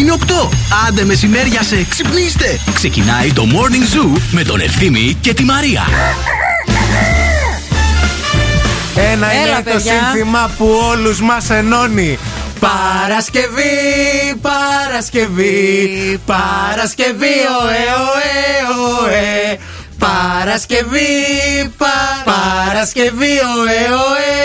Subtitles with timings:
[0.00, 0.48] Είναι 8.
[0.88, 2.58] Άντε μεσημέρια σε ξυπνήστε.
[2.74, 5.82] Ξεκινάει το Morning Zoo με τον Ευθύμη και τη Μαρία.
[8.94, 9.92] Ένα Έλα, είναι το παιδιά.
[9.92, 12.18] σύνθημα που όλους μας ενώνει.
[12.60, 13.74] Παρασκευή,
[14.40, 18.34] Παρασκευή, Παρασκευή, ωε, ωε,
[19.02, 19.58] ωε.
[19.98, 21.10] Παρασκευή,
[21.76, 21.86] πα,
[22.24, 24.38] Παρασκευή, ωε, ωε,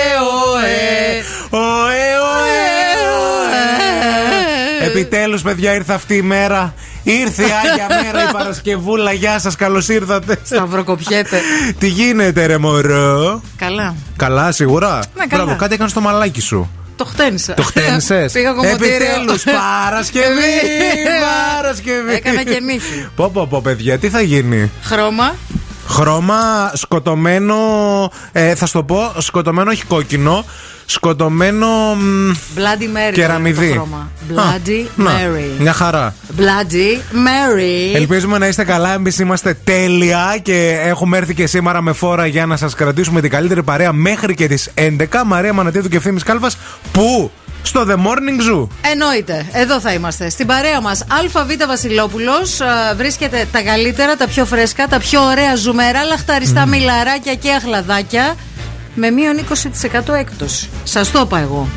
[0.51, 1.23] ωε.
[1.49, 2.64] Ωε, ωε,
[4.95, 5.01] ωε.
[5.01, 6.73] Επιτέλους, παιδιά, ήρθε αυτή η μέρα.
[7.03, 9.11] Ήρθε η Άγια Μέρα, η Παρασκευούλα.
[9.11, 10.37] Γεια σας, καλώς ήρθατε.
[10.43, 11.41] Σταυροκοπιέται.
[11.79, 13.95] Τι γίνεται, ρε μωρό; Καλά.
[14.15, 14.99] Καλά, σίγουρα.
[15.17, 15.43] Ναι, καλά.
[15.43, 16.69] Μπράβο, κάτι έκανες στο μαλάκι σου.
[16.95, 17.53] Το χτένισα.
[17.53, 18.95] Το χτένισες; Πήγα κομμωτήριο.
[18.95, 20.55] Επιτέλους, Παρασκευή!
[21.55, 22.13] Παρασκευή!
[22.13, 23.07] Έκανα και νύχη.
[23.15, 25.35] Πω, πω, πω, παιδιά, τι θα γίνει; Χρώμα.
[25.87, 27.55] Χρώμα σκοτωμένο.
[28.31, 30.45] Ε, θα σου το πω, σκοτωμένο όχι κόκκινο.
[30.85, 31.67] Σκοτωμένο.
[31.67, 33.13] μ, Bloody Mary.
[33.13, 33.67] Κεραμιδί.
[33.67, 34.11] Το χρώμα.
[34.29, 35.59] Bloody να, Mary.
[35.59, 36.13] Μια χαρά.
[36.37, 37.95] Bloody Mary.
[37.95, 38.93] Ελπίζουμε να είστε καλά.
[38.93, 43.29] Εμείς είμαστε τέλεια και έχουμε έρθει και σήμερα με φόρα για να σας κρατήσουμε την
[43.29, 45.23] καλύτερη παρέα μέχρι και τις 11.
[45.25, 46.57] Μαρία Μανατίδου και ευθύνη Κάλβας.
[46.91, 48.67] Πού; Στο The Morning Zoo.
[48.91, 49.45] Εννοείται.
[49.51, 50.29] Εδώ θα είμαστε.
[50.29, 52.59] Στην παρέα μας, ΑΒ Βασιλόπουλος.
[52.95, 58.35] Βρίσκεται τα καλύτερα, τα πιο φρέσκα, τα πιο ωραία ζουμερά, λαχταριστά μιλαράκια και αχλαδάκια.
[58.95, 59.35] Με μείον
[60.09, 60.69] 20% έκπτωση.
[60.83, 61.67] Σας το είπα εγώ.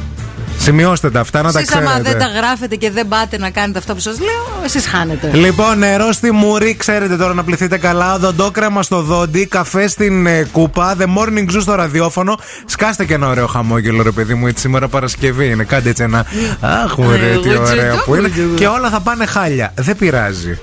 [0.60, 2.10] Σημειώστε τα αυτά να τα Εσείς άμα ξέρετε.
[2.10, 5.30] δεν τα γράφετε και δεν πάτε να κάνετε αυτά που σας λέω, εσείς χάνετε.
[5.34, 8.14] Λοιπόν, νερό στη μουρή, ξέρετε τώρα να πληθείτε καλά.
[8.14, 12.38] Οδοντόκρεμα στο δόντι, καφέ στην ε, κούπα, The Morning Zoo στο ραδιόφωνο.
[12.64, 15.64] Σκάστε και ένα ωραίο χαμόγελο, ρε παιδί μου, έτσι σήμερα Παρασκευή είναι.
[15.64, 16.26] Κάντε έτσι ένα.
[16.60, 18.28] Αχ, μωρέ, τι Εγώ ωραίο τσιτώ, που είναι.
[18.28, 18.54] τσιτώ.
[18.54, 19.72] Και όλα θα πάνε χάλια.
[19.74, 20.58] Δεν πειράζει.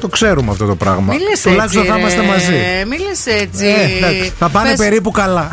[0.00, 1.12] Το ξέρουμε αυτό το πράγμα.
[1.14, 2.26] Μη λες Τουλάχιστον έτσι, θα είμαστε ρε.
[2.26, 2.52] μαζί.
[2.88, 3.66] Μη λες έτσι.
[3.66, 5.48] Ε, εντάξει, θα πάνε Πες, περίπου καλά.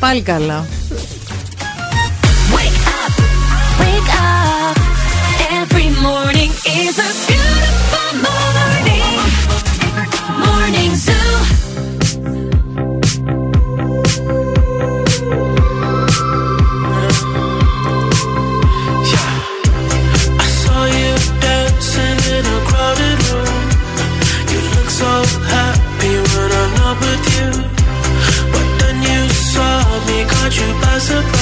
[0.00, 0.64] Πάλι καλά.
[2.54, 3.14] Wake up,
[3.82, 4.76] wake up.
[5.60, 6.50] Every morning
[6.82, 9.04] is a beautiful morning.
[10.44, 11.31] Morning Zoo.
[31.02, 31.41] disappointed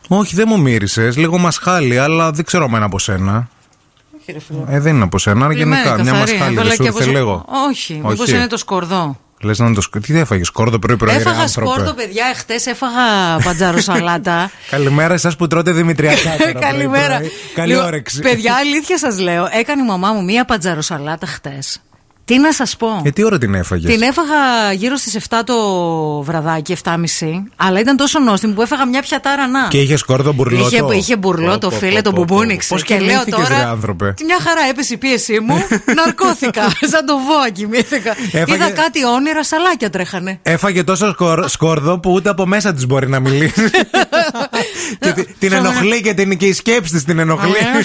[0.07, 1.17] Όχι, δεν μου μύρισες.
[1.17, 3.47] Λίγο μασχάλι, αλλά δεν ξέρω αν είναι από σένα.
[4.67, 6.01] Ε, δεν είναι από σένα, γενικά.
[6.01, 7.45] Μια μασχάλι δεν σου ήρθε λίγο.
[7.69, 9.19] Όχι, μήπω είναι το σκορδό.
[9.43, 10.07] Λες να είναι το σκορδό.
[10.07, 11.13] Τι δεν έφαγες, σκόρδο πρωί-πρωί.
[11.13, 11.69] ρε Έφαγα άνθρωπε.
[11.69, 12.25] σκόρδο, παιδιά.
[12.33, 14.51] Εχθές έφαγα πατζάρο σαλάτα.
[14.69, 16.35] Καλημέρα εσά που τρώτε δημητριακά.
[16.37, 17.17] τώρα Καλημέρα.
[17.17, 17.31] πρωί-πρωί.
[17.55, 18.19] Καλή Λοιπόν, όρεξη.
[18.19, 21.59] Παιδιά, αλήθεια σας λέω, έκανε η μαμά μου μία πατζάρο σαλάτα χτε.
[22.31, 25.55] Τι να σας πω; Ε, τι ώρα την έφαγες; Την έφαγα γύρω στις 7 το
[26.21, 26.95] βραδάκι, 7.30.
[27.55, 29.67] Αλλά ήταν τόσο νόστιμη που έφαγα μια πιατάρα να.
[29.67, 32.67] Και είχες σκόρδο μπουρλότο; Είχε, είχε μπουρλό το φίλε, τον μπουμπούνιξε.
[32.73, 33.57] Πώς Και λέω κοιμήθηκες, τώρα.
[33.63, 35.55] ρε άνθρωπε; Τι μια χαρά έπεσε η πίεσή μου.
[36.05, 36.61] ναρκώθηκα.
[36.81, 38.15] σαν το βόα κοιμήθηκα.
[38.31, 40.39] Έφαγε- Είδα κάτι όνειρα, σαλάκια τρέχανε.
[40.41, 43.61] Έφαγε τόσο σκορ- σκόρδο που ούτε από μέσα της μπορεί να μιλήσει.
[44.99, 47.49] και τη- την ενοχλεί και, την, και η σκέψη της την ενοχλεί.
[47.51, 47.79] Ναι,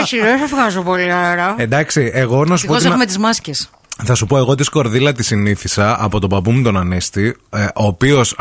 [0.00, 1.54] έτσι, δεν σε βγάζω πολύ αέρα.
[1.58, 2.72] Εντάξει, εγώ να σου πω.
[2.72, 3.70] Ευτυχώ την- έχουμε τις μάσκες.
[4.04, 7.64] Θα σου πω, εγώ τη σκορδίλα τη συνήθισα από τον παππού μου τον Ανέστη, ε,
[7.64, 8.32] ο οποίος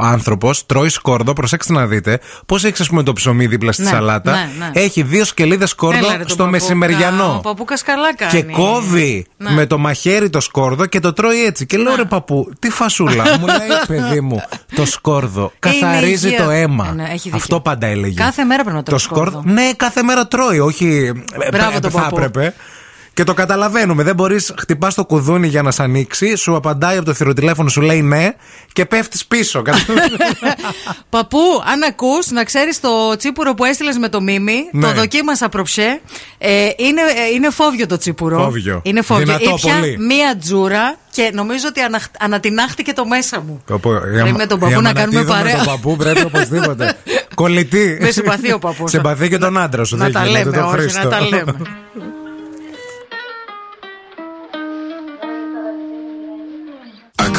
[0.00, 1.32] ο άνθρωπος τρώει σκόρδο.
[1.32, 4.30] Προσέξτε να δείτε πώς έχεις, ας πούμε, το ψωμί δίπλα στη Ναι, σαλάτα.
[4.32, 4.70] ναι, ναι.
[4.80, 6.50] Έχει δύο σκελίδες σκόρδο Έλα, ρε, τον στο παππούκα.
[6.50, 7.34] μεσημεριανό.
[7.36, 8.30] Ο παππούκα καλά κάνει.
[8.32, 9.50] Και κόβει Ναι.
[9.50, 11.66] με το μαχαίρι το σκόρδο και το τρώει έτσι.
[11.66, 13.24] Και λέω ρε παππού, τι φασούλα.
[13.40, 14.42] μου λέει παιδί μου,
[14.74, 16.44] το σκόρδο καθαρίζει υγεία.
[16.44, 16.86] το αίμα.
[16.90, 17.36] Ε, ναι, έχει δίκιο.
[17.36, 18.14] Αυτό πάντα έλεγε.
[18.14, 19.30] Κάθε μέρα πρέπει να τρώει το σκόρδο.
[19.30, 19.52] σκόρδο.
[19.52, 21.12] Ναι, κάθε μέρα τρώει, όχι.
[21.44, 22.16] ε, Μπράβο ε, τον θα παππού.
[22.16, 22.54] έπρεπε.
[23.14, 24.02] Και το καταλαβαίνουμε.
[24.02, 27.80] Δεν μπορείς, χτυπάς το κουδούνι για να σε ανοίξει, σου απαντάει από το θηροτηλέφωνο, σου
[27.80, 28.28] λέει ναι
[28.72, 29.62] και πέφτεις πίσω.
[31.10, 31.38] Παππού,
[31.72, 34.86] αν ακούς, να ξέρεις το τσίπουρο που έστειλες με το μίμη, Ναι.
[34.86, 36.00] το δοκίμασα προψέ.
[36.38, 38.38] Ε, είναι, ε, είναι φόβιο το τσίπουρο.
[38.42, 38.80] Φόβιο.
[38.84, 39.24] Είναι φόβιο.
[39.24, 39.98] Δυνατό Ήπια πολύ.
[39.98, 43.62] μία τζούρα και νομίζω ότι αναχ, ανατινάχτηκε το μέσα μου.
[43.66, 45.52] Κόπο, Πρέπει με τον παππού να κάνουμε παρέα.
[45.52, 46.96] Με τον παππού πρέπει οπωσδήποτε.
[47.34, 47.98] Κολλητή.
[48.00, 48.90] Με συμπαθεί ο παππούς.
[48.90, 49.96] Συμπαθεί και τον άντρα σου.
[49.96, 51.02] Να δεν τα γίνεται, λέμε, τον όχι, Χρήστο.
[51.02, 51.54] να τα λέμε.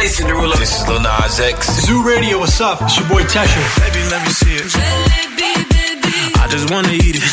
[0.00, 0.56] Jason Derulo.
[0.56, 1.58] This is Lil Nas X.
[1.86, 2.80] Zoo Radio, what's up?
[2.82, 3.62] It's your boy Tesha.
[3.82, 4.70] Baby, let me see it.
[6.42, 7.24] I just wanna eat it.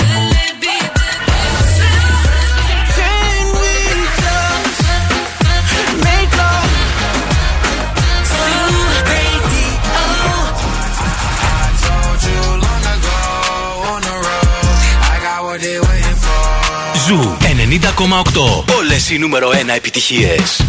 [2.98, 3.76] Can we
[4.26, 4.82] just
[6.08, 6.70] make love?
[8.34, 8.78] Zoo
[9.14, 9.70] Radio.
[11.62, 13.20] I told you long ago
[13.94, 14.78] on the road.
[15.14, 16.44] I got what they waiting for.
[17.06, 18.64] Ζου 90,8.
[18.78, 20.62] Όλες οι νούμερο 1 επιτυχίες.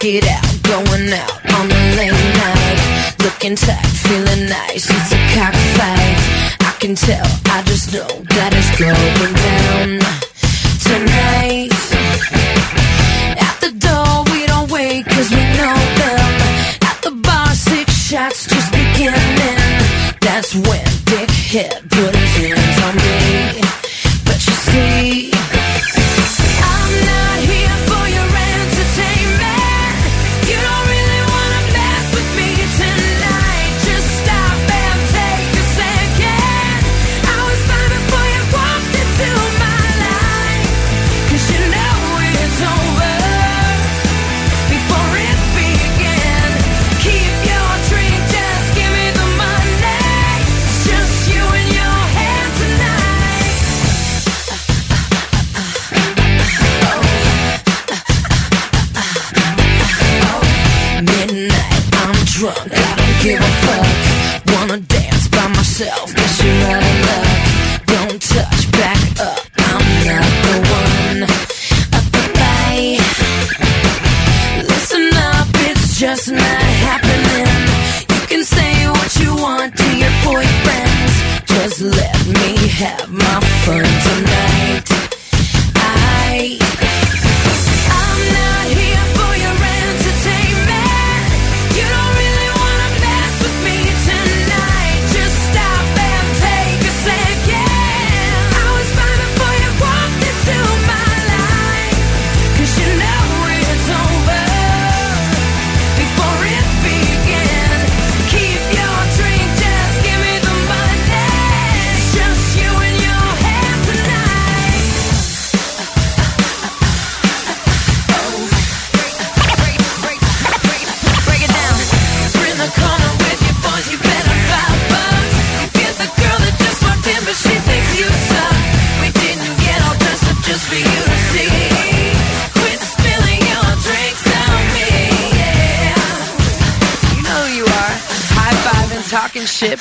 [0.00, 3.14] Check it out, going out on the late night.
[3.22, 4.88] Looking tight, feeling nice.
[4.88, 6.16] It's a cockfight.
[6.64, 10.00] I can tell, I just know that it's going down
[10.88, 11.76] tonight.
[13.44, 16.32] At the door, we don't wait, cause we know them.
[16.80, 19.60] At the bar, six shots just beginning.
[20.22, 21.89] That's when Dickhead put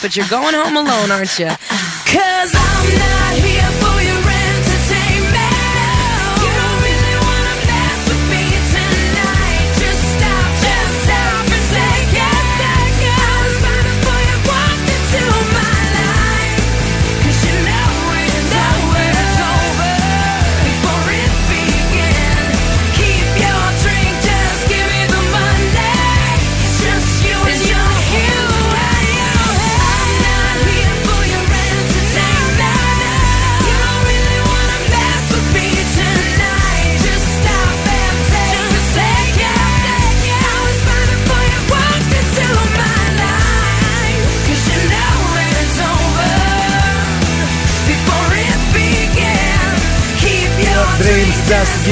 [0.02, 1.50] but you're going home alone, aren't you?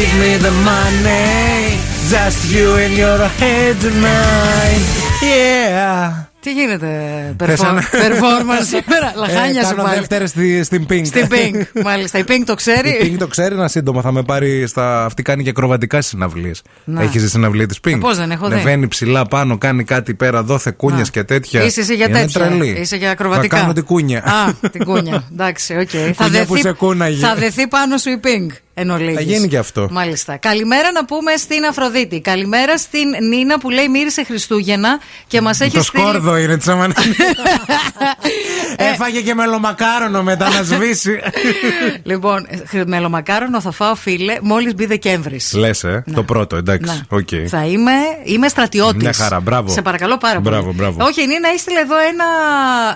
[0.07, 1.77] Give me the money.
[2.13, 4.83] Just you and your hand tonight.
[5.21, 6.21] Yeah.
[6.39, 6.87] Τι γίνεται,
[7.37, 9.95] Θες perform- ένα- performance σήμερα; Λαχάνια Ε, σου κάνω πάλι.
[9.97, 11.01] δεύτερη στη, στην Pink.
[11.05, 12.17] Στην Pink, μάλιστα.
[12.17, 12.99] Η Pink το Η ξέρει.
[13.03, 14.01] Pink το ξέρει ένα σύντομα.
[14.01, 15.05] Θα με πάρει στα.
[15.05, 16.61] Αυτή κάνει και ακροβατικά συναυλίες.
[16.83, 17.01] Να.
[17.01, 20.13] Έχεις δει συναυλία της Pink; Ε, πώς δεν έχω δει; Ανεβαίνει ψηλά πάνω, κάνει κάτι
[20.13, 21.03] πέρα δώθε κούνια Να.
[21.09, 21.63] και τέτοια.
[21.63, 22.41] Είσαι εσύ για Είναι τέτοια.
[22.47, 22.77] τρελή.
[22.81, 23.55] Είσαι για ακροβατικά.
[23.55, 24.23] Θα κάνω την κούνια.
[24.23, 25.23] Α, την κούνια.
[25.33, 25.89] Εντάξει, οκ.
[26.15, 27.25] θα, Κούνια που δεθεί, σε κούναγε.
[27.25, 28.55] θα δεθεί πάνω σου η Pink.
[28.79, 29.15] Εν ολίγοις.
[29.15, 29.87] Θα γίνει και αυτό.
[29.91, 30.37] Μάλιστα.
[30.37, 32.21] Καλημέρα να πούμε στην Αφροδίτη.
[32.21, 36.03] Καλημέρα στην Νίνα που λέει μύρισε Χριστούγεννα και μας έχει Το στείλει.
[36.03, 37.15] σκόρδο είναι της Αμανίνη.
[38.93, 41.19] Έφαγε και μελομακάρονο μετά να σβήσει.
[42.03, 45.53] λοιπόν, ε, μελομακάρονο θα φάω φίλε μόλις μπει Δεκέμβρης.
[45.53, 47.01] Λες, ε, το πρώτο, εντάξει.
[47.09, 47.29] οκ.
[47.47, 47.91] Θα είμαι,
[48.23, 49.01] είμαι στρατιώτης.
[49.01, 49.71] Μια χαρά, μπράβο.
[49.71, 50.55] Σε παρακαλώ πάρα πολύ.
[50.55, 51.05] Μπράβο, μπράβο.
[51.05, 52.25] Όχι, η Νίνα έστειλε εδώ ένα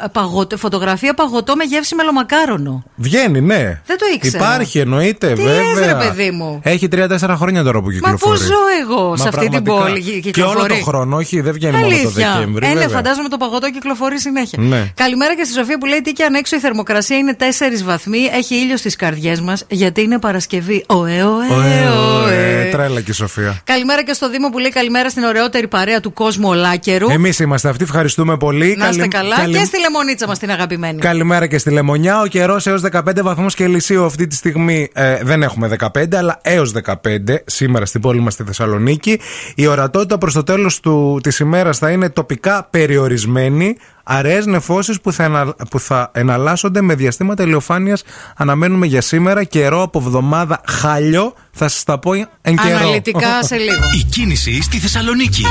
[0.09, 2.83] παγωτό, φωτογραφία παγωτό με γεύση μελομακάρονο.
[2.95, 3.81] Βγαίνει, ναι.
[3.85, 4.45] Δεν το ήξερα.
[4.45, 5.70] Υπάρχει, εννοείται, Τι βέβαια.
[5.79, 8.39] Λες, ρε, παιδί μου; Έχει 3-4 χρόνια τώρα που Μα κυκλοφορεί.
[8.39, 9.85] πού ζω εγώ σε Μα αυτή την πραγματικά.
[9.87, 12.31] πόλη γυ- Και όλο κυκλοφορεί; το χρόνο, όχι, δεν βγαίνει μόνο το Αλήθεια.
[12.33, 12.65] Δεκέμβρη.
[12.65, 12.95] Ε, ναι, βέβαια.
[12.95, 14.59] φαντάζομαι το παγωτό κυκλοφορεί συνέχεια.
[14.61, 14.91] Ναι.
[14.95, 18.19] Καλημέρα και στη Σοφία που λέει τι και αν έξω η θερμοκρασία είναι 4 βαθμοί.
[18.33, 20.83] Έχει ήλιο στις καρδιές μας γιατί είναι Παρασκευή.
[20.87, 21.89] Ωε, ωε, Ωε,
[22.25, 22.29] ωε.
[22.31, 23.61] ωε, Τρέλα και η Σοφία.
[23.63, 27.09] Καλημέρα και στο Δήμο που λέει καλημέρα στην ωραιότερη παρέα του κόσμου Ολάκερου.
[27.09, 28.75] Εμείς είμαστε αυτοί, ευχαριστούμε πολύ.
[28.77, 29.35] Να είστε Καλη- καλά.
[29.35, 30.99] καλη- Και στη λεμονίτσα μας την αγαπημένη.
[30.99, 32.21] Καλημέρα και στη Λεμονιά.
[32.21, 36.71] Ο καιρός έως 15 βαθμούς Κελσίου αυτή τη στιγμή ε, δεν έχουμε 15, αλλά έως
[36.71, 39.19] 15 σήμερα στην πόλη μας στη Θεσσαλονίκη.
[39.55, 40.79] Η ορατότητα προς το τέλος
[41.21, 43.77] της ημέρας θα είναι τοπικά περιορισμένη.
[44.03, 48.03] Αραιές νεφώσεις που, θα ενα- που θα εναλλάσσονται με διαστήματα ηλιοφάνειας
[48.35, 49.43] αναμένουμε για σήμερα.
[49.43, 51.33] Καιρό από εβδομάδα χάλιο.
[51.51, 52.77] Θα σας τα πω εν καιρό.
[52.77, 53.83] Αναλυτικά σε λίγο.
[53.99, 55.43] Η κίνηση στη Θεσσαλονίκη.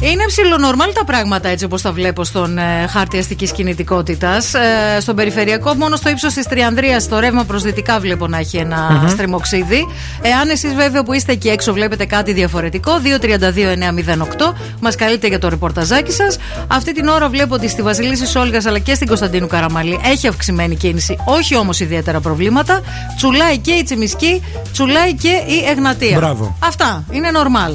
[0.00, 4.54] Είναι ψηλονορμάλ τα πράγματα έτσι όπως τα βλέπω στον ε, χάρτη αστικής κινητικότητας.
[4.54, 8.56] Ε, στον περιφερειακό, μόνο στο ύψος της Τριανδρίας, το ρεύμα προς δυτικά βλέπω να έχει
[8.56, 9.86] ένα στριμοξίδι.
[10.22, 15.48] Εάν εσείς βέβαια που είστε εκεί έξω βλέπετε κάτι διαφορετικό, 232-908, μας καλείτε για το
[15.48, 16.38] ρεπορταζάκι σας.
[16.68, 20.76] Αυτή την ώρα βλέπω ότι στη Βασιλίση Όλγα αλλά και στην Κωνσταντίνου Καραμαλή έχει αυξημένη
[20.76, 22.80] κίνηση, όχι όμως ιδιαίτερα προβλήματα.
[23.16, 26.16] Τσουλάει και η Τσιμισκή, τσουλάει και η Εγνατία.
[26.18, 26.56] Μπράβο.
[26.62, 27.72] Αυτά είναι normal.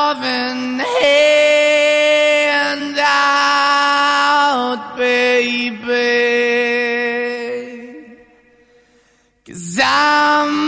[0.00, 5.76] Loving hand out, baby.
[9.44, 10.67] Cause I'm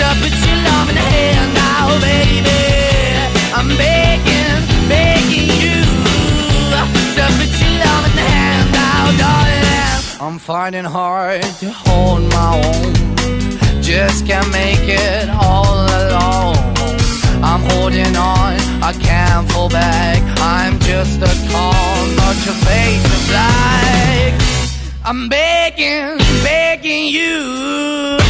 [0.00, 2.60] love in the now, baby.
[3.52, 5.78] I'm begging, begging you
[6.72, 6.90] love
[8.08, 8.30] in the
[8.72, 10.20] now, darling.
[10.20, 12.92] I'm finding hard to hold my own.
[13.82, 16.56] Just can't make it all alone.
[17.42, 20.20] I'm holding on, I can't fall back.
[20.40, 24.34] I'm just a call, not your face black.
[25.04, 28.29] I'm begging, begging you.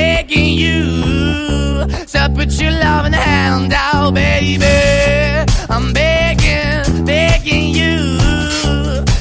[0.39, 1.85] you.
[2.13, 4.65] To put your loving hand out, baby.
[5.69, 8.17] I'm begging, begging you.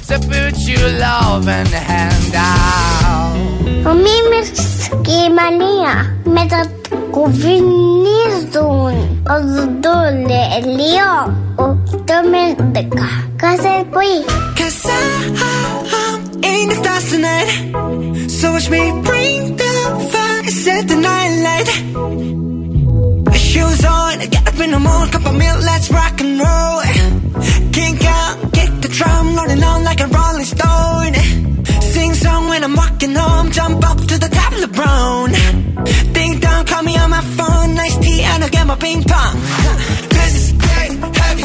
[0.08, 3.36] To put your loving hand out.
[3.86, 4.50] Ο Μίμης
[5.02, 8.94] και η Μανία μετακουβινίζουν
[9.28, 11.12] ο Δουντούλε Ελίο
[11.56, 11.78] ο
[16.44, 17.48] in the stars tonight.
[18.30, 19.72] So watch me bring the
[20.12, 21.68] fire, set the night light.
[23.36, 26.80] Shoes on, get up in the morning, cup of milk, let's rock and roll.
[27.72, 31.14] Kick out, kick the drum, rolling on like a rolling stone.
[31.92, 35.32] Sing song when I'm walking home, jump up to the top of LeBron.
[36.14, 39.36] Ding dong, call me on my phone, nice tea, and I'll get my ping pong.
[40.16, 41.44] This is dead heavy,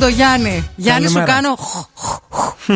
[0.00, 0.68] το Γιάννη.
[0.76, 1.40] Γιάννη, σου Καλημέρα.
[1.40, 1.56] κάνω.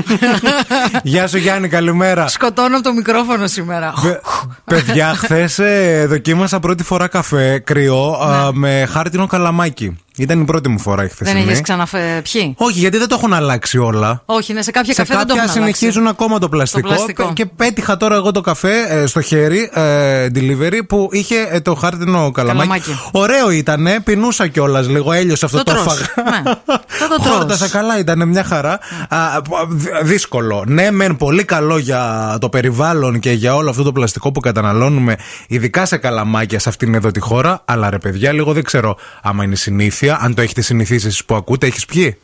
[1.02, 2.28] Γεια σου Γιάννη, καλημέρα.
[2.28, 3.92] Σκοτώνω από το μικρόφωνο σήμερα.
[4.02, 4.20] Παι-
[4.64, 5.60] Παιδιά, χθες
[6.08, 9.98] δοκίμασα πρώτη φορά καφέ κρυό α, με χάρτινο καλαμάκι.
[10.18, 11.10] Ήταν η πρώτη μου φορά η Ναι.
[11.18, 11.52] Δεν χθεσινή.
[11.52, 12.22] έχει ξαναφε.
[12.56, 14.22] Όχι, γιατί δεν το έχουν αλλάξει όλα.
[14.24, 15.78] Όχι, ναι, σε κάποια σε καφέ δεν το κάποια έχουν αλλάξει.
[15.78, 16.88] συνεχίζουν ακόμα το πλαστικό.
[16.88, 17.32] πλαστικό.
[17.32, 21.74] Και πέτυχα τώρα εγώ το καφέ ε, στο χέρι, ε, delivery, που είχε ε, το
[21.74, 22.68] χάρτινο καλαμάκι.
[22.68, 23.08] Καλαμάκι.
[23.12, 25.82] Ωραίο ήταν, πεινούσα κιόλας λίγο, έλειωσε αυτό Το το, τρως.
[25.84, 26.30] φαγά.
[26.30, 26.42] Ναι.
[26.86, 27.36] Θα το τρως.
[27.36, 28.78] Χόρτασα καλά, ήταν μια χαρά.
[29.08, 30.64] Α, π- δυ- δύσκολο.
[30.66, 35.16] Ναι, μεν πολύ καλό για το περιβάλλον και για όλο αυτό το πλαστικό που καταναλώνουμε,
[35.48, 37.62] ειδικά σε καλαμάκια σε αυτήν εδώ τη χώρα.
[37.64, 40.03] Αλλά ρε παιδιά, λίγο δεν ξέρω άμα είναι συνήθεια.
[40.10, 42.16] Αν το έχετε συνηθίσει εσείς που ακούτε, έχεις πιει;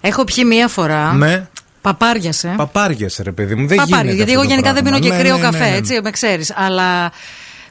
[0.00, 1.12] Έχω πιει μία φορά.
[1.12, 1.46] Ναι.
[1.80, 2.54] Παπάριασε.
[2.56, 3.66] Παπάριε, ρε παιδί μου.
[3.66, 4.98] Δεν Παπάρι, γίνεται γιατί αυτό εγώ το γενικά δεν πράγμα.
[5.00, 5.76] πίνω και Ναι, κρύο ναι, ναι, καφέ, ναι.
[5.76, 6.52] έτσι, με ξέρεις.
[6.56, 7.12] Αλλά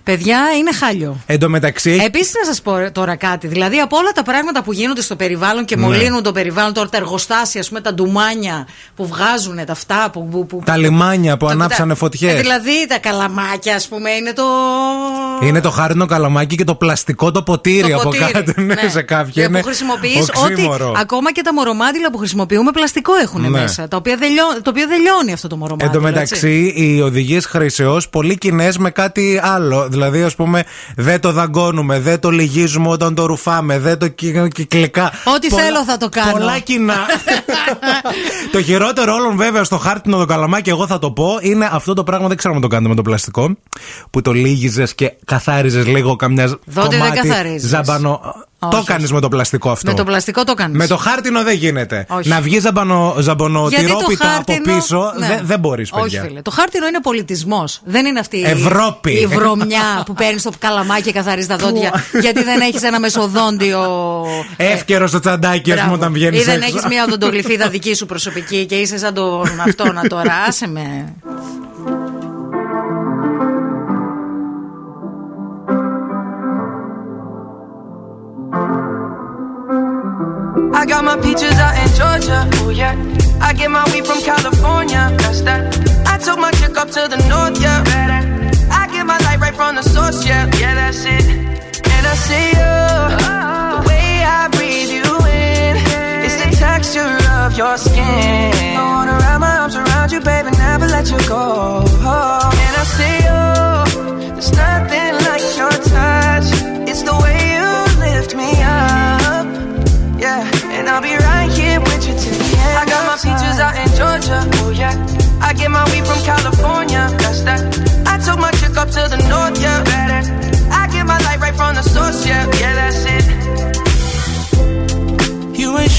[0.03, 1.17] παιδιά είναι χάλιο.
[1.25, 1.91] Εν τω μεταξύ.
[1.91, 3.47] έχει- Επίσης, να σας πω τώρα κάτι.
[3.47, 5.81] Δηλαδή, από όλα τα πράγματα που γίνονται στο περιβάλλον και Ναι.
[5.81, 10.09] μολύνουν το περιβάλλον, τώρα τα εργοστάσια, ας πούμε, τα ντουμάνια που βγάζουν τα αυτά.
[10.13, 12.33] Που, που, που- Τα λιμάνια που τα- ανάψανε τα- φωτιές.
[12.33, 14.43] Ε, Δηλαδή, τα καλαμάκια, ας πούμε, είναι το.
[15.43, 18.31] Είναι το χάρινο καλαμάκι και το πλαστικό το ποτήρι, το από ποτήρι.
[18.31, 18.61] κάτω.
[18.61, 19.31] Ναι, σε κάποια.
[19.33, 20.93] Και είναι που χρησιμοποιείς ότι οξύμορο.
[20.97, 23.49] ακόμα και τα μορομάντιλα που χρησιμοποιούμε πλαστικό έχουν Ναι.
[23.49, 23.87] μέσα.
[23.87, 25.89] Τα οποία δεν λιώ- το οποίο δεν λιώνει αυτό το μορομάντιλο.
[25.93, 26.19] Εν τω έτσι.
[26.19, 29.87] μεταξύ, οι οδηγίες χρήσεω πολύ κοινές με κάτι άλλο.
[29.93, 30.63] Δηλαδή, ας πούμε,
[30.95, 35.12] δεν το δαγκώνουμε, δεν το λυγίζουμε όταν το ρουφάμε, δεν το κυ- κυκλικά.
[35.36, 36.32] Ό,τι θέλω θα το κάνω.
[36.32, 36.95] Πολλά κοινά.
[38.51, 42.03] το χειρότερο όλων, βέβαια, στο χάρτινο το καλαμάκι, εγώ θα το πω, είναι αυτό το
[42.03, 43.56] πράγμα, δεν ξέρω αν το κάνετε με το πλαστικό,
[44.10, 47.69] που το λύγιζες και καθάριζες λίγο καμιά Δόντε δεν κομμάτι καθαρίζεις.
[47.69, 48.21] ζαμπανό.
[48.63, 48.86] Όχι, το όχι.
[48.86, 49.91] κάνεις με το πλαστικό αυτό.
[49.91, 50.78] Με το πλαστικό το κάνεις.
[50.78, 52.06] Με το χάρτινο δεν γίνεται.
[52.10, 52.30] Όχι.
[52.30, 55.28] Να βγει ζαμπανο, Γιατί το ζαμπονοτυρόπιτα από χάρτινο- πίσω ναι.
[55.28, 56.19] δεν, δεν μπορείς, παιδιά.
[56.21, 56.41] Όχι, φίλε.
[56.41, 57.82] Το χάρτινο είναι πολιτισμός.
[57.86, 59.12] Δεν είναι αυτή η- Ευρώπη.
[59.12, 62.04] η βρωμιά που παίρνεις στο καλαμάκι και καθαρίζεις τα δόντια.
[62.21, 63.82] γιατί δεν έχεις ένα μεσοδόντιο.
[64.58, 65.93] Εύκαιρο στο τσαντάκι, ας πούμε, Μπράβο.
[65.93, 66.67] όταν βγαίνεις Ή δεν έξω.
[66.76, 70.34] έχεις μια οδοντογλυφίδα δική σου προσωπική και είσαι σαν τον αυτόν να τώρα.
[70.47, 71.13] Άσε με.
[80.84, 82.50] I got my peaches out in Georgia.
[82.60, 82.93] Oh yeah.
[83.39, 85.15] I get my weed from California.
[85.19, 85.74] That's that.
[86.06, 87.82] I took my chick up to the north, yeah.
[88.69, 90.52] I get my light right from the source, yeah.
[90.60, 91.24] Yeah, that's it.
[91.24, 92.60] And I see you.
[92.60, 93.82] Uh-huh.
[93.82, 95.78] The way I breathe you in.
[96.26, 98.52] It's the texture of your skin.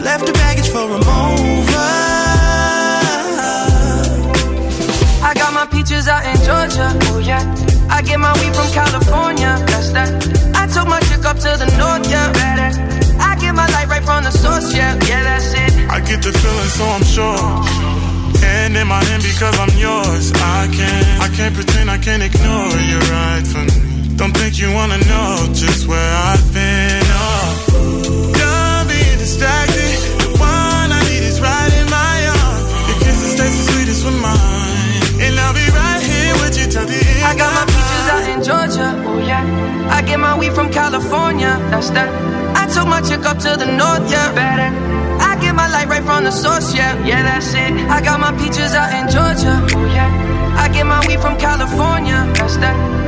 [0.07, 1.91] Left the baggage for a mover.
[5.27, 6.95] I got my peaches out in Georgia.
[7.11, 7.43] Oh yeah.
[7.91, 9.59] I get my weed from California.
[9.67, 10.15] That's that.
[10.55, 12.09] I took my chick up to the north.
[12.09, 12.31] Yeah.
[13.19, 14.73] I get my light right from the source.
[14.73, 14.95] Yeah.
[15.09, 15.91] Yeah, that's it.
[15.91, 17.37] I get the feeling, so I'm sure.
[18.47, 20.31] Hand in my hand because I'm yours.
[20.35, 23.88] I can't, I can't pretend, I can't ignore you right from me.
[24.19, 27.03] Don't think you wanna know just where I've been.
[27.07, 29.95] Oh, don't be distracted.
[30.19, 32.67] The one I need is right in my arms.
[32.89, 36.85] Your kisses taste the sweetest with mine, and I'll be right here with you till
[36.85, 37.25] the end.
[37.31, 38.89] I got my peaches out in Georgia.
[39.07, 39.47] Oh yeah.
[39.97, 41.55] I get my weed from California.
[41.71, 42.11] That's that.
[42.57, 44.11] I took my chick up to the north.
[44.11, 44.35] Yeah.
[45.31, 46.75] I get my light right from the source.
[46.75, 46.93] Yeah.
[47.07, 47.71] Yeah, that's it.
[47.89, 49.55] I got my peaches out in Georgia.
[49.79, 50.11] Oh yeah.
[50.59, 52.27] I get my weed from California.
[52.35, 53.08] That's that.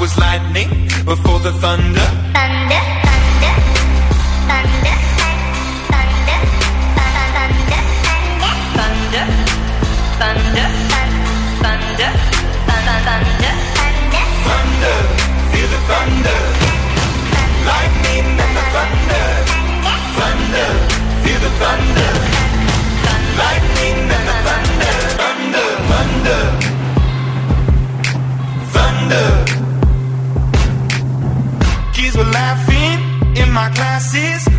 [0.00, 0.68] Was lightning
[1.04, 1.56] before the.
[1.60, 2.25] Thunder,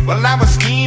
[0.08, 0.77] Well, I was skiing.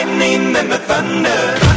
[0.00, 1.69] Lightning and the thunder.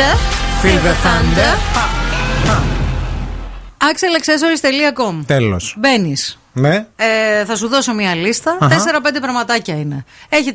[0.00, 0.16] Thunder.
[0.62, 1.52] Feel the thunder.
[3.78, 5.74] Axelaccessories.com Τέλος.
[5.78, 6.38] Μπαίνεις.
[6.52, 6.86] Ναι.
[6.96, 8.58] Ε, θα σου δώσω μια λίστα.
[8.60, 8.76] Αχα.
[8.76, 10.04] 4-5 πραγματάκια είναι.
[10.28, 10.52] Έχει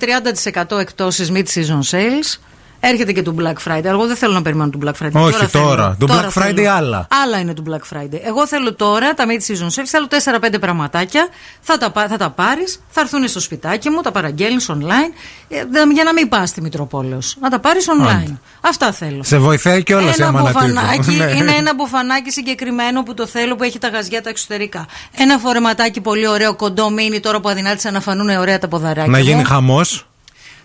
[0.64, 2.40] 30% εκτόσει mid-season sales.
[2.88, 3.84] Έρχεται και του Black Friday.
[3.84, 5.12] Εγώ δεν θέλω να περιμένω του Black Friday.
[5.14, 5.48] Όχι, τώρα.
[5.48, 5.96] θέλω.
[6.00, 6.72] Του Black Friday θέλω.
[6.72, 7.08] άλλα.
[7.24, 8.20] Άλλα είναι του Black Friday.
[8.24, 9.84] Εγώ θέλω τώρα τα mid-season sales.
[9.86, 10.08] Θέλω
[10.56, 11.28] 4-5 πραγματάκια.
[11.62, 12.82] Θα τα, πα- θα τα πάρεις.
[12.90, 14.02] Θα έρθουν στο σπιτάκι μου.
[14.02, 15.12] Τα παραγγέλνεις online.
[15.48, 17.36] ε, δε- για να μην πας στη Μητροπόλεως.
[17.42, 18.08] Να τα πάρεις online.
[18.24, 18.38] Άντε.
[18.62, 19.24] Αυτά θέλω.
[19.24, 20.66] Σε βοηθάει και όλα σε Ένα αμανατίδο.
[20.68, 21.32] μπουφανάκι, Ναι.
[21.38, 24.86] είναι ένα μπουφανάκι συγκεκριμένο που το θέλω που έχει τα γαζιά τα εξωτερικά.
[25.18, 29.12] Ένα φορεματάκι πολύ ωραίο, κοντό μίνι τώρα που αδυνάτησαν να φανούν ωραία τα ποδαράκια.
[29.12, 29.24] Να μου.
[29.24, 30.08] γίνει χαμός.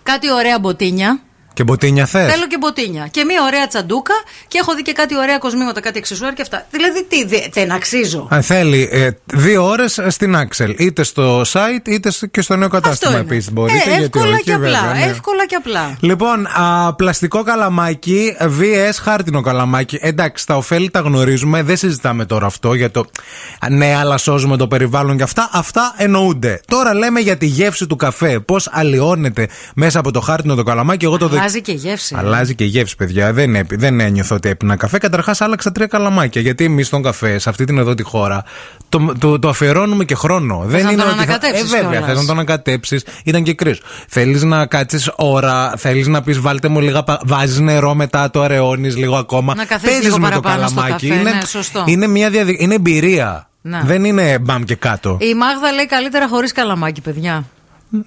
[0.03, 1.19] Κάτι ωραία μποτίνια.
[1.53, 3.07] Και μποτίνια θες; Θέλω και μποτίνια.
[3.11, 4.13] Και μία ωραία τσαντούκα
[4.47, 6.65] και έχω δει και κάτι ωραία κοσμήματα, κάτι αξεσουάρ και αυτά.
[6.71, 8.27] Δηλαδή τι, δε- δεν αξίζω.
[8.29, 10.73] Αν θέλει ε, δύο ώρες στην Axel.
[10.77, 13.31] Είτε στο site είτε στο- και στο νέο κατάστημα Αυτό είναι.
[13.33, 13.77] επίσης μπορείτε.
[13.77, 14.67] Ε, γιατί εύκολα όχι, και απλά.
[14.81, 15.11] βέβαια, ναι.
[15.11, 15.97] Εύκολα και απλά.
[15.99, 19.97] Λοιπόν, α, πλαστικό καλαμάκι, VS χάρτινο καλαμάκι.
[20.01, 23.05] Εντάξει, τα ωφέλη τα γνωρίζουμε, δεν συζητάμε τώρα αυτό για το
[23.69, 25.49] ναι, αλλά σώζουμε το περιβάλλον και αυτά.
[25.51, 26.61] Αυτά εννοούνται.
[26.67, 28.39] Τώρα λέμε για τη γεύση του καφέ.
[28.39, 31.05] Πώς αλλοιώνεται μέσα από το χάρτινο το καλαμάκι.
[31.05, 32.15] Εγώ το δε- Αλλάζει και γεύση.
[32.17, 33.33] Αλλάζει και γεύση, παιδιά.
[33.33, 34.97] Δεν, έπι- δεν ένιωθω ότι έπινα καφέ.
[34.97, 36.41] Καταρχάς, άλλαξα τρία καλαμάκια.
[36.41, 38.43] Γιατί εμείς τον καφέ, σε αυτή την εδώ τη χώρα,
[38.89, 40.63] το, το, το αφιερώνουμε και χρόνο.
[40.65, 42.07] δεν να είναι τον ότι θα- ανακατέψεις Ε, βέβαια, κιόλας.
[42.07, 43.05] θες να τον ανακατέψεις.
[43.23, 43.75] Ήταν και κρύο.
[44.07, 47.03] Θέλεις να κάτσεις ώρα, θέλεις να πεις βάλτε μου λίγα.
[47.25, 49.55] Βάζεις νερό μετά, το αραιώνεις λίγο ακόμα.
[49.55, 51.07] Να καθίσεις Παίζεις λίγο με το παραπάνω στο καλαμάκι.
[51.07, 51.83] καφέ, είναι, ναι, σωστό.
[51.87, 52.65] είναι μια διαδικασία.
[52.65, 53.45] Είναι εμπειρία.
[53.61, 53.81] Να.
[53.85, 55.17] Δεν είναι μπαμ και κάτω.
[55.21, 57.43] Η Μάγδα λέει καλύτερα χωρίς καλαμάκι, παιδιά.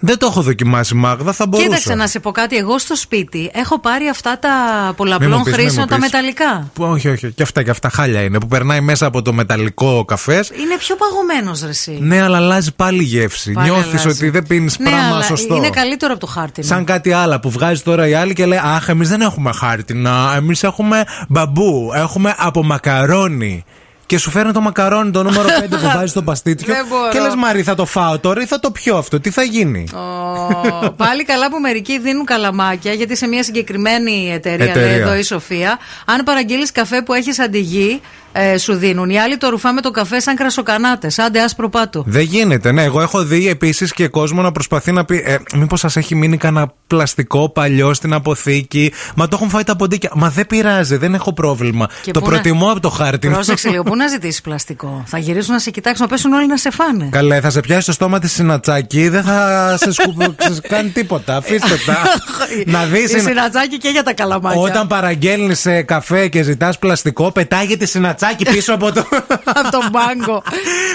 [0.00, 1.68] Δεν το έχω δοκιμάσει, Μάγδα, θα μπορούσα.
[1.68, 2.56] Κοίταξε να σε πω κάτι.
[2.56, 4.48] Εγώ στο σπίτι έχω πάρει αυτά τα
[4.80, 6.04] Μη μου πολλαπλών πεις, μη χρήσεων, μου τα πεις.
[6.04, 6.70] μεταλλικά.
[6.72, 7.32] Που- Όχι, όχι.
[7.32, 8.38] Και αυτά και αυτά χάλια είναι.
[8.40, 10.48] Που περνάει μέσα από το μεταλλικό καφές.
[10.48, 11.98] Είναι πιο παγωμένος ρε εσύ.
[12.00, 13.52] Ναι, αλλά αλλάζει πάλι η γεύση.
[13.52, 14.08] Πάλι Νιώθεις αλλάζει.
[14.08, 15.56] ότι δεν πίνεις Ναι, πράγμα αλλά σωστό.
[15.56, 16.66] Είναι καλύτερο από το χάρτινο.
[16.66, 20.32] Σαν κάτι άλλο που βγάζει τώρα η άλλη και λέει Αχ, εμείς δεν έχουμε χάρτινα.
[20.36, 21.90] Εμείς έχουμε μπαμπού.
[21.94, 23.64] Έχουμε από μακαρόνι.
[24.06, 26.74] Και σου φέρνει το μακαρόνι το νούμερο 5 που βάζει στο παστίτσιο.
[26.74, 27.10] Δεν μπορώ.
[27.10, 29.20] και λες Μαρή, θα το φάω τώρα ή θα το πιω αυτό.
[29.20, 34.64] Τι θα γίνει; Ω, Πάλι καλά που μερικοί δίνουν καλαμάκια, γιατί σε μια συγκεκριμένη εταιρεία,
[34.64, 34.88] Εταιρεία.
[34.90, 38.00] λέει εδώ η Σοφία, αν παραγγείλεις καφέ που έχεις αντιγεί,
[38.36, 39.10] ε, σου δίνουν.
[39.10, 41.18] Οι άλλοι το ρουφάμε το καφέ σαν κρασοκανάτες.
[41.18, 42.02] Άντε, άσπρο πάτο.
[42.06, 42.82] Δεν γίνεται, ναι.
[42.82, 46.36] Εγώ έχω δει επίσης και κόσμο να προσπαθεί να πει ε, Μήπως σας έχει μείνει
[46.36, 50.10] κανένα πλαστικό παλιό στην αποθήκη; Μα το έχουν φάει τα ποντίκια.
[50.14, 51.88] Μα δεν πειράζει, δεν έχω πρόβλημα.
[52.02, 53.34] Και το πού να- προτιμώ από το χάρτινο.
[53.34, 56.56] Πρόσεξε λίγο, πού να ζητήσεις πλαστικό; Θα γυρίσουν να σε κοιτάξουν, να πέσουν όλοι να
[56.56, 57.08] σε φάνε.
[57.10, 60.14] Καλέ, θα σε πιάσει το στόμα της συνατσάκι, δεν θα σε σκου...
[60.54, 61.36] σε κάνει τίποτα.
[61.36, 61.96] Αφήστε τα.
[62.78, 63.12] να δεις.
[63.12, 64.60] Η συνατζάκι και για τα καλαμάκια.
[64.60, 69.06] Όταν παραγγέλνεις καφέ και ζητάς πλαστικό, πετάγεται συνατσάκι πίσω από το.
[69.58, 70.42] από τον μπάγκο.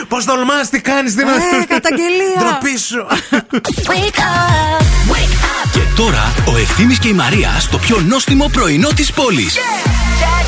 [0.08, 1.26] Πώς τολμάς, τι κάνεις, τι Ε,
[1.68, 2.40] καταγγελία.
[2.40, 3.06] Ντροπή σου.
[5.72, 9.56] Και τώρα ο Ευθύμης και η Μαρία στο πιο νόστιμο πρωινό της πόλης.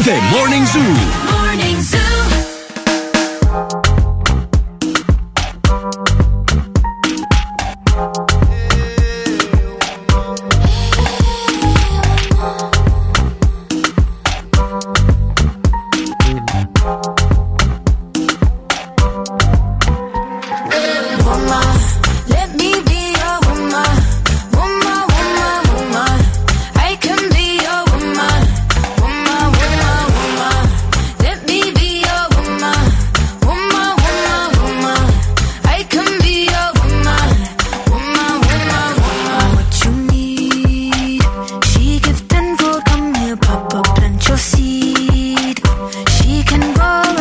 [0.03, 1.21] The Morning Zoo.
[1.51, 2.20] Woman,
[46.81, 47.20] All.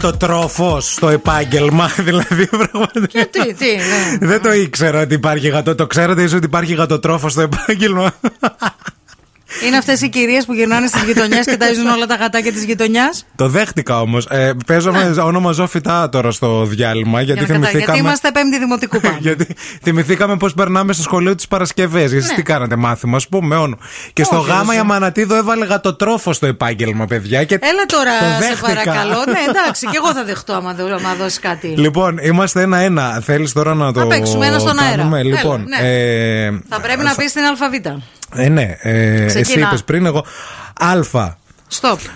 [0.00, 0.20] Ένα-ένα.
[0.30, 3.08] Μαγατοτρόφο στο επάγγελμα, δηλαδή πραγματικά.
[3.10, 4.26] Γιατί, τι, ναι.
[4.26, 5.74] Δεν το ήξερα ότι υπάρχει γατό.
[5.74, 8.12] Το ξέρατε ίσω ότι υπάρχει γατοτρόφος στο επάγγελμα.
[9.66, 13.26] Είναι αυτές οι κυρίες που γυρνάνε στις γειτονιές και ταΐζουν όλα τα γατάκια της γειτονιάς.
[13.36, 14.26] το δέχτηκα όμως.
[14.30, 17.98] Ε, παίζαμε όνομα ζώφιτά τώρα στο διάλειμμα γιατί Γιατί θυμηθήκαμε.
[17.98, 19.16] είμαστε πέμπτη δημοτικού πάνω.
[19.20, 19.46] γιατί
[19.82, 22.00] θυμηθήκαμε πώς περνάμε στο σχολείο τι Παρασκευέ.
[22.00, 22.34] Γιατί Ναι.
[22.34, 23.78] τι κάνατε μάθημα, ας πούμε, όνο.
[24.12, 24.76] Και στο Όχι, γάμα όχι.
[24.76, 27.44] η Αμανατίδο έβαλε γατοτρόφο στο επάγγελμα, παιδιά.
[27.44, 28.66] Και Έλα τώρα, το σε δέχτηκα.
[28.66, 29.24] παρακαλώ.
[29.26, 31.66] Ναι, εντάξει, και εγώ θα δεχτώ άμα, δω- άμα δώσεις κάτι.
[31.66, 33.20] Λοιπόν, είμαστε ένα-ένα.
[33.24, 34.00] Θέλεις τώρα να το.
[34.00, 34.96] Να παίξουμε ένα στον αέρα.
[34.96, 35.88] κάνουμε; Έλα, Λοιπόν, ναι.
[35.88, 38.02] ε, Θα πρέπει να πεις την αλφαβήτα.
[38.34, 39.70] Ε, ναι, ε, εσύ Ξεκινά.
[39.72, 40.24] είπε πριν, εγώ.
[40.80, 41.34] Α.
[41.66, 42.00] Στοπ.
[42.00, 42.06] Ζ.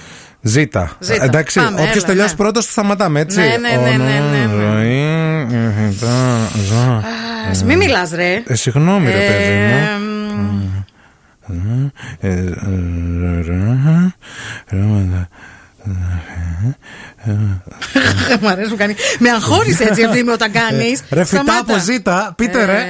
[0.46, 0.96] Ζήτα.
[1.08, 2.36] Εντάξει, Πάμε, όποιο έλα, τελειώσει ναι.
[2.36, 3.38] πρώτο, το σταματάμε, έτσι.
[3.38, 4.54] Ναι, ναι, ναι, ναι, ναι, ναι.
[4.58, 5.02] Ζωή,
[7.50, 8.42] Ας μην μιλά, ρε.
[8.46, 10.84] Ε, Συγγνώμη, ρε παιδί μου.
[11.48, 11.86] Ε, μ,
[12.20, 12.28] Ε,
[17.24, 18.94] ε, Μ' αρέσει που κάνει.
[19.18, 20.96] Με αγχώνει έτσι ευθύνη όταν κάνει.
[21.10, 22.88] Ρε φυτά από ζήτα, πείτε ρε.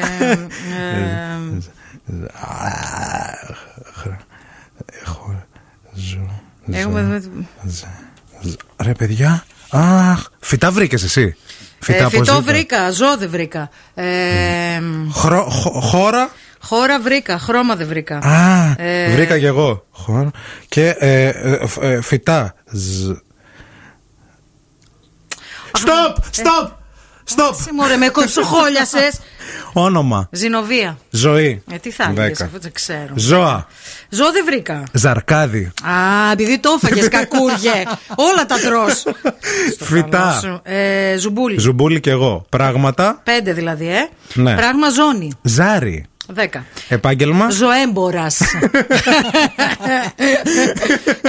[6.73, 7.23] Έχουμε.
[8.83, 9.45] Ρε παιδιά.
[9.71, 11.37] Αχ, φυτά βρήκες εσύ.
[11.79, 12.41] Φυτά Ε, από Φυτό ζήτα.
[12.41, 13.71] βρήκα, ζώο δεν βρήκα.
[13.95, 14.05] Ε,
[15.15, 16.31] Χρο- χω- Χώρα;
[16.61, 18.19] Χώρα βρήκα, χρώμα δεν βρήκα.
[18.19, 19.87] Α, Ε, βρήκα κι εγώ.
[19.91, 20.31] Χώρα.
[20.69, 22.55] Και ε, ε, φ- ε, φυτά.
[22.73, 23.17] Ζ-
[25.79, 26.71] Stop!
[27.29, 27.51] Stop!
[27.51, 27.55] Stop!
[27.65, 29.11] Συ μωρέ, με κοψοχόλιασε.
[29.73, 30.29] Όνομα.
[30.31, 30.99] Ζηνοβία.
[31.11, 31.63] Ζωή.
[31.73, 32.45] Ε, τι θα έλεγε Δέκα.
[32.45, 33.13] αφού δεν ξέρω.
[33.15, 33.67] Ζώα.
[34.09, 34.83] Ζώο δεν βρήκα.
[34.93, 35.73] Ζαρκάδι.
[35.83, 37.83] Α, επειδή το έφαγες, κακούργε.
[38.15, 38.87] Όλα τα τρώ.
[39.89, 40.61] Φυτά.
[40.63, 41.59] Ε, ζουμπούλι.
[41.61, 42.47] Ζουμπούλι κι εγώ.
[42.49, 43.21] Πράγματα.
[43.25, 44.09] Πέντε δηλαδή, ε.
[44.35, 44.55] Ναι.
[44.55, 45.33] Πράγμα ζώνη.
[45.43, 46.05] Ζάρι.
[46.27, 46.65] Δέκα.
[46.89, 47.51] Επάγγελμα.
[47.51, 48.41] Ζωέμπορας.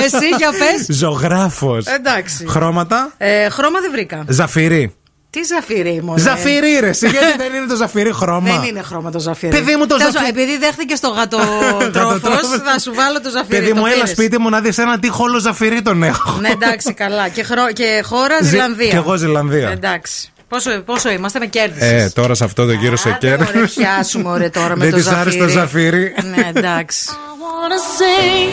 [0.05, 0.97] Εσύ για πες.
[0.97, 1.85] Ζωγράφος.
[1.85, 2.45] Εντάξει.
[2.47, 3.13] Χρώματα.
[3.17, 4.23] Ε, χρώμα δεν βρήκα.
[4.27, 4.95] Ζαφυρί.
[5.35, 6.17] Τι ζαφυρί μου.
[6.17, 6.87] Ζαφυρί, ρε.
[6.87, 9.51] εσύ, γιατί δεν είναι το ζαφυρί χρώμα; Δεν είναι χρώμα το ζαφυρί.
[9.57, 12.61] Παιδί μου, το Θα σου- ζαφυρί- Επειδή δέχτηκε το γατοτρόφο, Γατοτρόφος.
[12.65, 13.57] θα σου βάλω το ζαφυρί.
[13.59, 14.09] Παιδί Το μου, έλα πήρες.
[14.09, 16.37] σπίτι μου να δεις ένα τι χόλο ζαφυρί τον έχω.
[16.39, 17.27] Ναι, εντάξει, καλά.
[17.27, 17.71] Και, χρο...
[17.73, 18.89] και χώρα Ζη- Ζηλανδία.
[18.89, 19.69] κι εγώ Ζηλανδία.
[19.69, 20.29] Εντάξει.
[20.47, 21.91] Πόσο, πόσο είμαστε, με κέρδισες.
[22.03, 23.45] Ε, τώρα σε αυτό το γύρο σε κέρδη.
[23.55, 26.15] Ωραία, πιάσουμε ωραία τώρα με Δεν το της άρεσε το ζαφύρι.
[26.35, 27.09] Ναι, εντάξει.
[27.45, 28.51] wanna sing,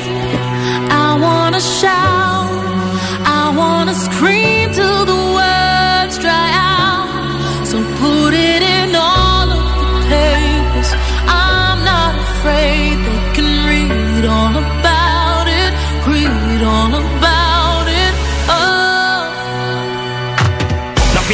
[1.03, 2.51] I wanna shout,
[3.39, 5.22] I wanna scream till the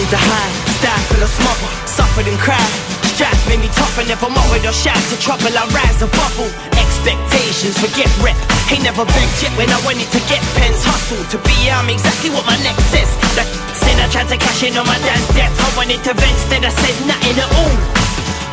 [0.09, 2.72] to hide, stifle or smother, suffered and cried.
[3.12, 5.50] Strife made me tougher, never mocked or shout to trouble.
[5.52, 6.48] I rise a bubble.
[6.78, 8.38] Expectations, forget rep.
[8.70, 10.80] Ain't never begged yet when I wanted to get pens.
[10.86, 13.11] Hustle to be, I'm exactly what my neck says.
[13.36, 15.50] That sin I tried to cash in on my dad's death.
[15.50, 17.76] I wanted to vent, instead I said nothing at all.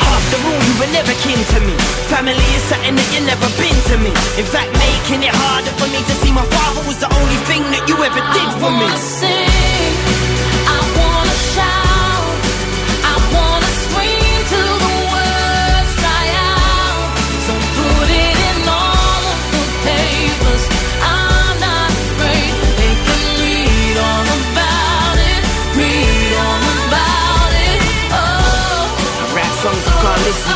[0.02, 1.76] After all, you were never kin to me.
[2.10, 4.12] Family is something that you never been to me.
[4.42, 7.62] In fact, making it harder for me to see my father was the only thing
[7.70, 8.82] that you ever did for me.
[8.82, 10.05] I wanna sing,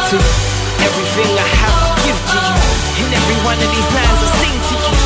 [0.10, 2.66] Everything I have I give to you.
[2.98, 4.98] And every one of these lines I sing to you.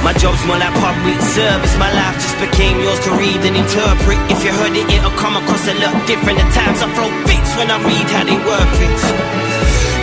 [0.00, 1.76] My job's more like public service.
[1.76, 4.16] My life just became yours to read and interpret.
[4.32, 6.40] If you heard it, it'll come across a lot different.
[6.40, 8.68] At times I throw fits when I read how they word.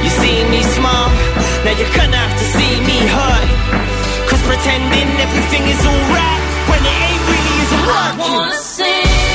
[0.06, 1.10] You see me smile,
[1.64, 3.50] now you're gonna have to see me hurt.
[4.30, 9.33] Cause pretending everything is alright when it ain't really isn't I wanna sing,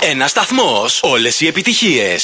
[0.00, 0.84] Ένα σταθμό.
[1.00, 2.16] Όλε οι επιτυχίε.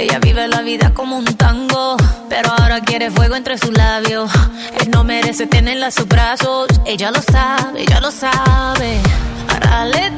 [0.00, 1.96] Ella vive la vida como como un tango,
[2.32, 4.30] pero ahora quiere fuego entre sus labios.
[4.80, 8.90] Él no merece tenerla en sus brazos, ella lo sabe, ella lo sabe.
[9.50, 10.10] Ahora le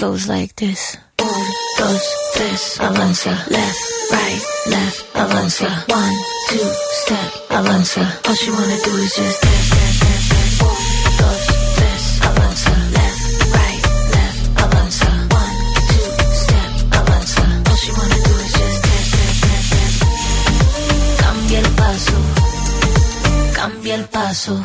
[0.00, 0.98] goes like this.
[1.18, 1.28] Un,
[1.78, 2.02] dos,
[2.34, 3.30] tres, avanza.
[3.50, 3.80] Left,
[4.12, 5.68] right, left, avanza.
[5.88, 6.16] One,
[6.48, 6.70] two,
[7.02, 8.02] step, avanza.
[8.28, 10.62] All she wanna do is just dance, dance, dance, dance.
[10.62, 10.76] Un,
[11.20, 11.42] dos,
[11.76, 12.72] tres, avanza.
[12.98, 13.22] Left,
[13.56, 13.82] right,
[14.14, 15.08] left, avanza.
[15.40, 15.58] One,
[15.90, 16.08] two,
[16.42, 17.44] step, avanza.
[17.70, 19.98] All she wanna do is just dance, dance, dance, dance.
[21.22, 22.16] Cambia el paso,
[23.54, 24.64] cambia el paso,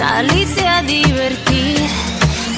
[0.00, 1.76] salirse a divertir.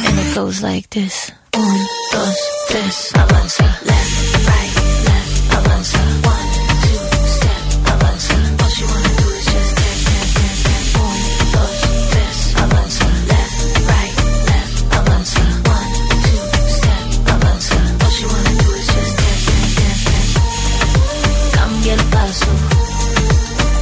[0.06, 1.32] And it goes like this.
[1.56, 1.78] Un,
[2.12, 2.36] dos,
[2.68, 3.64] tres, avanza.
[3.90, 4.16] Left,
[4.50, 4.74] right,
[5.08, 5.98] left, avanza.
[6.34, 6.48] One,
[6.84, 7.00] two,
[7.36, 7.62] step,
[7.92, 8.34] avanza.
[8.62, 10.90] All she wanna do is just dance, dance, dance, dance.
[11.02, 11.18] Un,
[11.54, 11.78] dos,
[12.12, 13.06] tres, avanza.
[13.32, 13.58] Left,
[13.90, 14.14] right,
[14.50, 15.42] left, avanza.
[15.76, 15.92] One,
[16.24, 16.42] two,
[16.78, 17.78] step, avanza.
[18.02, 21.90] All she wanna do is just dance, dance, dance, dance.
[21.92, 22.50] El paso,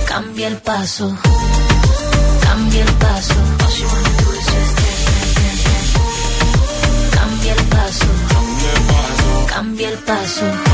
[0.08, 1.06] cambia el paso,
[2.42, 3.49] cambia el paso.
[10.10, 10.69] 大声。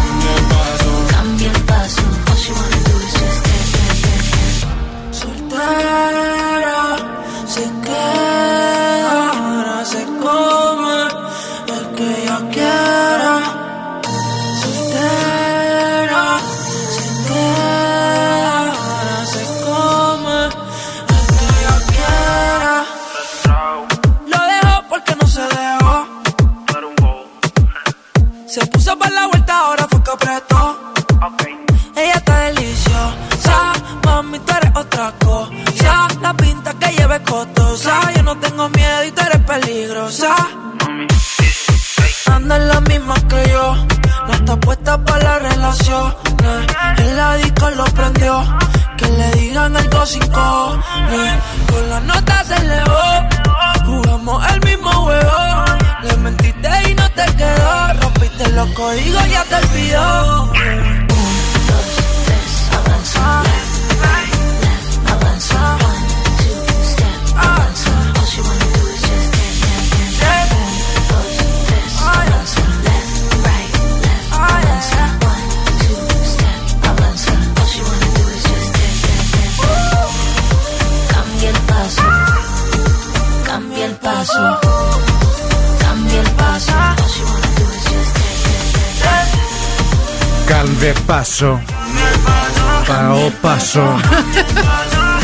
[93.66, 94.00] Πάσο.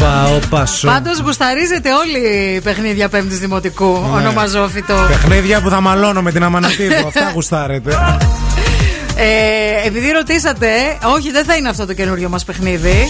[0.01, 0.87] Πάω πάσο.
[0.87, 3.85] Πάντως γουσταρίζετε όλοι οι παιχνίδια Πέμπτης Δημοτικού.
[3.85, 4.17] Ναι.
[4.17, 4.95] Ονομαζόφιτο.
[5.09, 7.07] Παιχνίδια που θα μαλώνω με την Αμανατίδου.
[7.07, 7.99] Αυτά γουστάρετε.
[9.17, 10.69] Ε, επειδή ρωτήσατε,
[11.15, 13.09] όχι δεν θα είναι αυτό το καινούριο μας παιχνίδι.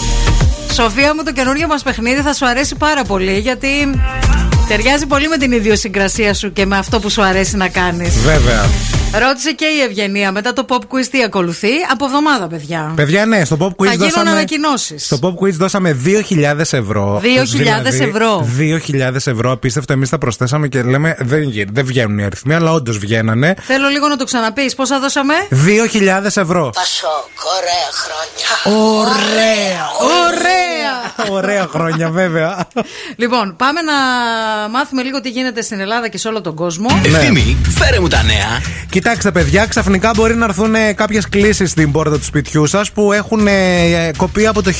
[0.72, 3.68] Σοφία μου το καινούριο μας παιχνίδι θα σου αρέσει πάρα πολύ γιατί
[4.68, 8.18] ταιριάζει πολύ με την ιδιοσυγκρασία σου και με αυτό που σου αρέσει να κάνεις.
[8.18, 8.64] Βέβαια.
[9.18, 11.68] Ρώτησε και η Ευγενία μετά το pop quiz τι ακολουθεί.
[11.92, 12.92] Από εβδομάδα, παιδιά.
[12.96, 14.30] Παιδιά, ναι, στο Pop Quiz Θα γίνουν δώσαμε.
[14.30, 15.04] ανακοινώσεις.
[15.04, 17.20] Στο Pop Quiz δώσαμε 2.000 ευρώ.
[17.24, 18.48] 2.000 ευρώ.
[18.58, 19.50] 2.000 ευρώ.
[19.50, 23.54] Απίστευτο, εμείς τα προσθέσαμε και λέμε δεν, γι- δεν βγαίνουν οι αριθμοί, αλλά όντως βγαίνανε.
[23.60, 24.74] Θέλω λίγο να το ξαναπείς.
[24.74, 26.70] Πόσα δώσαμε; 2.000 ευρώ.
[26.74, 28.80] Πασόκ, ωραία χρόνια.
[29.00, 29.80] Ωραία!
[30.26, 31.30] Ωραία!
[31.30, 32.66] Ωραία χρόνια, βέβαια.
[33.16, 33.92] Λοιπόν, πάμε να
[34.68, 37.00] μάθουμε λίγο τι γίνεται στην Ελλάδα και σε όλο τον κόσμο.
[37.04, 38.60] Ευθύμη, φέρε μου τα νέα.
[39.02, 43.46] Κοιτάξτε, παιδιά, ξαφνικά μπορεί να έρθουν κάποιες κλήσεις στην πόρτα του σπιτιού σας που έχουν
[43.46, 44.70] ε, κοπεί από το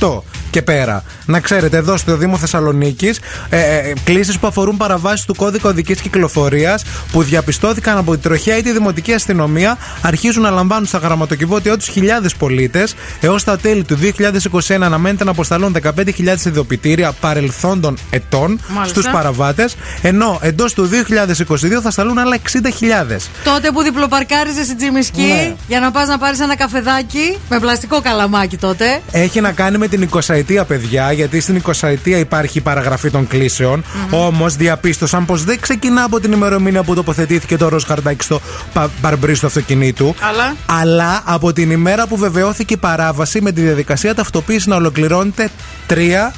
[0.00, 0.22] 1998.
[0.50, 1.04] και πέρα.
[1.26, 3.20] Να ξέρετε, εδώ στο Δήμο Θεσσαλονίκης,
[3.50, 8.56] ε, ε, κλήσεις που αφορούν παραβάσεις του κώδικα οδικής κυκλοφορίας που διαπιστώθηκαν από την τροχιά
[8.56, 12.94] ή τη δημοτική αστυνομία αρχίζουν να λαμβάνουν στα γραμματοκιβώτια τους χιλιάδες πολίτες.
[13.20, 19.00] Έως τα τέλη του 2021 αναμένεται να αποσταλούν 15.000 ειδοποιητήρια παρελθόντων ετών Μάλιστα.
[19.00, 23.11] στους παραβάτες, ενώ εντός του 2022 θα σταλούν άλλα 60.000.
[23.44, 25.54] Τότε που διπλοπαρκάριζες στην Τζιμισκή Ναι.
[25.68, 29.00] για να πας να πάρεις ένα καφεδάκι με πλαστικό καλαμάκι τότε.
[29.10, 33.10] Έχει να κάνει με την 20 ετία, παιδιά, γιατί στην 20 ετία υπάρχει η παραγραφή
[33.10, 33.84] των κλήσεων.
[34.10, 38.40] Όμως διαπίστωσαν πως δεν ξεκινά από την ημερομηνία που τοποθετήθηκε το ροζ χαρτάκι στο
[38.72, 40.14] πα- μπαρμπρί του αυτοκινήτου.
[40.30, 45.50] Αλλά; αλλά από την ημέρα που βεβαιώθηκε η παράβαση με τη διαδικασία ταυτοποίησης να ολοκληρώνεται
[45.88, 46.32] 3,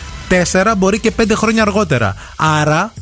[0.52, 2.14] 4, μπορεί και 5 χρόνια αργότερα.
[2.36, 2.92] Άρα,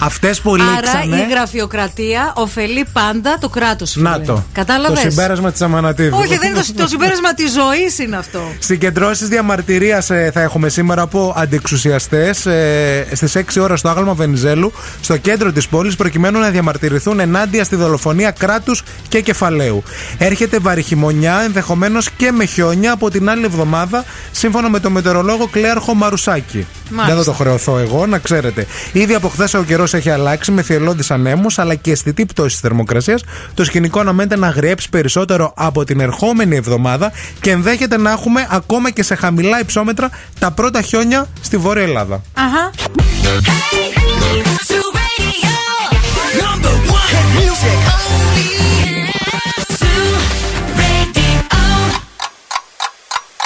[0.00, 1.16] αυτές που Άρα λήξανε.
[1.16, 3.96] η γραφειοκρατία ωφελεί πάντα το κράτος.
[3.96, 4.44] Να το.
[4.52, 6.16] Κατάλαβες; Το συμπέρασμα της Αμανατίδου.
[6.20, 8.40] Όχι, δεν είναι το, το συμπέρασμα της ζωής είναι αυτό.
[8.58, 15.16] Συγκεντρώσεις διαμαρτυρίας θα έχουμε σήμερα από αντιεξουσιαστές ε, στις 6 ώρα στο άγαλμα Βενιζέλου, στο
[15.16, 19.82] κέντρο της πόλης, προκειμένου να διαμαρτυρηθούν ενάντια στη δολοφονία κράτους και κεφαλαίου.
[20.18, 25.94] Έρχεται βαριχημονιά, ενδεχομένως και με χιόνια από την άλλη εβδομάδα, σύμφωνα με το μετεωρολόγο Κλέαρχο
[25.94, 26.66] Μαρουσάκη.
[26.90, 27.14] Μάλιστα.
[27.14, 28.66] Δεν θα το χρεωθώ εγώ, να ξέρετε.
[28.92, 32.60] Ήδη από χθες ο καιρός έχει αλλάξει με θυελώδει ανέμους αλλά και αισθητή πτώση της
[32.60, 33.24] θερμοκρασίας.
[33.54, 38.90] Το σκηνικό αναμένεται να γριέψει περισσότερο από την ερχόμενη εβδομάδα και ενδέχεται να έχουμε ακόμα
[38.90, 42.22] και σε χαμηλά υψόμετρα τα πρώτα χιόνια στη Βόρεια Ελλάδα.
[42.34, 42.70] Αχα.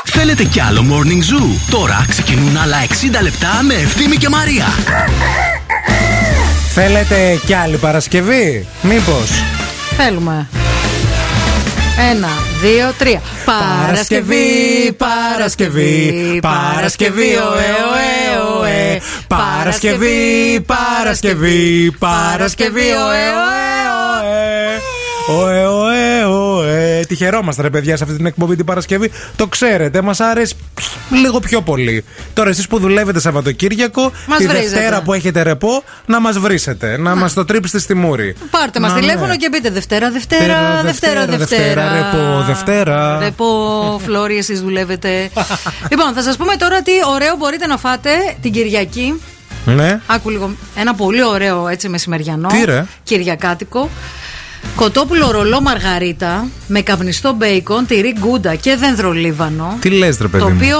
[0.04, 2.76] Θέλετε κι άλλο Morning Zoo; Τώρα ξεκινούν άλλα
[3.18, 4.66] 60 λεπτά με Ευθύμη και Μαρία.
[6.80, 9.30] Θέλετε κι άλλη Παρασκευή, μήπως;
[9.96, 10.48] Θέλουμε.
[12.10, 12.28] Ένα,
[12.62, 13.20] δύο, τρία.
[13.44, 19.00] Παρασκευή, Παρασκευή, Παρασκευή, ωε, ωε, ωε.
[19.26, 23.78] Παρασκευή, Παρασκευή, Παρασκευή, ωε, ωε,
[24.26, 25.44] ωε.
[25.44, 26.87] Ωε, ωε, ωε.
[27.06, 29.10] Τι χαιρόμαστε, ρε παιδιά, σε αυτή την εκπομπή την Παρασκευή.
[29.36, 30.54] Το ξέρετε, μας αρέσει
[31.22, 32.04] λίγο πιο πολύ.
[32.32, 34.68] Τώρα, εσείς που δουλεύετε Σαββατοκύριακο, Μας τη βρίζετε.
[34.68, 38.36] Δευτέρα που έχετε ρεπό, να μας βρίσετε, να μα το τρίψετε στη μούρη.
[38.50, 39.36] Πάρτε μας Να, τηλέφωνο ναι.
[39.36, 41.92] και πείτε Δευτέρα, Δευτέρα, Δευτέρα, Δευτέρα, Δευτέρα, Δευτέρα.
[41.92, 43.18] ρεπό, Δευτέρα.
[43.18, 45.30] Ρεπό, Φλόρι, εσείς δουλεύετε.
[45.90, 48.10] λοιπόν, θα σας πούμε τώρα τι ωραίο μπορείτε να φάτε
[48.42, 49.20] την Κυριακή.
[49.64, 50.00] Ναι.
[50.06, 50.50] Άκου λίγο.
[50.76, 52.48] Ένα πολύ ωραίο έτσι μεσημεριανό.
[52.48, 53.90] Τι, ρε; Κυριακάτικο.
[54.76, 59.76] Κοτόπουλο ρολό μαργαρίτα με καπνιστό μπέικον, τυρί γκούντα και δενδρολίβανο.
[59.80, 60.78] Τι λες, ρε παιδί Το μου; οποίο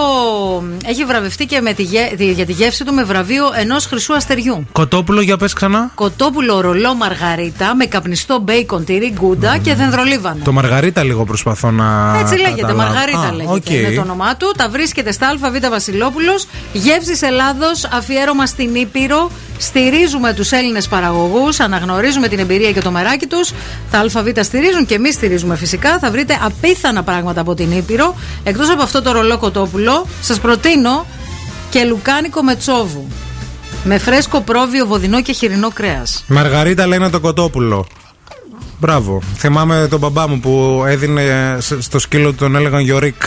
[0.85, 4.14] έχει βραβευτεί και με τη, γε- τη- για τη γεύση του με βραβείο ενός χρυσού
[4.14, 4.66] αστεριού.
[4.72, 5.91] Κοτόπουλο, για πες ξανά.
[5.95, 10.41] Κοτόπουλο ρολό μαργαρίτα με καπνιστό μπέικον, τυρί γκούντα και δενδρολίβανο.
[10.45, 12.16] Το Μαργαρίτα λίγο προσπαθώ να.
[12.20, 12.83] Έτσι λέγεται, καταλάβω.
[12.89, 13.53] Μαργαρίτα Α, λέγεται.
[13.55, 13.70] οκ.
[13.70, 14.55] Είναι το όνομά του.
[14.57, 16.47] Τα βρίσκεται στα ΑΒ Βασιλόπουλος.
[16.72, 19.31] Γεύσης Ελλάδος, αφιέρωμα στην Ήπειρο.
[19.59, 23.50] Στηρίζουμε τους Έλληνες παραγωγούς, αναγνωρίζουμε την εμπειρία και το μεράκι τους.
[23.90, 25.98] Τα ΑΒ στηρίζουν και εμείς στηρίζουμε φυσικά.
[25.98, 28.14] Θα βρείτε απίθανα πράγματα από την Ήπειρο.
[28.44, 31.06] Εκτός από αυτό το ρολό κοτόπουλο, σας προτείνω
[31.70, 33.06] και λουκάνικο με τσόβου.
[33.84, 36.24] Με φρέσκο πρόβιο, βοδινό και χοιρινό κρέας.
[36.26, 37.86] Μαργαρίτα λένε το κοτόπουλο.
[38.80, 39.22] Μπράβο.
[39.36, 43.22] Θυμάμαι τον μπαμπά μου που έδινε σ- στο σκύλο του τον έλεγαν Γιωρίκ.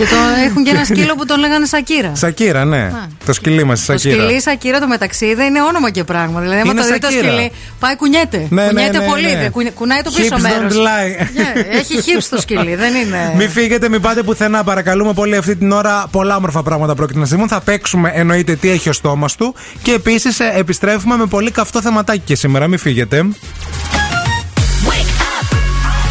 [0.00, 2.12] Και το, έχουν και ένα σκύλο που τον λέγανε Σακύρα.
[2.14, 2.90] Σακύρα, ναι.
[3.26, 4.22] Το σκυλί μας, Το Σακύρα.
[4.22, 6.40] σκυλί Σακύρα το μεταξύ δεν είναι όνομα και πράγμα.
[6.40, 7.32] Δηλαδή, άμα Είναι το δει το Σακύρα.
[7.32, 8.46] σκυλί, πάει κουνιέται.
[8.50, 9.22] Ναι, ναι, κουνιέται ναι, πολύ.
[9.22, 9.36] ναι.
[9.40, 10.74] δεν κουνι- κουνάει το πίσω Hips μέρος.
[10.74, 11.26] don't lie.
[11.70, 13.32] έχει hips το σκυλί, δεν είναι.
[13.38, 14.64] Μην φύγετε, μην πάτε πουθενά.
[14.64, 16.06] Παρακαλούμε πολύ αυτή την ώρα.
[16.10, 17.48] Πολλά όμορφα πράγματα πρόκειται να συμβούν.
[17.48, 19.54] Θα παίξουμε εννοείται τι έχει ο στόμας του.
[19.82, 22.66] Και επίσης επιστρέφουμε με πολύ καυτό θεματάκι και σήμερα.
[22.68, 23.24] Μην φύγετε.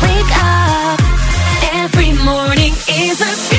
[0.04, 1.00] Wake up.
[1.84, 2.74] Every morning
[3.06, 3.59] is a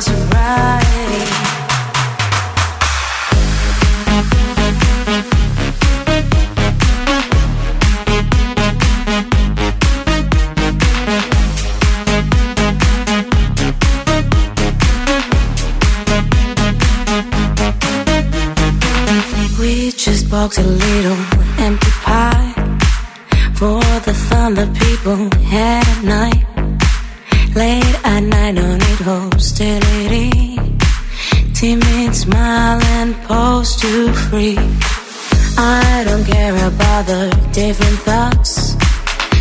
[0.00, 0.30] wasn't
[20.04, 21.18] just box a little
[21.58, 22.54] empty pie
[23.54, 26.49] for the fun that people had at night.
[27.54, 30.56] Late at night, no need hostility.
[31.52, 34.56] Timid smile and pose to free.
[35.58, 38.74] I don't care about the different thoughts.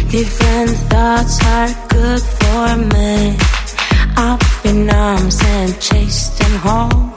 [0.10, 3.38] Different thoughts are good for me.
[4.18, 7.14] Up in arms and chased and home.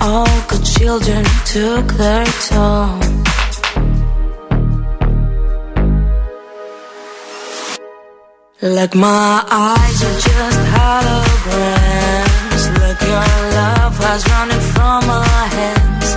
[0.00, 3.23] All good children took their toll.
[8.64, 11.82] Like my eyes are just holograms.
[12.80, 13.28] Look, your
[13.60, 16.14] love was running from my hands.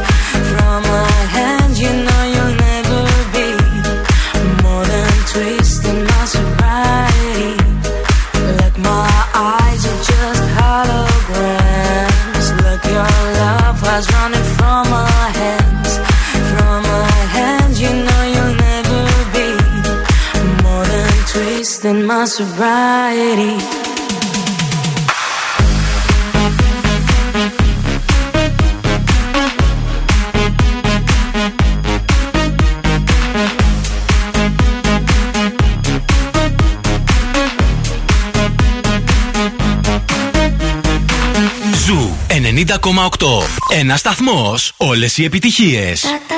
[0.48, 1.17] From my
[21.88, 23.56] testing my sobriety.
[41.86, 43.48] Ζου 90,8.
[43.80, 46.02] Ένα σταθμό, όλε οι επιτυχίες.
[46.02, 46.38] Τα, τα,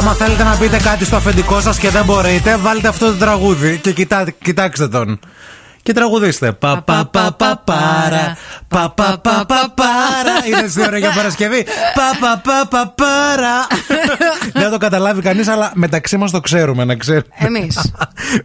[0.00, 3.78] Άμα θέλετε να πείτε κάτι στο αφεντικό σα και δεν μπορείτε, βάλτε αυτό το τραγούδι
[3.78, 5.20] και κοιτά, κοιτάξτε τον.
[5.82, 6.52] και τραγουδίστε.
[6.52, 8.36] Πα πα πα πα παρα.
[8.68, 9.72] Πα πα πα πα
[10.24, 10.46] παρα.
[10.46, 11.64] Είναι στη ώρα για Παρασκευή.
[11.94, 13.66] Πα πα πα πα παρα.
[14.52, 17.24] Δεν θα το καταλάβει κανείς, αλλά μεταξύ μας το ξέρουμε, να ξέρουμε.
[17.34, 17.92] Εμείς.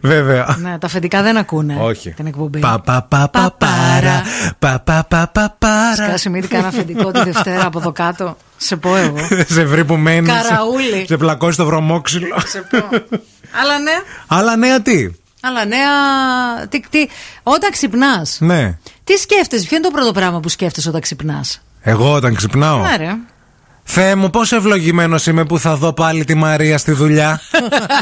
[0.00, 0.56] Βέβαια.
[0.60, 2.10] ναι, τα αφεντικά δεν ακούνε Όχι.
[2.10, 2.58] την εκπομπή.
[2.58, 4.22] Πα πα πα πα παρα.
[4.58, 5.94] Πα πα πα πα παρα.
[5.94, 8.36] Σκάσει μύτη κανένα αφεντικό τη Δευτέρα από εδώ κάτω.
[8.56, 9.16] Σε πω εγώ.
[9.54, 10.26] Σε βρει που μένει.
[10.26, 11.04] Καραούλη.
[11.08, 12.36] Σε πλακώσει το βρωμόξυλο.
[12.46, 12.76] Σε πω.
[13.62, 13.92] Αλλά ναι.
[14.26, 15.08] Αλλά νέα τι;
[15.42, 15.88] Αλλά νέα.
[16.68, 17.06] Τι, τι,
[17.42, 18.78] όταν ξυπνάς, Ναι.
[19.04, 22.80] τι σκέφτεσαι, ποιο είναι το πρώτο πράγμα που σκέφτεσαι όταν ξυπνάς; Εγώ όταν ξυπνάω.
[22.80, 23.16] Ναι, ρε.
[23.88, 27.40] Θεέ μου, πόσο ευλογημένος είμαι που θα δω πάλι τη Μαρία στη δουλειά.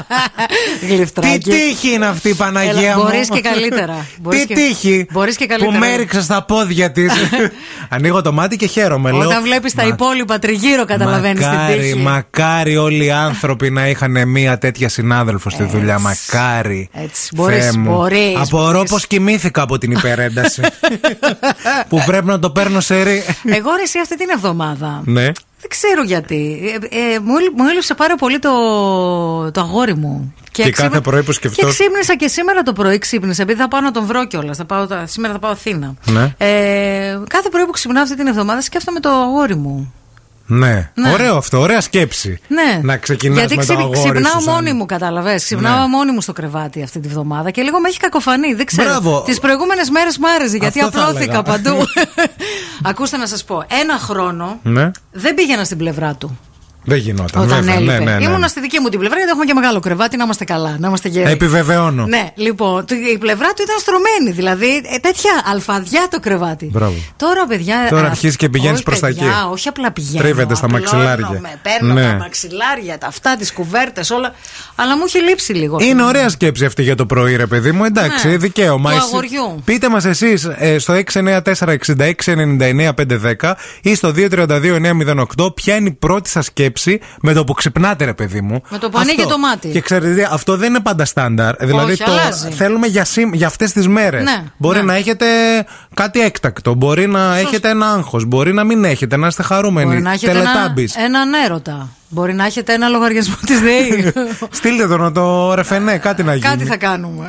[0.89, 1.39] Γλυφτράκι.
[1.39, 3.03] Τι τύχη είναι αυτή η Παναγία Έλα, μου.
[3.03, 4.07] μπορείς και καλύτερα.
[4.20, 5.07] Μπορείς Τι και- τύχη.
[5.11, 5.78] μπορείς και Που καλύτερα.
[5.78, 7.12] με έριξε στα πόδια της.
[7.89, 9.11] Ανοίγω το μάτι και χαίρομαι.
[9.11, 11.95] λέω, Όταν βλέπεις τα «Μα- υπόλοιπα τριγύρω, καταλαβαίνεις την Μακάρι, τύχη.
[11.97, 15.99] μακάρι όλοι οι άνθρωποι να είχαν μία τέτοια συνάδελφο στη δουλειά.
[15.99, 16.89] Μακάρι.
[16.93, 17.91] Έτσι, μπορείς, Θεέ μου.
[17.95, 18.91] μπορείς, Απορώ μπορείς.
[18.91, 20.62] πως κοιμήθηκα από την υπερένταση.
[21.89, 23.22] που πρέπει να το παίρνω σε ρί.
[23.45, 25.03] Εγώ ρε εσύ αυτή την εβδομάδα.
[25.05, 25.28] ναι.
[25.67, 26.61] Δεν ξέρω γιατί.
[26.91, 28.51] Ε, ε, μου, έλει- μου έλειψε πάρα πολύ το,
[29.51, 30.35] το αγόρι μου.
[30.53, 31.67] Και κάθε ξύπνη- πρωί που σκεφτόσαι.
[31.67, 34.59] Και ξύπνησα και σήμερα το πρωί ξύπνησα, επειδή θα πάω να τον βρω κιόλας.
[35.05, 35.95] Σήμερα θα πάω Αθήνα.
[36.07, 36.35] Ναι.
[36.39, 39.93] Ε, κάθε πρωί που ξυπνάω αυτή την εβδομάδα σκέφτομαι το αγόρι μου.
[40.47, 40.90] Ναι.
[40.95, 41.11] Ναι.
[41.12, 42.40] Ωραίο αυτό, ωραία σκέψη.
[42.49, 42.80] Ναι.
[42.82, 45.45] Να ξεκινάς Γιατί με το ξυπ- αγόρι ξυπνάω σου σαν- μόνη μου, κατάλαβες.
[45.45, 45.86] Ξυπνάω Ναι.
[45.88, 48.55] μόνη μου στο κρεβάτι αυτή τη βδομάδα και λίγο με έχει κακοφανεί.
[48.55, 48.88] Δεν ξέρω.
[48.88, 49.22] Μπράβο.
[49.22, 51.42] Τις προηγούμενες μέρες μ' άρεσε γιατί Αυτό θα απλώθηκα έλεγα.
[51.42, 51.76] παντού.
[52.90, 53.64] Ακούστε να σας πω.
[53.82, 54.90] Ένα χρόνο Ναι.
[55.12, 56.38] δεν πήγαινα στην πλευρά του.
[56.85, 57.43] Δεν γινόταν.
[57.43, 57.74] Όταν βέβαια.
[57.74, 57.93] έλειπε.
[57.99, 58.24] Ναι, ναι, ναι.
[58.24, 60.89] Ήμουνα στη δική μου την πλευρά γιατί έχουμε και μεγάλο κρεβάτι, να είμαστε καλά, να
[60.89, 61.30] είμαστε γεροί.
[61.30, 62.07] Επιβεβαιώνω.
[62.07, 64.30] Ναι, λοιπόν, το- η πλευρά του ήταν στρωμένη.
[64.37, 66.68] Δηλαδή, ε, τέτοια αλφαδιά το κρεβάτι.
[66.72, 66.95] Μπράβο.
[67.16, 67.87] Τώρα, παιδιά.
[67.91, 69.35] Τώρα α, αρχίζεις και πηγαίνεις όχι, προς τα παιδιά, εκεί.
[69.53, 70.22] Όχι απλά πηγαίνω.
[70.22, 71.41] Τρίβεται στα απλώνομαι, μαξιλάρια.
[71.62, 72.03] Παίρνω Ναι.
[72.03, 74.35] τα μαξιλάρια, τα αυτά, τις κουβέρτες, όλα.
[74.74, 75.76] Αλλά μου έχει λείψει λίγο.
[75.80, 77.85] Είναι ωραία σκέψη αυτή για το πρωί, ρε παιδί μου.
[77.85, 78.37] Εντάξει, Ναι.
[78.37, 78.91] δικαίωμα.
[78.91, 79.62] Του Εσύ- αγοριού.
[79.64, 86.72] Πείτε μας εσείς στο 694-6699-510 ή στο 232-908 ποια είναι η πρώτη σας σκέψη
[87.20, 88.61] με το που ξυπνάτε, ρε παιδί μου.
[88.68, 89.33] Με το που ανοίγει Αυτό.
[89.33, 89.68] το μάτι.
[89.68, 91.57] Και ξέρετε, τι, αυτό δεν είναι πάντα στάνταρ.
[91.57, 92.51] Δηλαδή το αλλάζει.
[92.51, 94.22] θέλουμε για, σήμ- για αυτές τις μέρες.
[94.22, 94.85] Ναι, μπορεί ναι.
[94.85, 95.27] να έχετε
[95.95, 96.75] κάτι έκτακτο.
[96.75, 98.25] Μπορεί να έχετε ένα άγχος.
[98.25, 99.87] Μπορεί να μην έχετε, να είστε χαρούμενοι.
[99.89, 100.95] Μπορεί να έχετε ένα, Τελετάμπης.
[100.97, 101.89] έναν έρωτα.
[102.09, 104.12] Μπορεί να έχετε ένα λογαριασμό της ΔΕΗ.
[104.59, 106.47] Στείλτε το να το ρεφενέ, κάτι να γίνει.
[106.47, 107.29] Κάτι θα κάνουμε.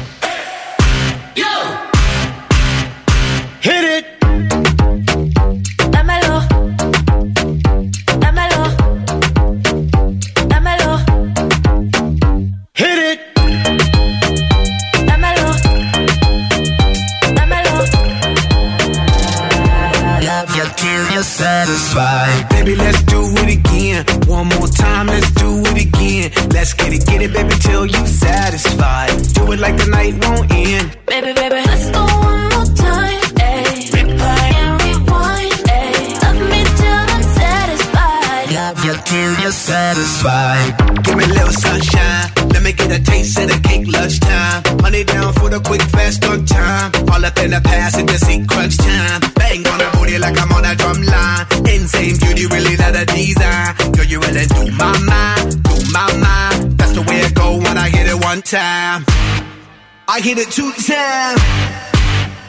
[60.37, 61.41] it two times,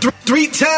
[0.01, 0.72] three, three times.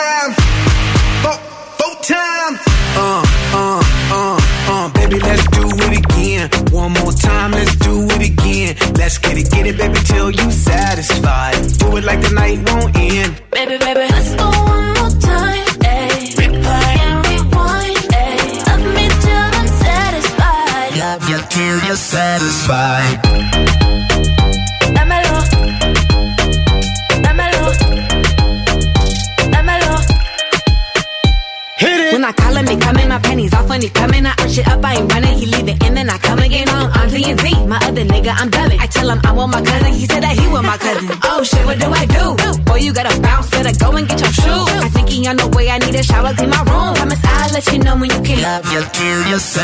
[49.35, 49.59] Yes,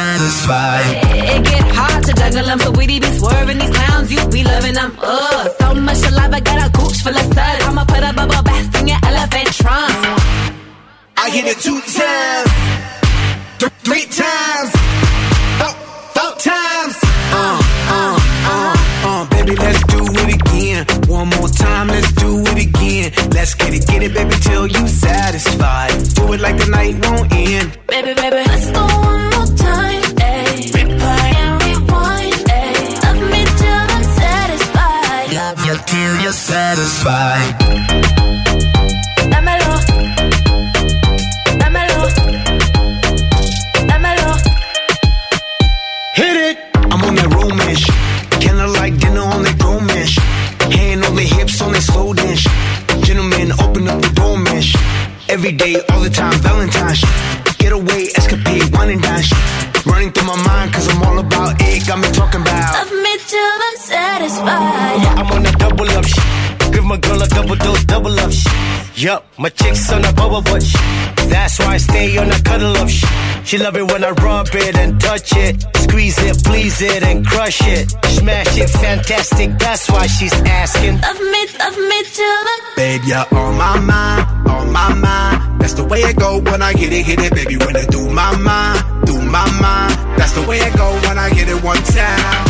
[73.50, 75.60] She love it when I rub it and touch it.
[75.78, 77.90] Squeeze it, please it, and crush it.
[78.06, 81.00] Smash it, fantastic, that's why she's asking.
[81.00, 82.62] Love me, love me till the.
[82.76, 85.60] Babe, you're on my mind, on my mind.
[85.60, 87.56] That's the way it go when I hit it, hit it, baby.
[87.56, 89.98] When I do my mind, do my mind.
[90.16, 92.46] That's the way it go when I get it one time.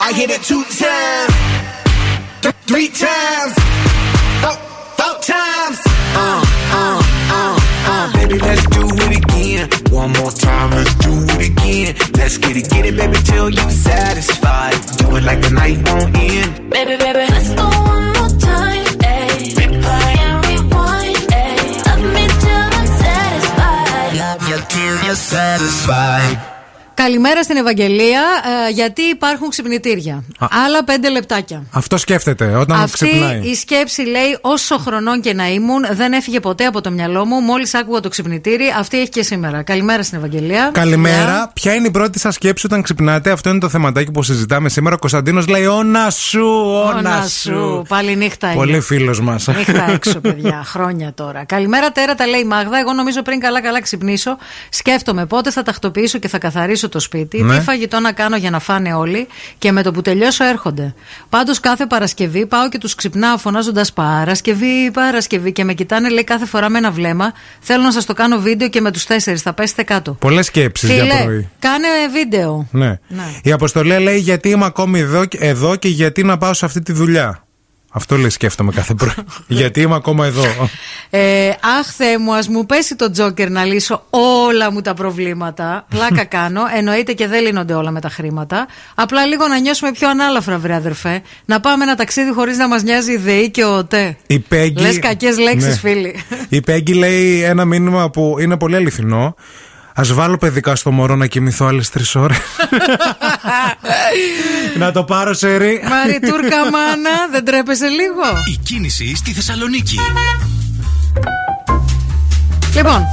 [0.00, 1.34] I hit it two times,
[2.42, 3.53] th- three times.
[10.04, 11.94] one more time, let's do it again.
[12.12, 14.76] Let's get it, get it, baby, till you satisfied.
[14.98, 16.70] Do it like the night won't end.
[16.70, 18.84] Baby, baby, let's go one more time.
[19.00, 19.54] Ayy.
[19.58, 21.16] Replay and rewind.
[21.40, 21.86] Ayy.
[21.86, 24.12] Love me till I'm satisfied.
[24.24, 26.53] Love you till you're satisfied.
[27.04, 28.22] Καλημέρα στην Ευαγγελία,
[28.68, 30.24] ε, γιατί υπάρχουν ξυπνητήρια.
[30.38, 31.62] Α, Άλλα πέντε λεπτάκια.
[31.70, 33.40] Αυτό σκέφτεται όταν Αυτή ξυπνάει.
[33.40, 37.40] Η σκέψη λέει: Όσο χρονών και να ήμουν, δεν έφυγε ποτέ από το μυαλό μου.
[37.40, 39.62] Μόλις άκουγα το ξυπνητήρι, αυτή έχει και σήμερα.
[39.62, 40.70] Καλημέρα στην Ευαγγελία.
[40.72, 41.46] Καλημέρα.
[41.46, 41.50] Yeah.
[41.54, 44.94] Ποια είναι η πρώτη σας σκέψη όταν ξυπνάτε, αυτό είναι το θεματάκι που συζητάμε σήμερα.
[44.94, 46.46] Ο Κωνσταντίνος λέει: όνα σου,
[46.86, 47.84] όνα σου.
[47.88, 48.52] Πάλι νύχτα.
[48.54, 49.46] Πολύ φίλος μας.
[49.46, 50.62] Νύχτα έξω, παιδιά.
[50.64, 51.44] Χρόνια τώρα.
[51.44, 52.78] Καλημέρα, τέρα τα λέει η Μάγδα.
[52.78, 54.36] Εγώ νομίζω πριν καλά-καλά ξυπνήσω,
[54.68, 57.56] σκέφτομαι πότε θα τακτοποιήσω και θα καθαρίσω το σπίτι, Ναι.
[57.58, 59.26] τι φαγητό να κάνω για να φάνε όλοι
[59.58, 60.94] και με το που τελειώσω έρχονται.
[61.28, 66.46] Πάντως κάθε Παρασκευή πάω και τους ξυπνάω φωνάζοντας Παρασκευή, Παρασκευή και με κοιτάνε λέει κάθε
[66.46, 67.32] φορά με ένα βλέμμα.
[67.60, 70.12] Θέλω να σας το κάνω βίντεο και με τους τέσσερις, θα πέσετε κάτω.
[70.20, 71.48] Πολλές σκέψεις για Φίλε, πρωί.
[71.58, 72.68] κάνε βίντεο.
[72.70, 72.98] Ναι.
[73.42, 76.92] Η Αποστολή λέει γιατί είμαι ακόμη εδώ, εδώ και γιατί να πάω σε αυτή τη
[76.92, 77.43] δουλειά;
[77.96, 79.12] Αυτό λέει σκέφτομαι κάθε πρωί.
[79.46, 80.42] γιατί είμαι ακόμα εδώ.
[81.10, 85.86] Ε, αχ, Θεέ μου, ας μου πέσει το τζόκερ να λύσω όλα μου τα προβλήματα.
[85.88, 86.60] Πλάκα κάνω.
[86.76, 88.66] Εννοείται και δεν λύνονται όλα με τα χρήματα.
[88.94, 91.22] Απλά λίγο να νιώσουμε πιο ανάλαφρα, βρε αδερφέ.
[91.44, 94.16] Να πάμε ένα ταξίδι χωρίς να μας νοιάζει η ΔΕΗ και ο ΤΕ.
[94.26, 94.80] Η Πέγγι.
[94.82, 95.74] Λες κακές λέξεις, Ναι.
[95.90, 96.14] φίλοι.
[96.48, 99.34] Η Πέγγι λέει ένα μήνυμα που είναι πολύ αληθινό.
[99.96, 102.36] Α βάλω παιδικά στο μωρό να κοιμηθώ άλλες τρεις ώρες.
[104.78, 105.80] να το πάρω σε ρί.
[105.88, 108.22] Μαρή Τούρκα μάνα, δεν τρέπεσαι λίγο;
[108.52, 109.98] Η κίνηση στη Θεσσαλονίκη.
[112.74, 113.04] Λοιπόν,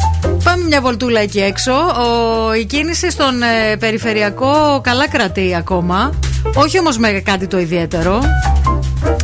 [0.44, 1.74] πάμε μια βολτούλα εκεί έξω.
[1.74, 6.14] Ο, η κίνηση στον ε, περιφερειακό καλά κρατεί ακόμα.
[6.53, 8.22] Όχι όμως με κάτι το ιδιαίτερο.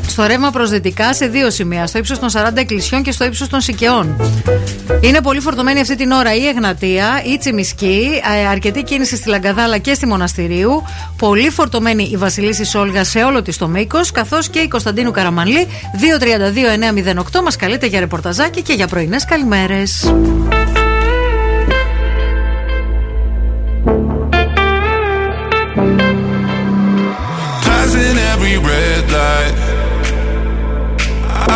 [0.08, 1.88] Στο ρεύμα προς δυτικά σε δύο σημεία.
[1.88, 4.16] Στο ύψος των 40 εκκλησιών και στο ύψος των Σικαιών.
[5.02, 9.78] Είναι πολύ φορτωμένη αυτή την ώρα η Εγνατία, η Τσιμισκή, ε, αρκετή κίνηση στη Λαγκαδάλα
[9.78, 10.84] και στη Μοναστηρίου.
[11.18, 15.68] Πολύ φορτωμένη η Βασιλίση Σόλγα σε όλο της το μήκος, καθώς και η Κωνσταντίνου Καραμανλή
[15.94, 20.14] 232-908 μας καλείτε για ρεπορταζάκι και για πρωινές καλημέρες.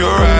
[0.00, 0.39] you're right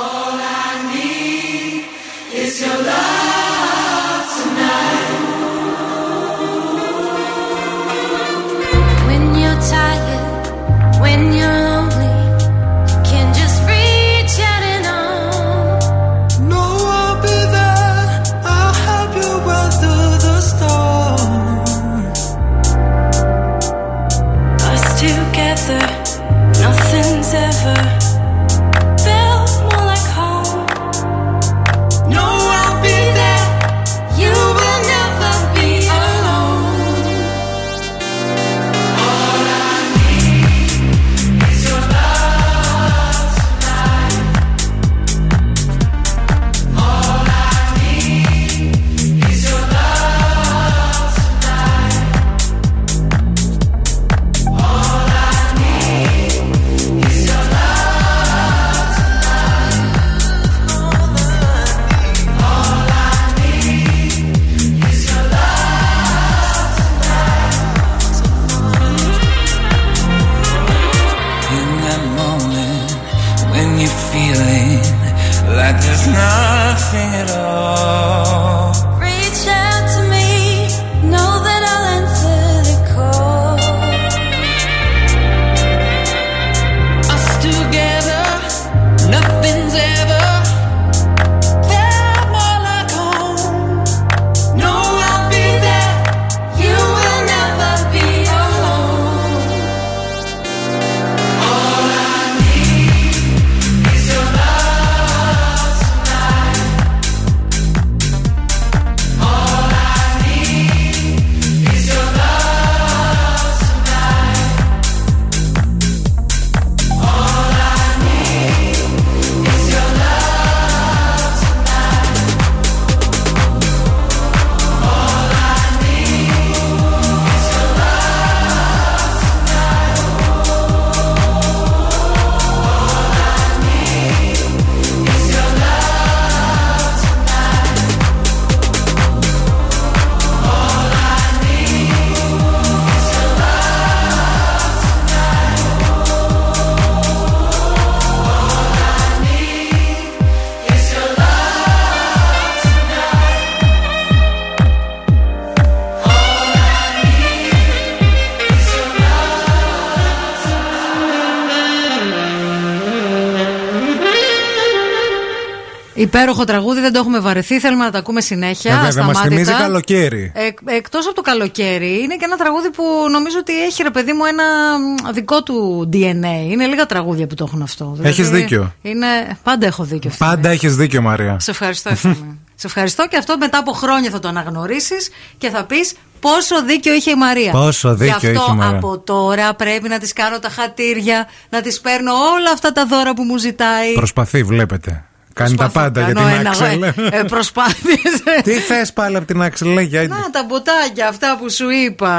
[166.13, 167.59] Υπέροχο τραγούδι, δεν το έχουμε βαρεθεί.
[167.59, 168.71] Θέλουμε να τα ακούμε συνέχεια.
[168.71, 169.29] Ε, βέβαια, μας ασταμάτητα.
[169.29, 170.31] θυμίζει καλοκαίρι.
[170.65, 174.25] Εκτός από το καλοκαίρι, είναι και ένα τραγούδι που νομίζω ότι έχει ρε παιδί μου
[174.25, 174.43] ένα
[174.79, 176.51] μ, δικό του DNA.
[176.51, 177.97] Είναι λίγα τραγούδια που το έχουν αυτό.
[178.01, 178.73] Έχεις δίκιο.
[178.81, 179.07] Είναι...
[179.43, 180.09] Πάντα έχω δίκιο.
[180.09, 181.39] αυτή τη Πάντα έχεις δίκιο, Μαρία.
[181.39, 182.39] Σε ευχαριστώ, ευθύμη.
[182.61, 186.93] Σε ευχαριστώ και αυτό μετά από χρόνια θα το αναγνωρίσεις και θα πεις πόσο δίκιο
[186.93, 187.51] είχε η Μαρία.
[187.51, 188.77] Πόσο δίκιο Γι' αυτό είχε η Μαρία.
[188.77, 193.13] από τώρα πρέπει να της κάνω τα χατήρια, να της παίρνω όλα αυτά τα δώρα
[193.13, 193.93] που μου ζητάει.
[193.93, 195.05] Προσπαθεί, βλέπετε.
[195.43, 196.83] Κάνει τα Προσπαθώ, πάντα για κάνω την ένα- Axel.
[197.19, 197.97] ε, προσπάθειες.
[198.43, 202.13] Τι θες πάλι από την Axel, λέει, για Να τα μποτάκια αυτά που σου είπα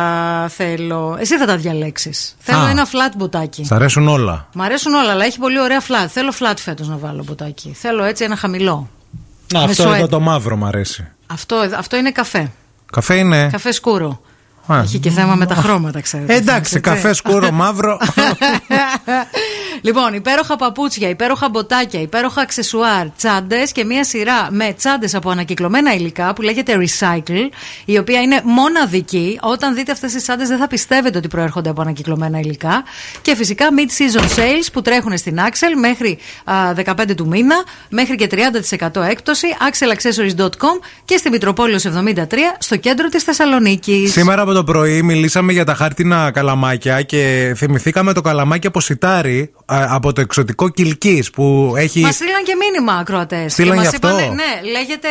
[0.56, 1.16] θέλω.
[1.20, 2.36] Εσύ θα τα διαλέξεις.
[2.38, 2.70] Θέλω Α.
[2.70, 3.64] ένα flat μποτάκι.
[3.64, 4.48] Σ' αρέσουν όλα.
[4.52, 6.06] Μ' αρέσουν όλα, αλλά έχει πολύ ωραία flat.
[6.08, 7.76] Θέλω flat φέτος να βάλω μποτάκι.
[7.80, 8.88] Θέλω έτσι ένα χαμηλό.
[9.52, 9.96] Να, Με αυτό σουέτ.
[9.96, 11.08] εδώ το μαύρο μου αρέσει.
[11.26, 12.50] Αυτό, αυτό είναι καφέ.
[12.92, 13.48] Καφέ είναι.
[13.52, 14.20] Καφέ σκούρο.
[14.66, 14.80] Α.
[14.82, 16.32] Έχει και θέμα με τα χρώματα, ξέρετε.
[16.32, 16.80] Ε, Εντάξει, Έτσι.
[16.80, 17.98] καφέ σκούρο μαύρο.
[19.80, 25.94] λοιπόν, υπέροχα παπούτσια, υπέροχα μποτάκια, υπέροχα αξεσουάρ, τσάντες και μία σειρά με τσάντες από ανακυκλωμένα
[25.94, 27.48] υλικά που λέγεται Recycle,
[27.84, 29.38] η οποία είναι μοναδική.
[29.42, 32.84] Όταν δείτε αυτές τις τσάντες, δεν θα πιστεύετε ότι προέρχονται από ανακυκλωμένα υλικά.
[33.22, 36.54] Και φυσικά mid-season sales που τρέχουν στην Axel μέχρι α,
[37.00, 37.56] 15 του μήνα,
[37.88, 38.28] μέχρι και
[38.90, 39.46] 30% έκπτωση.
[39.70, 42.24] axelaccessories.com και στη Μητροπόλεως 73
[42.58, 44.12] στο κέντρο της Θεσσαλονίκης.
[44.12, 49.50] Σήμερα από το πρωί μιλήσαμε για τα χάρτινα καλαμάκια και θυμηθήκαμε το καλαμάκι από σιτάρι
[49.56, 52.00] α, από το εξωτικό Κιλκής που έχει.
[52.00, 53.52] Μα στείλαν και μήνυμα ακροατές.
[53.52, 55.08] Στείλαν γι' αυτό; ναι, λέγεται.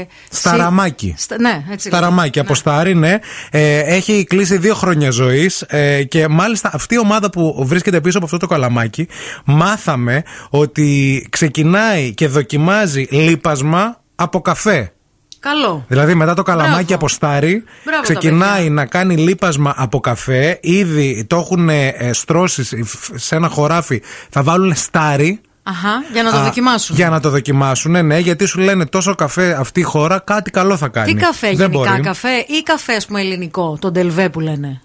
[0.00, 1.06] Ε, Σταραμάκι.
[1.16, 1.88] σι- Στα- ναι, έτσι.
[1.88, 3.18] Σταραμάκι από στάρι, ναι.
[3.50, 5.64] Ε, έχει κλείσει δύο χρόνια ζωής
[6.08, 9.08] και μάλιστα αυτή η ομάδα που βρίσκεται πίσω από αυτό το καλαμάκι
[9.44, 14.92] μάθαμε ότι ξεκινάει και δοκιμάζει λίπασμα από καφέ.
[15.44, 15.84] Καλό.
[15.88, 16.94] Δηλαδή μετά το καλαμάκι Μπράβο.
[16.94, 18.70] από στάρι Μπράβο τα ξεκινάει παιδιά.
[18.70, 20.58] να κάνει λίπασμα από καφέ.
[20.62, 22.74] Ήδη το έχουν ε, στρώσεις
[23.14, 24.02] σε ένα χωράφι.
[24.30, 25.40] Θα βάλουν στάρι.
[25.62, 26.96] Αχα, για να το Α, δοκιμάσουν.
[26.96, 30.76] Για να το δοκιμάσουν, ναι, γιατί σου λένε τόσο καφέ αυτή η χώρα, κάτι καλό
[30.76, 31.12] θα κάνει.
[31.14, 32.00] Τι καφέ, Δεν γενικά μπορεί.
[32.02, 34.80] καφέ ή καφέ, ας πούμε, ελληνικό, τον τελβέ που λένε.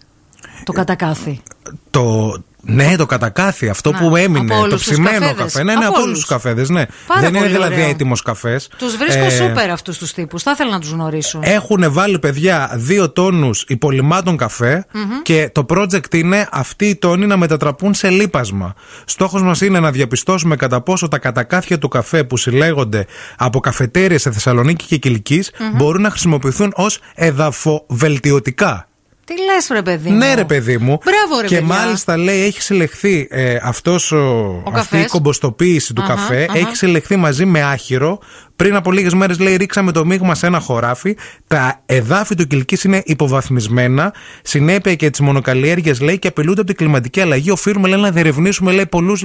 [0.64, 1.41] Το κατακάθι.
[1.90, 5.36] Το, ναι, το κατακάθι, αυτό Να, που έμεινε, από το όλους τους ψημένο καφέδες.
[5.36, 5.64] καφέ.
[5.64, 6.19] Ναι, ναι, Από από όλους όλους.
[6.19, 6.86] τους καφέδες, ναι.
[7.07, 7.90] Πάρα Δεν είναι πολύ δηλαδή ωραίο.
[7.90, 8.69] έτοιμος καφές.
[8.77, 10.44] Τους βρίσκω σούπερ αυτούς τους τύπους.
[10.44, 11.40] Θα ήθελα να τους γνωρίσω.
[11.44, 15.22] Έχουν βάλει παιδιά δύο τόνους υπολοιμάτων καφέ Μμμ.
[15.23, 18.73] και το project είναι αυτοί οι τόνοι να μετατραπούν σε λίπασμα.
[19.06, 23.06] Στόχος μας είναι να διαπιστώσουμε κατά πόσο τα κατακάθια του καφέ που συλλέγονται
[23.38, 25.76] από καφετέρειες σε Θεσσαλονίκη και Κιλκής Μμμ.
[25.76, 28.89] μπορούν να χρησιμοποιηθούν ως εδαφοβελτιωτικά.
[29.35, 30.10] Τι λες, ρε παιδί.
[30.10, 30.97] μου; Ναι, ρε παιδί μου.
[31.06, 31.76] Μπράβο, ρε και παιδιά.
[31.76, 35.03] μάλιστα λέει έχει συλλεχθεί ε, αυτός ο, αυτή καφές.
[35.03, 36.45] η κομποστοποίηση του Αχα, καφέ.
[36.49, 36.57] αχα.
[36.60, 38.19] Έχει συλλεχθεί μαζί με άχυρο.
[38.60, 41.15] Πριν από λίγες μέρες λέει ρίξαμε το μείγμα σε ένα χωράφι.
[41.48, 44.14] Τα εδάφη του Κιλκή είναι υποβαθμισμένα.
[44.44, 47.52] Συνέπεια και τις μονοκαλλιέργειες λέει και απειλούνται από την κλιματική αλλαγή.
[47.52, 49.23] Οφείλουμε λέει, να διερευνήσουμε λέει, πολλούς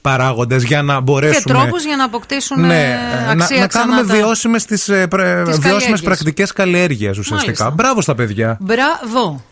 [0.00, 1.54] παράγοντες για να Και μπορέσουμε.
[1.54, 5.06] τρόπους για να αποκτήσουν Ναι, ε, να, αξία να ξανά κάνουμε τα- βιώσιμες τις, ε,
[5.06, 6.00] πρε- Τις βιώσιμες καλλιέργειες.
[6.02, 7.62] πρακτικές καλλιέργειας ουσιαστικά.
[7.64, 7.70] Μάλιστα.
[7.70, 8.58] Μπράβο στα παιδιά.
[8.60, 9.42] Μπράβο.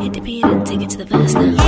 [0.00, 1.63] Hit the beat and take it to the verse now.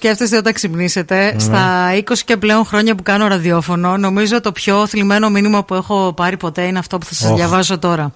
[0.00, 3.96] Σκέφτεστε όταν ξυπνήσετε στα 20 και πλέον χρόνια που κάνω ραδιόφωνο.
[3.96, 7.36] Νομίζω το πιο θλιμμένο μήνυμα που έχω πάρει ποτέ είναι αυτό που θα σας Οχ.
[7.36, 8.12] διαβάσω τώρα.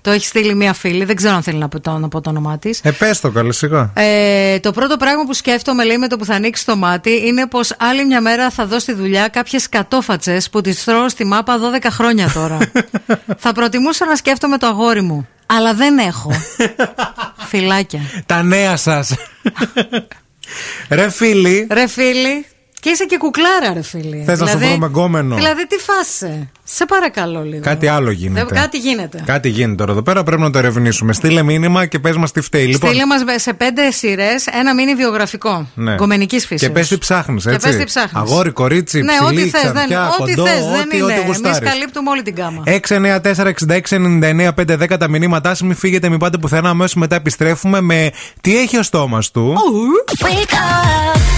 [0.00, 2.30] Το έχει στείλει μία φίλη, δεν ξέρω αν θέλει να πω το, να πω το
[2.30, 2.80] όνομά της.
[2.82, 3.92] Ε, πες το καλέ σιγά.
[3.94, 7.46] Ε, το πρώτο πράγμα που σκέφτομαι, λέει, με το που θα ανοίξει το μάτι, είναι
[7.46, 11.58] πως άλλη μια μέρα θα δω στη δουλειά κάποιες κατόφατσες που τις τρώω στη μάπα
[11.82, 12.58] 12 χρόνια τώρα.
[13.42, 15.28] θα προτιμούσα να σκέφτομαι το αγόρι μου.
[15.46, 16.30] Αλλά δεν έχω.
[17.48, 18.00] Φιλάκια.
[18.26, 19.14] Τα νέα σας.
[20.90, 22.46] Ρε φίλοι, Ρε φίλοι,
[22.80, 24.22] και είσαι και κουκλάρα, ρε φίλοι.
[24.26, 26.48] Θες να σου βρούμε γκόμενο; Δηλαδή, τι φάσε.
[26.64, 27.62] Σε παρακαλώ λίγο.
[27.62, 28.44] κάτι άλλο γίνεται.
[28.44, 29.22] Δεν- κάτι γίνεται.
[29.26, 31.12] Κάτι γίνεται τώρα εδώ πέρα, πρέπει να το ερευνήσουμε.
[31.12, 32.64] Στείλε μήνυμα και πες μας τι φταίει.
[32.66, 35.68] Λοιπόν, Στείλε μας σε πέντε σειρές ένα μίνι βιογραφικό.
[35.74, 35.94] Ναι.
[35.94, 36.60] Γκομενική φύσης.
[36.60, 37.66] Και πες τι ψάχνεις, Και έτσι.
[37.68, 38.12] πες τι ψάχνεις.
[38.22, 39.62] Αγόρι, κορίτσι, Ναι, ψηλή, ό,τι θες.
[39.62, 40.64] ξανθιά, Ό,τι κοντό, θες.
[40.64, 41.04] Δεν ό,τι, είναι.
[41.04, 41.58] ό,τι Εμείς γουστάρεις.
[41.70, 42.62] καλύπτουμε όλη την κάμα.
[42.66, 45.62] 694-6699-510 τα μηνύματά σας.
[45.62, 46.68] Μην φύγετε, μην πάτε πουθενά.
[46.68, 48.10] Αμέσως μετά επιστρέφουμε με
[48.40, 49.54] τι έχει ο στόμας του.
[49.56, 50.36] Wake up, wake up.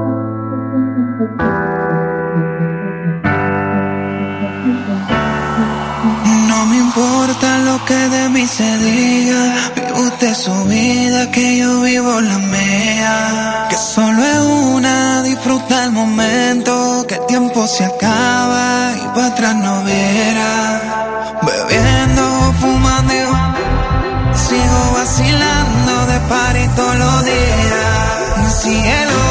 [7.87, 9.71] que de mí se diga.
[9.75, 13.67] Vive usted su vida, que yo vivo la mía.
[13.69, 14.39] Que solo es
[14.75, 17.05] una, disfruta el momento.
[17.07, 21.39] Que el tiempo se acaba y para atrás no verá.
[21.41, 28.61] Bebiendo, fumando, y sigo vacilando de party todos los días.
[28.61, 28.81] Cielo.
[28.83, 29.30] Cielo.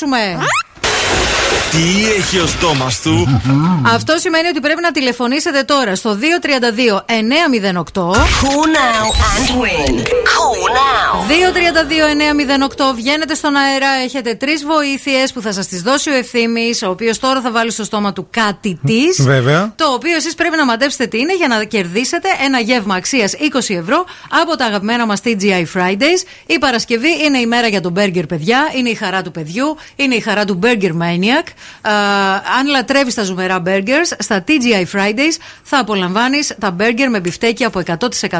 [0.00, 0.38] Παίξουμε.
[1.70, 3.40] Τι έχει ο στόμας του;
[3.94, 8.10] Αυτό σημαίνει ότι πρέπει να τηλεφωνήσετε τώρα στο 232 908.
[8.10, 9.94] Call now and win.
[10.32, 11.30] Call now.
[12.90, 13.88] 232-908 βγαίνετε στον αέρα.
[14.04, 17.70] Έχετε τρεις βοήθειες που θα σας τις δώσει ο ευθύνη, ο οποίος τώρα θα βάλει
[17.70, 19.22] στο στόμα του κάτι της.
[19.22, 19.72] Βέβαια.
[19.76, 23.34] Το οποίο εσείς πρέπει να μαντέψετε τι είναι για να κερδίσετε ένα γεύμα αξίας
[23.68, 26.22] 20 ευρώ από τα αγαπημένα μας TGI Fridays.
[26.46, 28.70] Η Παρασκευή είναι η μέρα για τον μπέργκερ, παιδιά.
[28.76, 29.76] Είναι η χαρά του παιδιού.
[29.96, 31.46] Είναι η χαρά του Burger Maniac.
[31.80, 31.92] Α,
[32.58, 37.82] αν λατρεύεις τα ζουμερά burgers, στα TGI Fridays θα απολαμβάνεις τα burger με μπιφτέκι από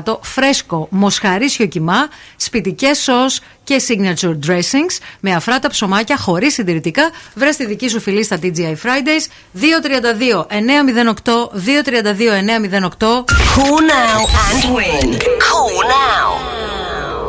[0.03, 3.41] 100% φρέσκο, μοσχαρίσιο κιμά, σπιτικές σως
[3.71, 7.11] και signature dressings με αφράτα ψωμάκια χωρίς συντηρητικά.
[7.35, 9.25] Βρες τη δική σου φυλή στα TGI Fridays
[9.55, 13.25] 232 908 232 908
[13.57, 15.09] Call now and win.
[15.47, 16.31] Call now.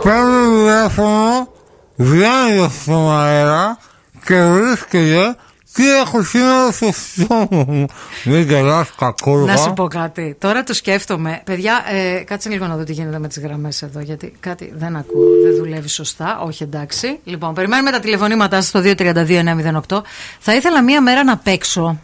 [0.04, 1.48] Παίρνει τηλέφωνο,
[1.96, 3.78] βγαίνει στον αέρα
[4.26, 5.36] και βρίσκεται
[5.74, 7.86] τι έχω σήμερα στο στόμα μου;
[8.24, 9.54] Μην γελάς κακούργα.
[9.54, 10.36] Να σου πω κάτι.
[10.40, 11.42] Τώρα το σκέφτομαι.
[11.46, 14.96] Παιδιά, ε, κάτσε λίγο να δω τι γίνεται με τις γραμμές εδώ, γιατί κάτι δεν
[14.96, 16.40] ακούω, δεν δουλεύει σωστά.
[16.46, 17.20] Όχι, εντάξει.
[17.24, 20.02] Λοιπόν, περιμένουμε τα τηλεφωνήματά σας στο 232-908.
[20.40, 22.00] Θα ήθελα μία μέρα να παίξω.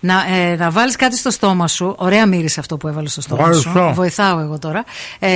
[0.00, 1.94] Να, ε, να βάλεις κάτι στο στόμα σου.
[1.98, 3.70] Ωραία μύρισε αυτό που έβαλες στο στόμα Ευχαριστώ.
[3.88, 3.94] σου.
[3.94, 4.84] Βοηθάω εγώ τώρα.
[5.18, 5.28] Ε,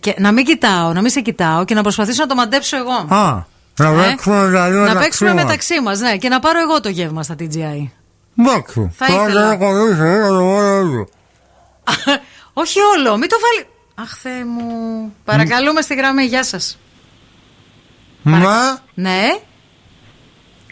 [0.00, 3.14] και να μην κοιτάω, να μην σε κοιτάω και να προσπαθήσω να το μαντέψω εγώ.
[3.18, 3.44] Α,
[3.76, 5.42] να Ε, παίξουμε δηλαδή να μεταξύ παίξουμε μας.
[5.44, 7.90] μεταξύ μας, ναι, και να πάρω εγώ το γεύμα στα TGI.
[8.38, 8.90] Εντάξει.
[8.96, 9.48] Θα Τώρα ήθελα.
[9.48, 11.08] δεν έχω κολλήσει, θα το βάλω όλο.
[12.52, 13.66] Όχι όλο, μην το βάλει.
[13.94, 15.14] Αχ, Θεέ μου.
[15.24, 16.78] Παρακαλούμε στη γραμμή, γεια σας.
[18.22, 19.20] Μα, Ναι,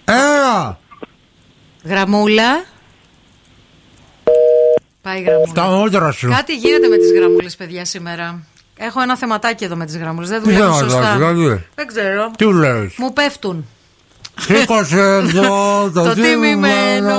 [0.05, 0.79] έλα.
[1.85, 2.65] γραμμούλα.
[5.03, 5.47] Πάει η γραμμούλα.
[5.51, 6.29] Στα μούτρα σου.
[6.29, 8.43] Κάτι γίνεται με τις γραμμούλες, παιδιά, σήμερα.
[8.77, 10.29] Έχω ένα θεματάκι εδώ με τις γραμμούλες.
[10.29, 11.15] Δεν Τι δουλεύουν θέματα, σωστά.
[11.17, 11.67] δηλαδή.
[11.75, 12.31] Δεν ξέρω.
[12.37, 13.67] Τι λες; Μου πέφτουν.
[14.41, 17.17] Σήκωσε εδώ το, Το τιμημένο.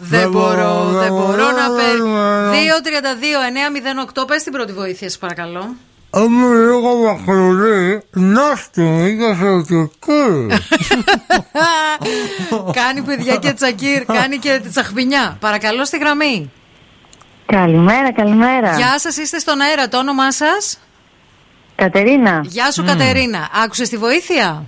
[0.00, 2.50] Δεν μπορώ, δεν μπορώ να παίρνω.
[2.50, 4.26] 2-32-908.
[4.26, 5.74] Πες την πρώτη βοήθεια, σας παρακαλώ.
[6.16, 10.46] Είμαι λίγο μακρουλή, να στη μήκα ερωτική.
[12.72, 15.36] κάνει παιδιά και τσακίρ, κάνει και τσαχπινιά.
[15.40, 16.50] Παρακαλώ στη γραμμή.
[17.46, 18.76] Καλημέρα, καλημέρα.
[18.76, 19.88] Γεια σας, είστε στον αέρα.
[19.88, 20.78] Το όνομά σας;
[21.80, 22.40] Κατερίνα.
[22.44, 23.48] Γεια σου, Κατερίνα.
[23.64, 24.64] Άκουσες τη βοήθεια;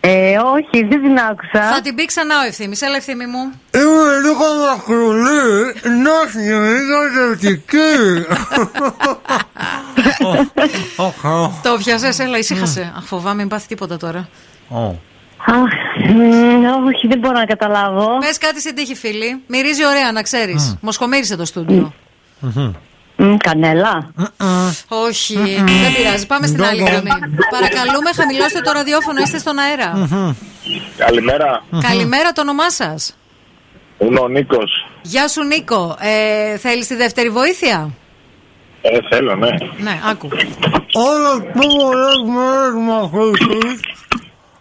[0.00, 1.72] Ε, όχι, δεν την άκουσα.
[1.74, 2.76] Θα την πει ξανά ο ευθύνη.
[2.80, 3.52] Έλα, ευθύνη μου.
[3.74, 7.94] Είμαι λίγο μακρουλή, να στη μήκα ερωτική.
[11.62, 12.92] Το πιάσες, έλα, ησύχασε.
[12.96, 14.28] Αχ, φοβάμαι, μην πάθει τίποτα τώρα.
[15.46, 15.56] Αχ,
[16.14, 18.18] μ, όχι, δεν μπορώ να καταλάβω.
[18.18, 19.42] Πες κάτι στην τύχη, φίλη.
[19.46, 20.76] Μυρίζει ωραία, να ξέρεις.
[20.80, 21.94] Μοσχομύρισε το στούντιο.
[23.16, 24.10] Μ, Κανέλα.
[24.88, 26.26] Όχι, δεν πειράζει.
[26.26, 27.10] Πάμε στην άλλη γραμμή.
[27.50, 30.08] Παρακαλούμε, χαμηλώστε το ραδιόφωνο, είστε στον αέρα.
[30.96, 31.64] Καλημέρα.
[31.80, 33.16] Καλημέρα, το όνομά σας;
[33.98, 34.86] Είμαι ο Νίκος.
[35.02, 35.96] Γεια σου, Νίκο.
[36.00, 37.90] Ε, Θέλεις τη δεύτερη βοήθεια;
[38.82, 39.48] Ε, θέλω, ναι.
[39.78, 40.28] Ναι, άκου.
[40.92, 43.80] Όλες που πολλές μέρες μου αφήσεις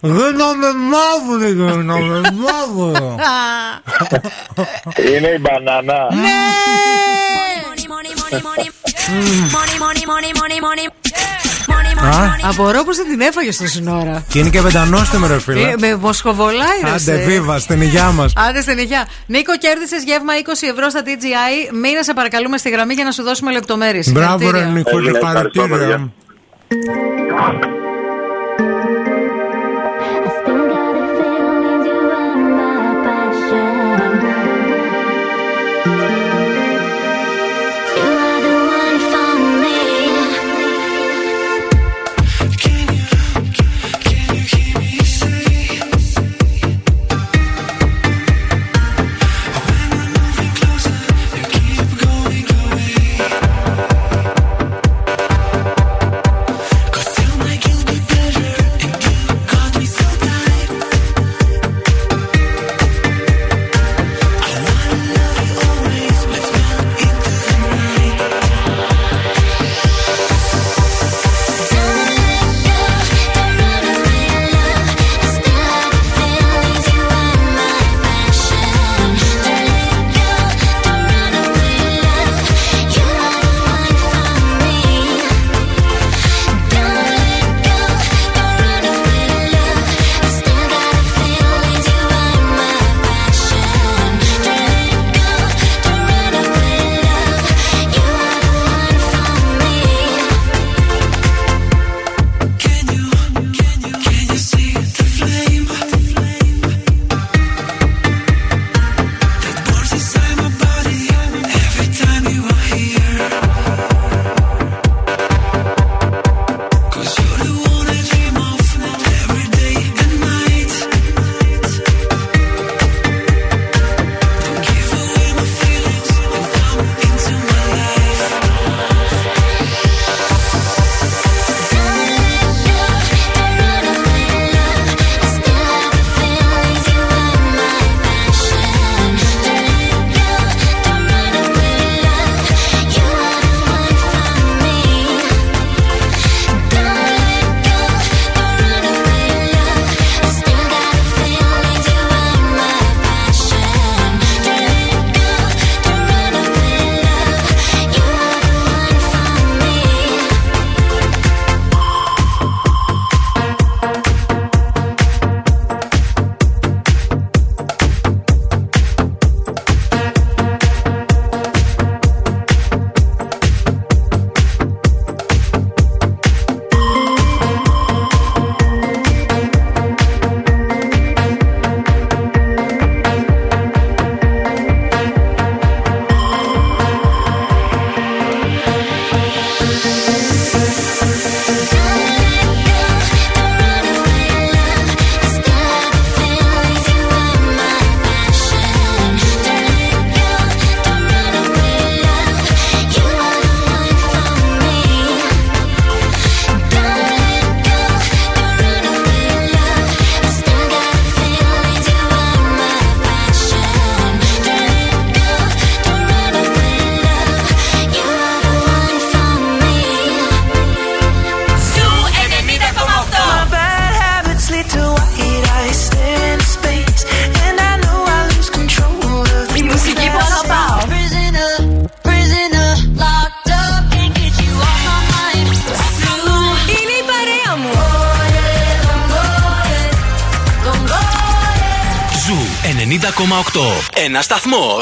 [0.06, 3.16] Γίναμε μαύροι, γίναμε μαύροι
[5.16, 6.14] Είναι η μπανάνα.
[6.14, 6.30] Ναι!
[12.42, 14.24] Απορώ πως δεν την έφαγε στο σύνορα.
[14.30, 17.16] Και είναι και πεντανόστιμο ρε φίλε Ε, Με μοσχοβολάει ρε Άντε σε.
[17.16, 19.08] βίβα στην υγειά μας Άντε στην υγεία.
[19.26, 21.74] Νίκο, κέρδισες γεύμα 20 ευρώ στα TGI.
[21.74, 24.12] Μείνε, σε παρακαλούμε, στη γραμμή για να σου δώσουμε λεπτομέρειες.
[24.12, 26.12] Μπράβο ρε Νίκο, συγχαρητήρια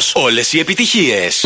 [0.02, 0.26] σταθμό.
[0.26, 1.46] Όλες οι επιτυχίες.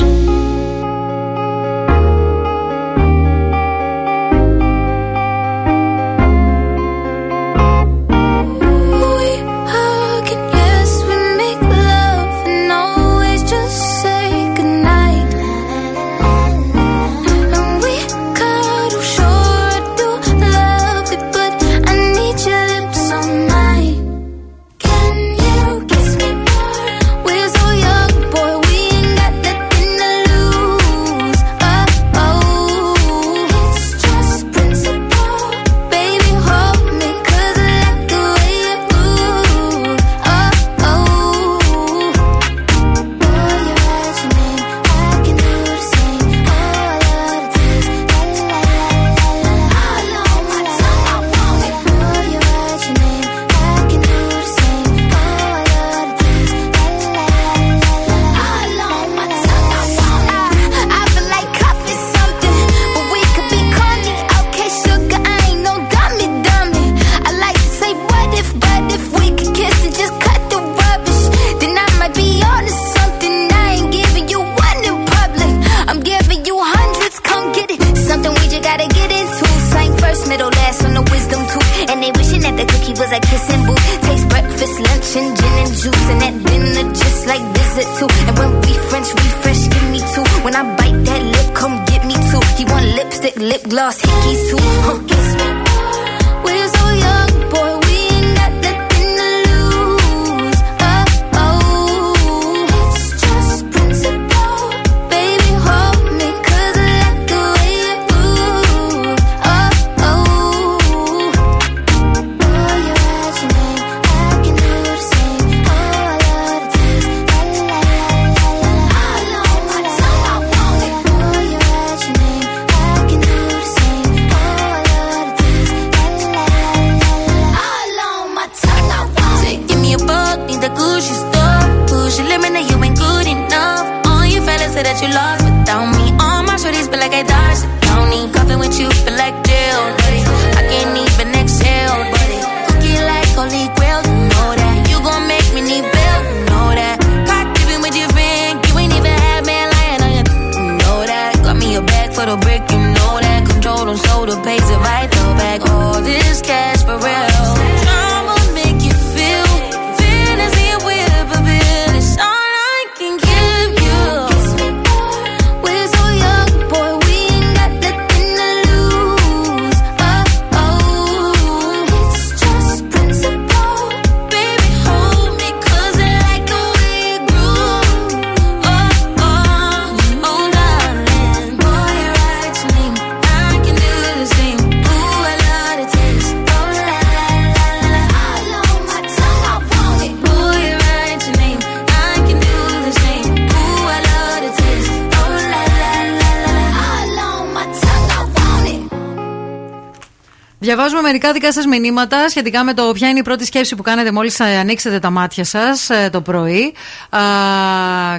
[201.46, 205.00] Δικά σας μηνύματα σχετικά με το ποια είναι η πρώτη σκέψη που κάνετε μόλις ανοίξετε
[205.00, 206.74] τα μάτια σας το πρωί.
[207.10, 207.20] Α,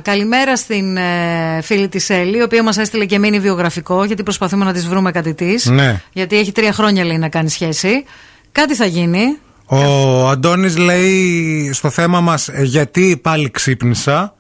[0.03, 4.65] καλημέρα στην ε, φίλη της Έλλη, η οποία μας έστειλε και μίνι βιογραφικό, γιατί προσπαθούμε
[4.65, 5.65] να της βρούμε κάτι της.
[5.65, 6.01] Ναι.
[6.13, 8.05] Γιατί έχει τρία χρόνια, λέει, να κάνει σχέση.
[8.53, 9.39] Κάτι θα γίνει.
[9.67, 14.35] Ο Αντώνης λέει στο θέμα μας ε, γιατί πάλι ξύπνησα.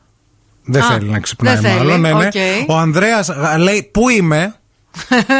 [0.64, 2.00] Δεν Α, θέλει να ξυπνάει δεν θέλει, μάλλον.
[2.00, 2.26] Ναι, ναι.
[2.26, 2.70] οκ.
[2.70, 4.54] Ο Ανδρέας α, λέει πού είμαι;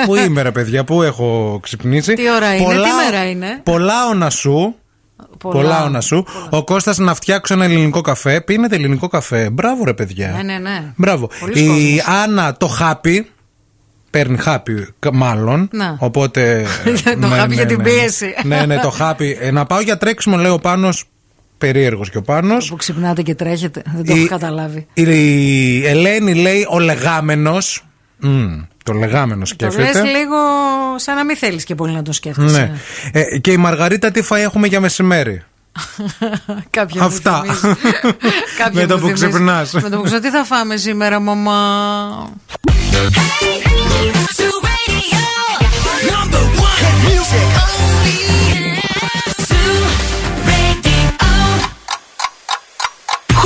[0.06, 4.06] Πού είμαι ρε παιδιά, πού έχω ξυπνήσει; Τι ώρα είναι, Πολλά- τι μέρα είναι; Πολλά
[4.10, 4.74] όνα σου.
[5.38, 6.26] Πολλά όνα σου.
[6.51, 8.40] Ο Κώστας να φτιάξω ένα ελληνικό καφέ.
[8.40, 9.51] Πίνετε ελληνικό καφέ.
[9.51, 10.28] Μπράβο ρε παιδιά.
[10.36, 10.82] Ναι, ναι, ναι.
[10.97, 11.30] Μπράβο.
[11.40, 12.16] Πολλοί Η κόσμος.
[12.22, 13.30] Άννα το χάπι.
[14.10, 15.68] Παίρνει χάπι, κα- μάλλον.
[15.72, 15.97] Να.
[16.01, 16.66] Οπότε.
[17.20, 18.34] Το χάπι για την πίεση.
[18.43, 19.36] Ναι, ναι, το χάπι.
[19.40, 21.05] Ε, να πάω για τρέξιμο, λέει ο Πάνος.
[21.59, 22.68] Περίεργος και ο Πάνος.
[22.68, 23.82] Που ξυπνάτε και τρέχετε.
[23.94, 24.86] Δεν το Η- έχω καταλάβει.
[24.94, 27.84] Η Ελένη λέει ο λεγάμενος.
[28.86, 29.82] Το λεγάμενο Το σκέφτεται.
[29.82, 30.36] λες λίγο
[30.96, 32.58] σαν να μην θέλεις και πολύ να το σκέφτεσαι.
[33.12, 33.20] Ναι.
[33.20, 35.42] Ε, και η Μαργαρίτα τι φαΐ έχουμε για μεσημέρι;
[36.70, 37.42] Κάποια μου Αυτά.
[37.42, 37.76] θυμίζει.
[38.58, 39.28] Κάποια Με το μου που θυμίζει.
[39.28, 39.72] ξυπνάς.
[39.72, 42.28] Με το που ξέρω τι θα φάμε σήμερα, μαμά;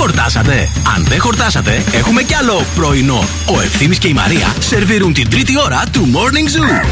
[0.00, 0.68] Χορτάσατε.
[0.96, 3.24] Αν δεν χορτάσατε, έχουμε κι άλλο πρωινό.
[3.56, 6.86] Ο Ευθύμης και η Μαρία σερβίρουν την τρίτη ώρα του Morning Zoo.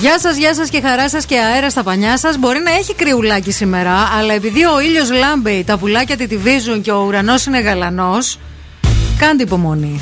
[0.00, 2.38] Γεια σας, γεια σας και χαρά σας και αέρα στα πανιά σας.
[2.38, 6.90] Μπορεί να έχει κρυουλάκι σήμερα, αλλά επειδή ο ήλιος λάμπει, τα πουλάκια τη βίζουν και
[6.90, 8.38] ο ουρανός είναι γαλανός.
[9.18, 10.00] Κάντε υπομονή.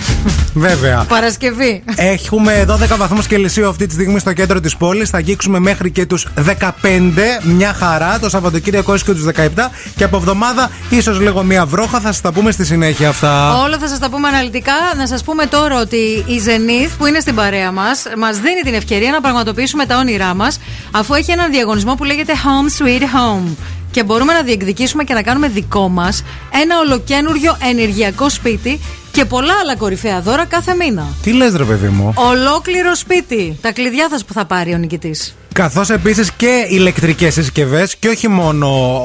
[0.55, 1.05] Βέβαια.
[1.09, 1.83] Παρασκευή.
[1.97, 5.11] Έχουμε 12 βαθμούς Κελσίου αυτή τη στιγμή στο κέντρο της πόλης.
[5.11, 7.41] Θα αγγίξουμε μέχρι και τους 15.
[7.43, 8.19] Μια χαρά.
[8.19, 9.71] Το Σαββατοκύριακο έως και τους 17.
[9.97, 12.01] Και από εβδομάδα ίσως λίγο μια βρόχα.
[12.01, 13.63] Θα σας τα πούμε στη συνέχεια αυτά.
[13.63, 14.73] Όλα θα σας τα πούμε αναλυτικά.
[14.97, 18.75] Να σας πούμε τώρα ότι η Zenith που είναι στην παρέα μας μας δίνει την
[18.75, 20.61] ευκαιρία να πραγματοποιήσουμε τα όνειρά μας
[20.91, 23.57] αφού έχει έναν διαγωνισμό που λέγεται Home Sweet Home.
[23.91, 26.23] Και μπορούμε να διεκδικήσουμε και να κάνουμε δικό μας
[26.63, 28.81] ένα ολοκένουργιο ενεργειακό σπίτι
[29.17, 31.07] και πολλά άλλα κορυφαία δώρα κάθε μήνα.
[31.23, 33.59] Τι λες, ρε παιδί μου; Ολόκληρο σπίτι.
[33.61, 35.37] Τα κλειδιά θα, που θα πάρει ο νικητής.
[35.53, 39.01] Καθώς επίσης και ηλεκτρικές συσκευές και όχι μόνο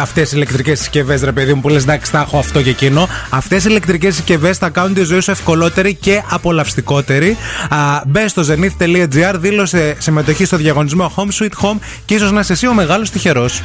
[0.00, 3.08] αυτές οι ηλεκτρικές συσκευές, ρε παιδί μου, που λες εντάξει, θα έχω αυτό και εκείνο.
[3.30, 7.36] Αυτές οι ηλεκτρικές συσκευές θα κάνουν τη ζωή σου ευκολότερη και απολαυστικότερη.
[7.68, 12.52] Α, Μπες στο zenith.gr, δήλωσε συμμετοχή στο διαγωνισμό Home Sweet Home και ίσως να είσαι
[12.52, 13.62] εσύ ο μεγάλος τυχερός.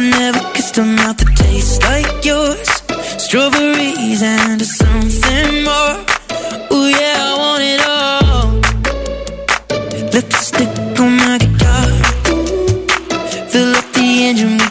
[0.00, 2.68] never kissed a mouth that tastes like yours.
[3.22, 5.94] Strawberries and something more.
[6.72, 8.46] Ooh, yeah, I want it all.
[10.12, 11.86] Lipstick on my guitar.
[13.50, 14.69] Fill up the engine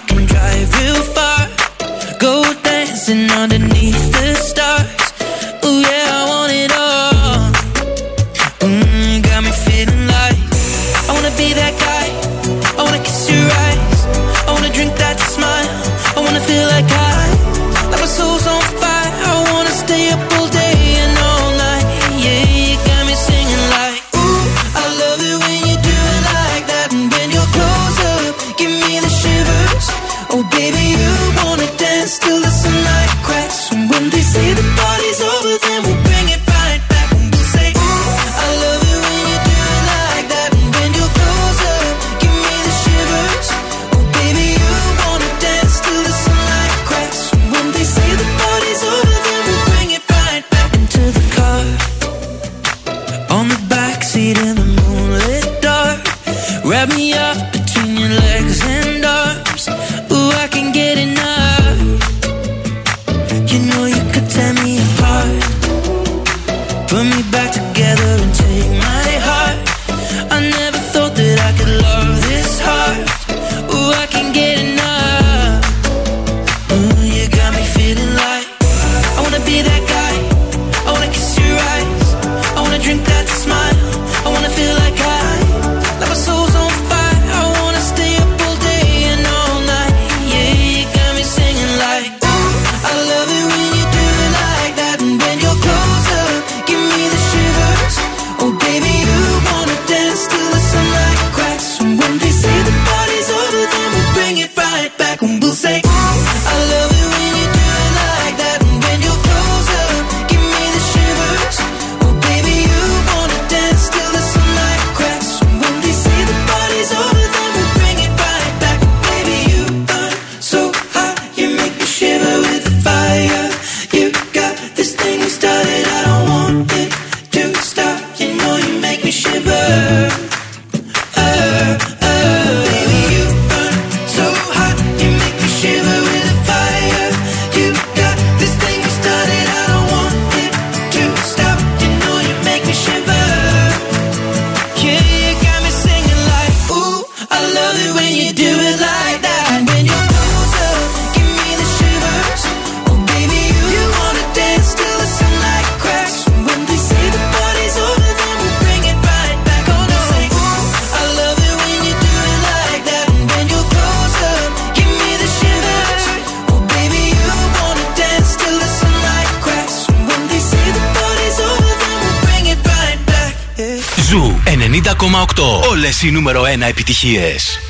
[176.89, 177.68] επιτυχίες.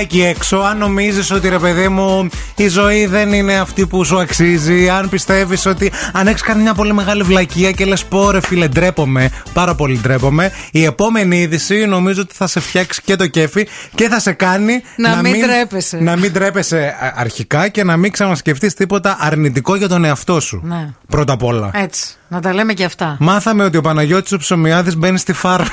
[0.00, 4.18] Εκεί έξω, αν νομίζεις ότι ρε παιδί μου η ζωή δεν είναι αυτή που σου
[4.20, 8.40] αξίζει, αν πιστεύεις ότι αν έχεις κάνει μια πολύ μεγάλη βλακεία και λες πω ρε
[8.40, 13.26] φίλε ντρέπομαι, πάρα πολύ ντρέπομαι, η επόμενη είδηση νομίζω ότι θα σε φτιάξει και το
[13.26, 15.96] κέφι και θα σε κάνει Να μην τρέπεσαι.
[15.96, 20.60] να μην τρέπεσαι α- αρχικά και να μην ξανασκεφτείς τίποτα αρνητικό για τον εαυτό σου.
[20.64, 20.88] Ναι.
[21.08, 21.70] Πρώτα απ' όλα.
[21.74, 22.14] Έτσι.
[22.28, 23.16] Να τα λέμε και αυτά.
[23.20, 25.64] Μάθαμε ότι ο Παναγιώτης ο Ψωμιάδης μπαίνει στη φάρα.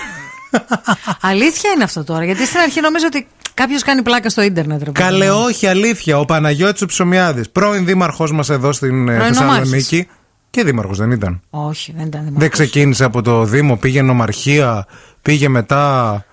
[1.22, 2.26] Αλήθεια είναι αυτό τώρα.
[2.26, 3.28] Γιατί στην αρχή νομίζω ότι
[3.58, 4.84] κάποιος κάνει πλάκα στο ίντερνετ.
[4.84, 5.40] Ρε, παιδί Καλέ, μου.
[5.46, 6.20] όχι, αλήθεια.
[6.20, 10.08] Ο Παναγιώτης ο Ψωμιάδης, πρώην δήμαρχός μας εδώ στην ε, Πρώην Θεσσαλονίκη.
[10.50, 11.42] Και δήμαρχος δεν ήταν.
[11.50, 12.60] Όχι, δεν ήταν Δεν δημοτικός.
[12.60, 14.86] ξεκίνησε από το Δήμο, πήγε νομαρχία,
[15.22, 16.26] πήγε μετά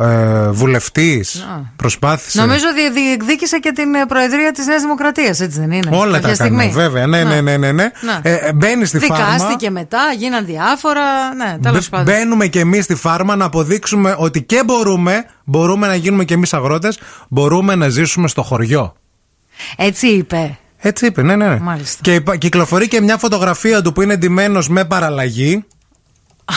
[0.00, 1.72] ε, βουλευτής, Α.
[1.76, 2.40] προσπάθησε.
[2.40, 6.36] Νομίζω ότι διεκδίκησε και την ε, Προεδρία της Νέας Δημοκρατίας, έτσι δεν είναι; Όλα Κάποια
[6.36, 6.82] τα έκανε, στιγμή.
[6.82, 7.06] βέβαια.
[7.06, 7.72] Ναι, ναι, ναι, ναι.
[7.72, 7.90] ναι.
[8.00, 8.20] Να.
[8.22, 9.24] Ε, ε, μπαίνει στη φάρμα.
[9.32, 11.34] Δικάστηκε μετά, γίναν διάφορα.
[11.34, 12.14] Ναι, τέλος Μπ- πάντων.
[12.14, 16.54] Μπαίνουμε και εμείς στη φάρμα να αποδείξουμε ότι και μπορούμε, μπορούμε να γίνουμε και εμείς
[16.54, 16.98] αγρότες,
[17.28, 18.94] μπορούμε να ζήσουμε στο χωριό.
[19.76, 20.58] Έτσι είπε.
[20.80, 21.48] Έτσι είπε, ναι, ναι.
[21.48, 21.58] ναι.
[21.60, 21.98] Μάλιστα.
[22.02, 25.64] Και υπα- κυκλοφορεί και μια φωτογραφία του που είναι ντυμένος με παραλλαγή.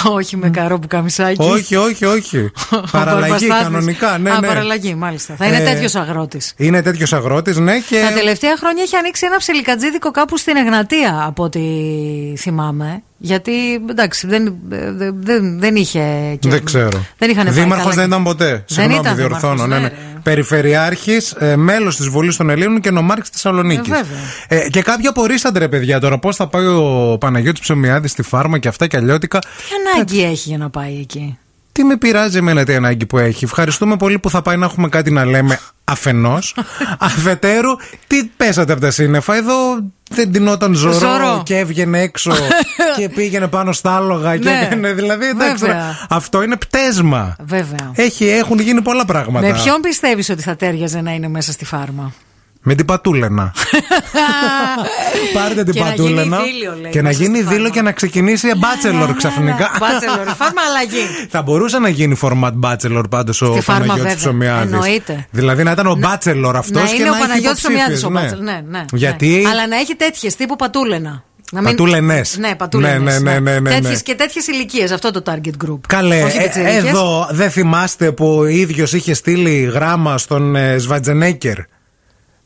[0.05, 1.41] Όχι με καρό που καμισάκι.
[1.41, 2.51] όχι, όχι, όχι.
[2.91, 3.63] παραλλαγή, Μπαρμπαστάθης.
[3.63, 4.17] κανονικά.
[4.17, 4.47] Ναι, Α, ναι.
[4.47, 5.35] παραλλαγή, μάλιστα.
[5.37, 6.53] Θα είναι Ε, τέτοιος αγρότης.
[6.57, 7.79] Είναι τέτοιος αγρότης, ναι.
[7.79, 8.01] Και...
[8.09, 11.59] Τα τελευταία χρόνια έχει ανοίξει ένα ψιλικατζίδικο κάπου στην Εγνατία, από ό,τι
[12.37, 13.01] θυμάμαι.
[13.23, 13.51] Γιατί
[13.89, 16.35] εντάξει, δεν, δεν, δεν, δεν είχε.
[16.39, 17.05] Και, Δεν ξέρω.
[17.17, 18.49] Δεν είχαν πάει Δήμαρχος καλά δεν και- ήταν ποτέ.
[18.49, 19.63] Δεν Συγγνώμη, ήταν διορθώνω.
[19.63, 20.10] δήμαρχος, Ναι, ναι.
[20.23, 20.35] Ναι, ρε.
[20.35, 23.93] Περιφερειάρχης, ε, μέλος της Βουλής των Ελλήνων και νομάρχης Θεσσαλονίκης.
[23.93, 24.19] Ε, βέβαια.
[24.47, 28.57] Ε, και κάποιοι απορρίσαντε, ρε παιδιά, τώρα πώς θα πάει ο Παναγιώτης Ψωμιάδης στη φάρμα
[28.57, 29.39] και αυτά και αλλιώτικα.
[29.39, 29.47] Τι
[29.91, 31.37] ανάγκη έχει για να πάει εκεί;
[31.71, 33.43] Τι με πειράζει εμένα τι ανάγκη που έχει.
[33.43, 36.55] Ευχαριστούμε πολύ που θα πάει να έχουμε κάτι να λέμε αφενός.
[36.99, 37.69] Αφετέρου,
[38.07, 39.55] τι πέσατε από τα σύννεφα; Εδώ
[40.11, 41.41] δεν ντυνόταν ζωρό, Ζωρό.
[41.45, 42.31] και έβγαινε έξω
[42.97, 44.37] και πήγαινε πάνω στα άλογα.
[44.37, 44.59] Και Ναι.
[44.65, 46.05] έκανε, δηλαδή, εντάξει, Βέβαια.
[46.09, 47.35] αυτό είναι πτέσμα.
[47.39, 47.91] Βέβαια.
[47.95, 49.47] Έχει, έχουν γίνει πολλά πράγματα.
[49.47, 52.13] Με ποιον πιστεύεις ότι θα τέριαζε να είναι μέσα στη φάρμα;
[52.63, 53.53] Με την πατούλενα.
[55.33, 56.37] Πάρτε την Και να πατούλενα.
[56.37, 59.71] γίνει δίλιο, λέει, και να μέσα γίνει στη δίλο και να ξεκινήσει bachelor ξαφνικά.
[59.79, 61.05] Μπάτσελορ, φάρμα αλλαγή.
[61.33, 64.15] Θα μπορούσε να γίνει format bachelor πάντως ο Στη φάρμα, Παναγιώτης βέβαια.
[64.15, 64.71] Ψωμιάδης.
[64.71, 65.27] Εννοείται.
[65.31, 68.03] Δηλαδή να ήταν ο bachelor αυτός να και είναι να ο έχει Παναγιώτης υποψήφιες, Ομιάδης
[68.03, 68.19] ο ναι.
[68.19, 68.43] Μπάτσελ.
[68.43, 68.85] Ναι, ναι.
[68.93, 69.27] Γιατί.
[69.43, 69.49] ναι.
[69.49, 71.23] Αλλά να έχει τέτοιες τύπου πατούλενα.
[71.51, 72.37] Να μην- Πατούλενες.
[72.37, 73.21] Ναι, πατούλενες.
[73.21, 73.79] Ναι, ναι, ναι, ναι, ναι.
[73.79, 75.79] Τέτοιες και τέτοιες ηλικίες, αυτό το target group.
[75.87, 76.83] Καλέ, Όχι ε, πιτσιρίκες.
[76.83, 81.57] εδώ δεν θυμάστε που ο ίδιος είχε στείλει γράμμα στον ε, Σβατζενέκερ.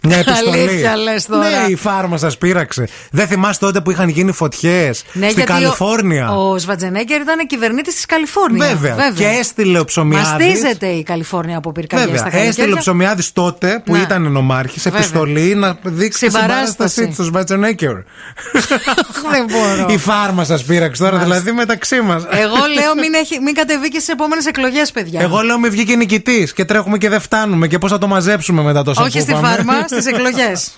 [0.05, 0.59] Μια επιστολή.
[0.61, 1.49] Αλήθεια λες τώρα.
[1.49, 2.87] Ναι, η φάρμα σας πείραξε.
[3.11, 7.47] Δεν θυμάστε τότε που είχαν γίνει φωτιές Ναι, στην γιατί ο- Καλιφόρνια; Ο, Σβατζενέγκερ ήταν
[7.47, 8.67] κυβερνήτης της Καλιφόρνια.
[8.67, 9.11] Βέβαια.
[9.15, 10.29] Και έστειλε ο Ψωμιάδης.
[10.31, 12.81] Μαστίζεται η Καλιφόρνια από πυρκαγιέ στα Βέβαια, έστειλε ο καλοκαίρια.
[12.81, 13.99] Ψωμιάδης τότε που Ναι.
[13.99, 14.99] ήταν νομάρχη Βέβαια.
[14.99, 16.67] επιστολή να δείξει τη Συμπαράσταση.
[16.69, 17.93] συμπαράστασή του στο Σβατζενέκερ.
[19.31, 19.85] Δεν μπορώ.
[19.93, 21.35] Η φάρμα σας πείραξε τώρα, Μάλιστα.
[21.39, 22.23] δηλαδή μεταξύ μας.
[22.29, 25.21] Εγώ λέω μην, έχει, μην κατεβεί και στις επόμενες εκλογές, παιδιά.
[25.21, 28.61] Εγώ λέω μη βγήκε νικητής και τρέχουμε και δεν φτάνουμε και πώς θα το μαζέψουμε
[28.61, 29.47] μετά τόσα Όχι που στη είπαμε.
[29.47, 30.77] φάρμα, στις εκλογές.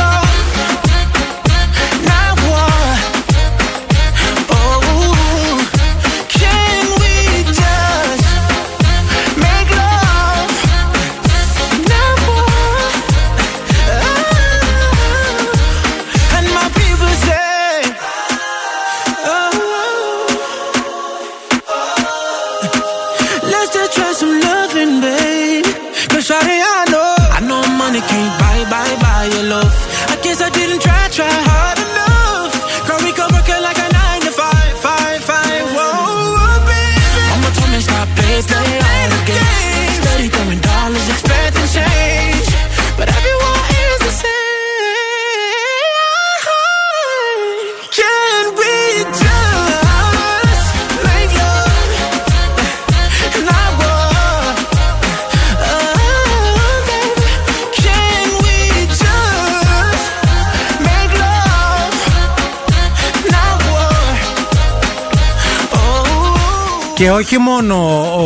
[67.01, 67.75] Και όχι μόνο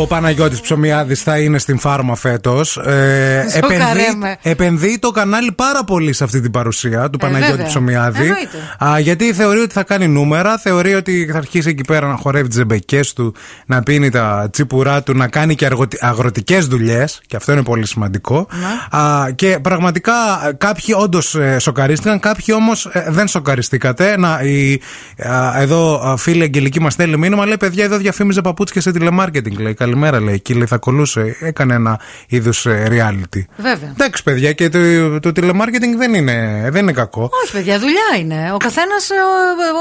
[0.00, 4.36] ο Παναγιώτης Ψωμιάδης θα είναι στην φάρμα φέτος ε, επενδύει, Σοκαρέμε.
[4.42, 7.66] επενδύει το κανάλι πάρα πολύ σε αυτή την παρουσία του Ε, Παναγιώτη βέβαια.
[7.66, 8.56] Ψωμιάδη Εννοείται.
[8.84, 12.48] Α, γιατί θεωρεί ότι θα κάνει νούμερα Θεωρεί ότι θα αρχίσει εκεί πέρα να χορεύει
[12.48, 13.34] τις ζεμπεκές του
[13.66, 17.86] Να πίνει τα τσίπουρά του Να κάνει και αγροτι- αγροτικές δουλειές Και αυτό είναι πολύ
[17.86, 18.46] σημαντικό
[18.90, 18.98] Ναι.
[19.00, 20.12] Α, Και πραγματικά
[20.48, 24.80] ε, κάποιοι όντως σοκαρίστηκαν Κάποιοι όμως ε, δεν σοκαριστήκατε να, η,
[25.28, 29.58] α, Εδώ α, φίλη Αγγελική μας στέλνει μήνυμα Λέει παιδιά εδώ διαφήμιζε παπούτσια σε τηλεμάρκετινγκ
[29.58, 33.90] Λέει καλημέρα λέει Εκεί λέει θα κολούσε Έκανε ένα είδους ε, reality Βέβαια.
[33.92, 34.78] Εντάξει, παιδιά, και το,
[35.20, 37.30] το τηλεμάρκετινγκ δεν είναι, δεν είναι κακό.
[37.44, 38.50] Όχι, παιδιά, δουλειά είναι.
[38.54, 39.08] Ο καθένας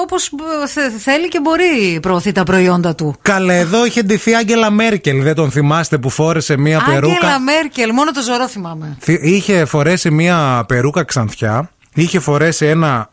[0.04, 0.30] όπως
[1.00, 3.16] θέλει και μπορεί προωθεί τα προϊόντα του.
[3.22, 5.22] Καλέ, εδώ είχε ντυθεί η Άγγελα Μέρκελ.
[5.24, 8.98] Δεν τον θυμάστε που φόρεσε μία περούκα; Άγγελα Μέρκελ, μόνο το ζωρό θυμάμαι.
[9.00, 11.70] Θυ- Είχε φορέσει μία περούκα ξανθιά.
[11.94, 13.10] Είχε φορέσει ένα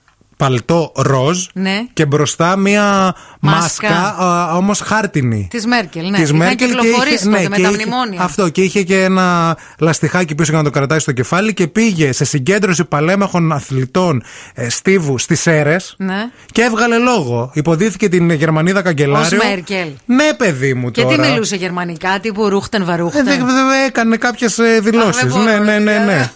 [0.47, 1.47] παλτό ροζ.
[1.55, 1.81] Ναι.
[1.93, 3.91] Και μπροστά μία Μάσκα.
[3.91, 5.49] μάσκα, όμως χάρτινη.
[5.51, 6.17] Της Μέρκελ, ναι.
[6.17, 8.21] Της Είχαν Μέρκελ και κυκλοφορήσει είχε- τότε ναι, με και τα είχε- μνημόνια.
[8.23, 12.13] Αυτό και είχε και ένα λαστιχάκι πίσω για να το κρατάει στο κεφάλι και πήγε
[12.13, 14.23] σε συγκέντρωση παλέμαχων αθλητών
[14.55, 16.31] ε, στίβου στις Σέρε Ναι.
[16.53, 17.51] και έβγαλε λόγο.
[17.55, 19.39] Υποδίθηκε την Γερμανίδα Ω καγκελάριο.
[19.49, 19.89] Μέρκελ.
[20.05, 21.15] Ναι, παιδί μου Και τώρα.
[21.17, 23.25] τι μιλούσε γερμανικά, τύπου ρούχτεν Ε, βαρούχτεν.
[23.25, 25.27] δε- δε- έκανε κάποιες δηλώσεις.
[25.27, 25.93] μπορώ, Ναι, ναι, ναι.
[25.93, 26.31] δεν ναι.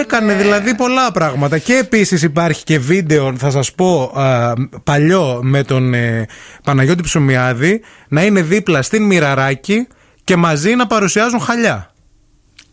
[0.00, 1.58] Έκανε δηλαδή πολλά πράγματα.
[1.58, 3.01] Και επίσης υπάρχει και βίντεο,
[3.36, 4.52] θα σας πω, α,
[4.84, 6.26] παλιό με τον ε,
[6.64, 9.86] Παναγιώτη Ψωμιάδη να είναι δίπλα στην Μοιραράκη
[10.24, 11.86] και μαζί να παρουσιάζουν χαλιά.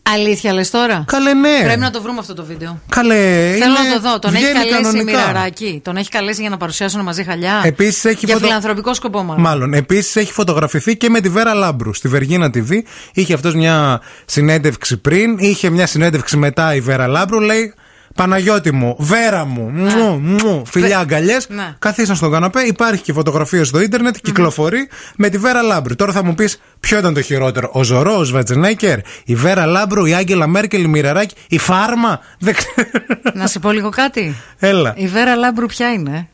[0.02, 1.58] Αλήθεια λες τώρα; Καλέ, ναι.
[1.64, 2.80] Πρέπει να το βρούμε αυτό το βίντεο.
[2.88, 4.18] Καλέ, Θέλω είναι- να το δω.
[4.18, 5.18] Τον έχει βγαίνει καλέσει η κανονικά.
[5.18, 5.80] Μοιραράκη.
[5.84, 9.42] Τον έχει καλέσει για να παρουσιάσουν μαζί χαλιά; Επίσης έχει Για φωτο- φιλανθρωπικό σκοπό, μάλλον.
[9.42, 9.74] Μάλλον.
[9.74, 12.70] Επίσης έχει φωτογραφηθεί και με τη Βέρα Λάμπρου στη Βεργίνα TV.
[13.12, 17.40] Είχε αυτός μια συνέντευξη πριν, είχε μια συνέντευξη μετά η Βέρα Λάμπρου.
[17.40, 17.74] Λέει
[18.20, 21.48] Παναγιώτη μου, Βέρα μου, μου, μου, φιλιά αγκαλιές.
[21.48, 21.74] Ναι.
[21.78, 22.60] Καθίσαν στον καναπέ.
[22.60, 25.94] Υπάρχει και φωτογραφία στο ίντερνετ, κυκλοφορεί με τη Βέρα Λάμπρου.
[25.94, 30.04] Τώρα θα μου πεις ποιο ήταν το χειρότερο, ο Ζωρό, ο Σβατζενέκερ, η Βέρα Λάμπρου,
[30.04, 32.88] η Άγγελα Μέρκελ, η Μοιραράκη, η Φάρμα; Δεν ξέρω.
[33.34, 34.36] Να σε πω λίγο κάτι.
[34.58, 34.94] Έλα.
[34.96, 36.28] Η Βέρα Λάμπρου ποια είναι;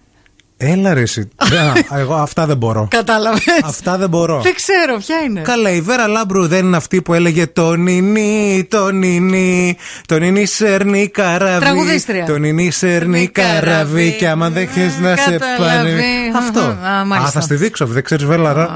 [0.59, 1.28] Έλα ρε εσύ.
[1.93, 2.89] Α, Εγώ αυτά δεν μπορώ.
[2.91, 3.43] Κατάλαβες.
[3.65, 4.41] Αυτά δεν μπορώ.
[4.41, 5.41] Δεν ξέρω ποια είναι.
[5.41, 9.77] Καλά, η Βέρα Λάμπρου δεν είναι αυτή που έλεγε Το νινί, το νινί,
[10.07, 11.61] το νινί σέρνει καραβί.
[11.65, 12.24] Τραγουδίστρια.
[12.24, 14.16] Το νινί σέρνει καραβί.
[14.19, 15.91] Και άμα δεν έχεις να σε Καταλαβεί.
[15.91, 16.03] πάνε.
[16.37, 16.61] Αυτό.
[16.61, 17.28] Α, μάλιστα.
[17.28, 18.69] Α, θα στη δείξω, δεν ξέρεις Βέλαρα.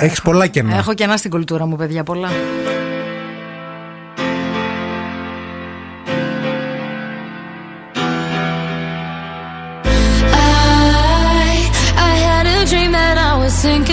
[0.00, 0.76] Έχεις πολλά κενά.
[0.76, 2.28] Έχω κενά στην κουλτούρα μου, παιδιά, πολλά.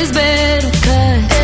[0.00, 0.70] is better.
[0.70, 1.37] Cause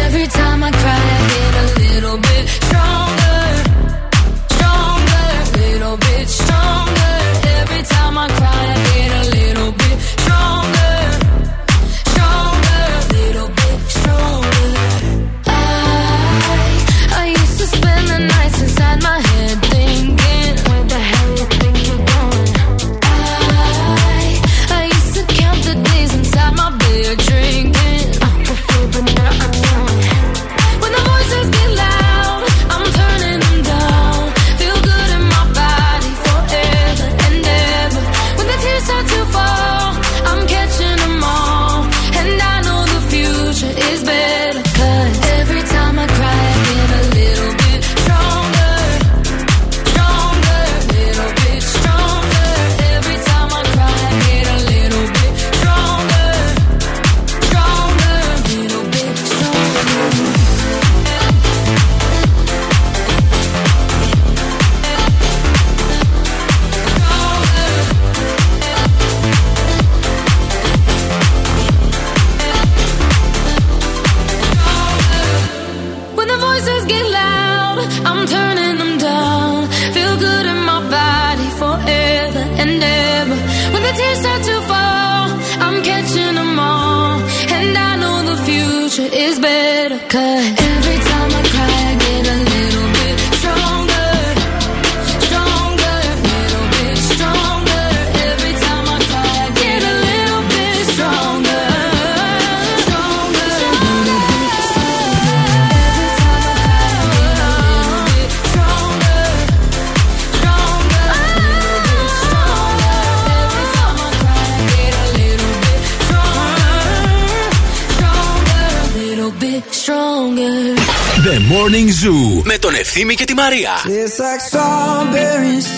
[121.63, 123.71] Morning Zoo με τον Ευθύμη και τη Μαρία.
[123.85, 125.69] It's like strawberries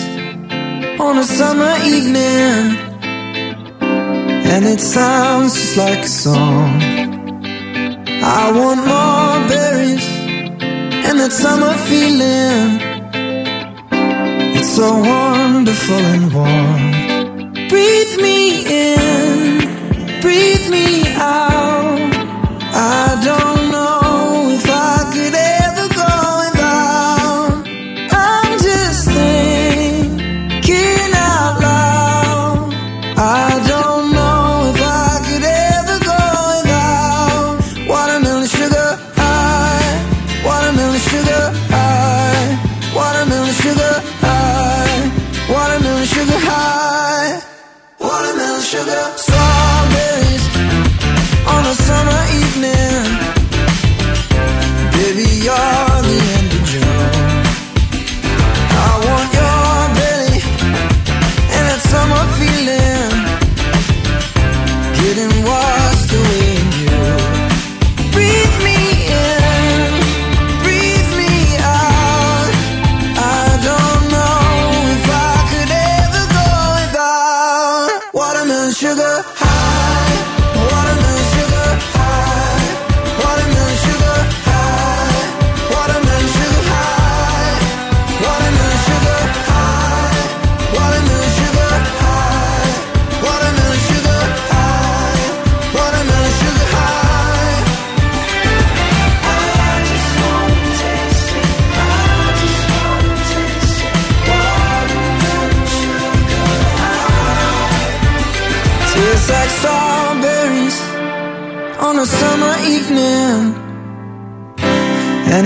[1.06, 2.62] on a summer evening,
[4.52, 6.70] and it sounds just like a song.
[8.40, 10.06] I want more berries
[11.06, 12.70] and that summer feeling.
[14.56, 16.84] It's so wonderful and warm.
[17.72, 18.38] Breathe me
[18.90, 19.36] in,
[20.24, 20.86] breathe me
[21.36, 22.12] out.
[22.98, 24.05] I don't know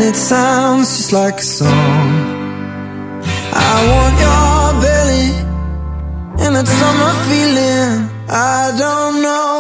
[0.02, 2.12] And it sounds just like a song.
[3.54, 5.30] I want your belly
[6.44, 8.10] and that summer feeling.
[8.28, 9.51] I don't know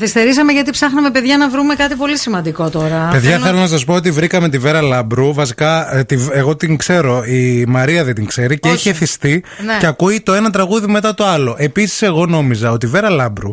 [0.00, 3.08] Καθυστερήσαμε γιατί ψάχναμε παιδιά να βρούμε κάτι πολύ σημαντικό τώρα.
[3.12, 5.34] Παιδιά, Θέλω- θέλω να σας πω ότι βρήκαμε τη Βέρα Λάμπρου.
[5.34, 7.24] Βασικά, ε, τη- εγώ την ξέρω.
[7.24, 8.76] Η Μαρία δεν την ξέρει και Όχι.
[8.76, 9.76] έχει εθιστεί Ναι.
[9.80, 11.54] και ακούει το ένα τραγούδι μετά το άλλο.
[11.58, 13.50] Επίσης, εγώ νόμιζα ότι η Βέρα Λάμπρου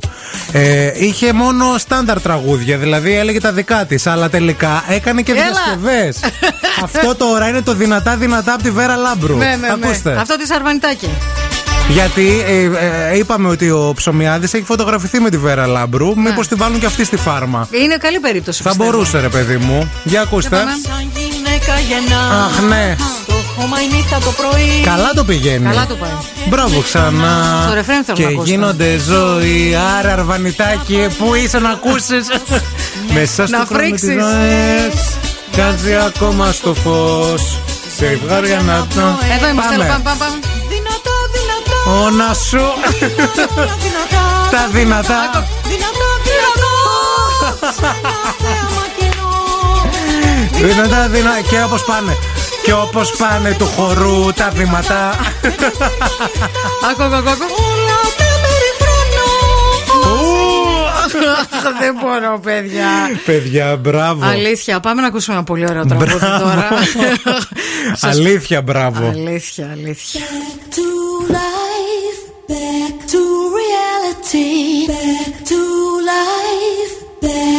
[0.52, 5.42] ε, είχε μόνο στάνταρ τραγούδια, δηλαδή έλεγε τα δικά της, αλλά τελικά έκανε και Έλα.
[5.42, 6.20] διασκευές.
[6.84, 9.38] Αυτό τώρα είναι το δυνατά δυνατά από τη Βέρα Λάμπρου.
[9.38, 9.68] Ναι, ναι, ναι.
[9.84, 10.16] Ακούστε.
[10.20, 11.10] Αυτό της Αρβανιτάκη.
[11.90, 12.64] Γιατί ε,
[13.12, 16.14] ε, είπαμε ότι ο Ψωμιάδης έχει φωτογραφηθεί με τη Βέρα Λάμπρου.
[16.16, 16.22] Ναι.
[16.30, 18.62] Μήπως τη βάλουν και αυτή στη φάρμα; Είναι καλή περίπτωση.
[18.64, 18.92] Θα πιστεύω.
[18.92, 19.92] μπορούσε, ρε παιδί μου.
[20.04, 20.48] Για ακούστε.
[20.56, 20.72] Για πάμε.
[20.86, 22.44] Σαν γυναίκα γεννά.
[22.46, 22.96] Αχ, ναι.
[23.24, 24.82] Στο χώμα η νύχτα το πρωί.
[24.84, 25.66] Καλά το πηγαίνει.
[25.66, 26.10] Καλά το πάει.
[26.50, 27.62] Μπράβο ξανά.
[27.66, 28.44] Στο ρεφρέν θέλω και να ακούσω.
[28.52, 29.76] γίνονται ζωή.
[30.00, 32.26] Άρα, αρβανιτάκι, πού είσαι να ακούσεις.
[33.14, 34.10] Μέσα στο Να χρόνο της φρίξεις.
[34.24, 35.18] ζωής,
[35.58, 37.60] Κάτσε ακόμα στο φως.
[37.98, 39.02] Σε βγάρια να το.
[39.36, 39.76] Εδώ είμαστε.
[39.76, 39.86] Πάμε.
[39.88, 40.36] Πάμε, πάμε, πάμε.
[40.67, 40.67] Δυνατά, δυνατά.
[41.88, 42.60] Όνα σου.
[43.00, 44.48] Δυνατά.
[44.52, 45.48] Τα δυνατά.
[45.64, 46.74] Δυνατά, δυνατά.
[48.38, 50.68] Θέαμα κενό.
[50.68, 51.42] Δυνατά, δυνατά.
[51.50, 52.16] Και όπως πάνε.
[52.64, 55.10] Και όπως πάνε του χορού τα βήματα.
[56.92, 57.46] Άκου, άκου, άκου, άκου.
[57.50, 59.30] Όλα τα περιφρονώ.
[61.02, 62.88] Αχ, Δεν μπορώ, παιδιά.
[63.26, 64.26] Παιδιά, μπράβο.
[64.26, 66.44] Αλήθεια, πάμε να ακούσουμε ένα πολύ ωραίο τραγούδι Μπράβο.
[66.44, 66.68] τώρα.
[67.96, 69.08] Σας- Αλήθεια, μπράβο.
[69.08, 70.22] Αλήθεια, αλήθεια.
[74.34, 77.57] Reality, back to life, back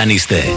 [0.00, 0.49] κι αν είστε.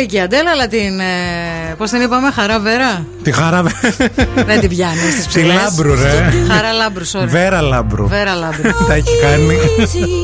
[0.00, 0.10] Around.
[0.10, 1.00] Καλή και η Αντέλα, αλλά την.
[1.80, 3.06] Ε, Πώς την είπαμε, χαρά Βέρα.
[3.22, 3.62] Τη χαρά.
[4.46, 5.54] Δεν την πιάνει στις Τη ψηλές.
[5.54, 6.32] λάμπρου, ρε.
[6.54, 7.26] Χαρά λάμπρου, sorry.
[7.26, 8.08] Βέρα λάμπρου.
[8.08, 8.70] Βέρα λάμπρου.
[8.88, 9.56] Τα έχει κάνει.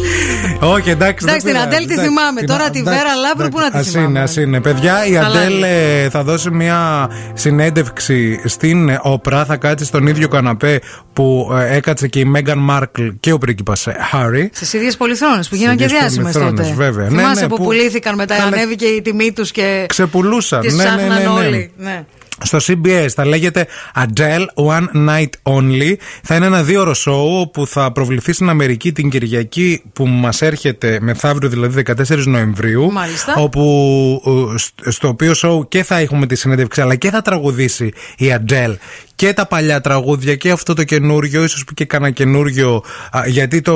[0.75, 0.91] Όχι, εντάξει.
[0.91, 1.67] Εντάξει, δεν την πειράζει.
[1.67, 2.39] Αντέλ τη Εντάξει, θυμάμαι.
[2.41, 4.61] την- Τώρα τη εντάξει, Βέρα Λάμπρου πού να τη Ας θυμάμαι; είναι, ας είναι.
[4.61, 6.03] Παιδιά, η Καλά Αντέλ είναι.
[6.03, 9.45] ε, θα δώσει μια συνέντευξη στην ε, Όπρα.
[9.45, 10.81] Θα κάτσει στον ίδιο καναπέ
[11.13, 14.51] που ε, έκατσε και η Μέγαν Μάρκλ και ο πρίγκιπας ε, Χάρι.
[14.55, 16.83] Στις ίδιες πολυθρόνες που γίνανε και ίδιες διάσημες πολυθρόνες, τότε.
[16.85, 17.09] βέβαια.
[17.11, 18.47] Ναι, Θυμάσαι ναι, που, που- πουλήθηκαν μετά, Καλά.
[18.47, 19.85] ανέβηκε η τιμή τους και.
[19.89, 20.61] Ξεπουλούσαν.
[20.61, 21.57] Τις Ναι, ναι, ψάχναν ναι, ναι.
[21.57, 21.71] όλοι.
[21.77, 22.05] Ναι.
[22.43, 25.95] Στο CBS θα λέγεται Adele One Night Only.
[26.23, 30.43] Θα είναι ένα δύο ώρο show που θα προβληθεί στην Αμερική την Κυριακή που μας
[30.43, 32.93] έρχεται μεθαύριο, δηλαδή 14 Νοεμβρίου.
[32.93, 33.35] Μάλιστα.
[33.37, 37.93] Όπου ε, σ- στο οποίο show και θα έχουμε τη συνέντευξη αλλά και θα τραγουδήσει
[38.17, 38.75] η Adele
[39.17, 42.83] και τα παλιά τραγούδια και αυτό το καινούριο, ίσως και κανένα καινούριο,
[43.17, 43.75] α, γιατί το,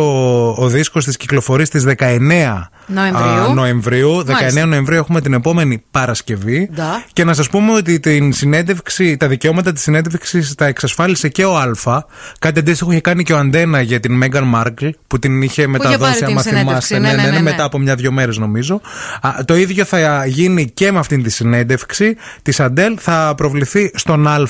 [0.59, 3.25] ο δίσκος της κυκλοφορεί στις 19 Νοεμβρίου.
[3.51, 4.19] α, Νοεμβρίου.
[4.20, 4.67] 19 Μάλιστα.
[4.67, 6.70] Νοεμβρίου έχουμε την επόμενη Παρασκευή.
[6.75, 7.05] Ντα.
[7.12, 11.57] Και να σας πούμε ότι την συνέντευξη, τα δικαιώματα της συνέντευξης τα εξασφάλισε και ο
[11.57, 12.05] Α.
[12.39, 15.99] Κάτι αντίστοιχο είχε κάνει και ο Αντένα για την Μέγαν Μάρκλ, που την είχε μεταδώσει,
[16.01, 16.94] πάρει την άμα συνέντευξη.
[16.94, 17.17] θυμάστε.
[17.17, 17.43] Ναι, ναι, ναι, ναι.
[17.43, 18.81] μετά από μια-δυο μέρες νομίζω.
[19.20, 22.97] Α, το ίδιο θα γίνει και με αυτήν τη συνέντευξη της Αντέλ.
[23.01, 24.47] Θα προβληθεί στον Α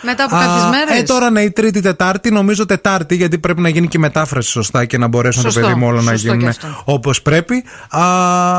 [0.00, 3.68] Μετά από κάποιες μέρες; Ε, τώρα ναι, η Τρίτη, Τετάρτη, νομίζω Τετάρτη, γιατί πρέπει να
[3.68, 6.28] γίνει και η μετάφραση σωστά και να μπορέσουν το Σωστό, παιδί μου όλα να σωστό
[6.28, 6.82] και γίνουν αυτό.
[6.84, 7.64] όπως πρέπει.
[7.90, 8.02] Α,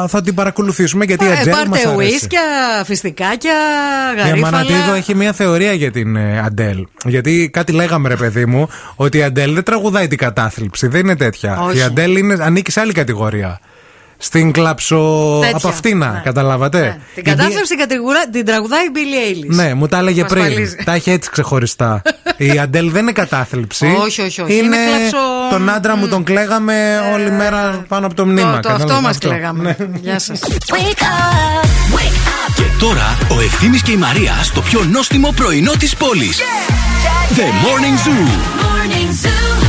[0.07, 2.13] θα την παρακολουθήσουμε γιατί η Ε, Αντζέλ μας πάρτε αρέσει.
[2.13, 2.41] ουίσκια,
[2.85, 3.53] φιστικάκια,
[4.15, 4.47] Η γαρίφαλα.
[4.47, 6.87] Αμανατίδου έχει μια θεωρία για την ε, Αντέλ.
[7.05, 10.87] Γιατί κάτι λέγαμε, ρε παιδί μου, ότι η Αντέλ δεν τραγουδάει την κατάθλιψη.
[10.87, 11.59] Δεν είναι τέτοια.
[11.61, 11.77] Όχι.
[11.77, 13.59] Η Αντέλ είναι, ανήκει σε άλλη κατηγορία.
[14.21, 15.37] Στην κλαψο.
[15.41, 15.57] Τέτοια.
[15.57, 16.79] από αυτήνα, καταλάβατε.
[17.13, 19.55] Την Γιατί- κατάθλιψη κατηγορά- την τραγουδάει η Billie Eilish.
[19.55, 20.43] Ναι, μου τα έλεγε Μας πριν.
[20.43, 20.75] παλίζει.
[20.85, 22.01] Τα έχει έτσι ξεχωριστά.
[22.37, 23.85] η Αντέλ δεν είναι κατάθλιψη.
[24.05, 24.53] Όχι, όχι, όχι.
[24.57, 28.59] Είναι, Είναι κλαψο- τον άντρα μου τον κλαίγαμε όλη μέρα πάνω από το μνήμα.
[28.59, 29.75] Το, το αυτό κατάλαβες, μα κλαίγαμε.
[29.79, 29.97] Ναι.
[30.01, 30.39] Γεια σας.
[32.55, 36.39] Και τώρα ο Ευθύμης και η Μαρία στο πιο νόστιμο πρωινό της πόλης.
[37.35, 38.27] The Morning Zoo.
[38.61, 39.68] Morning Zoo.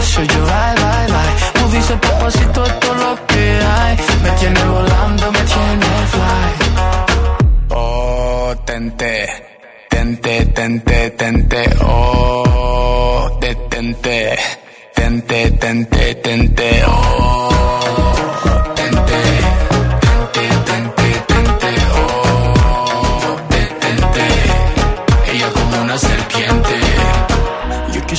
[0.00, 1.32] beso, yo ay, ay, ay.
[1.54, 3.96] Tú dices papacito esto es lo que hay.
[4.22, 6.52] Me tiene volando, me tiene fly.
[7.70, 9.12] Oh, tente,
[9.88, 14.38] tente, tente, tente, oh, detente,
[14.94, 18.09] tente, tente, tente, oh,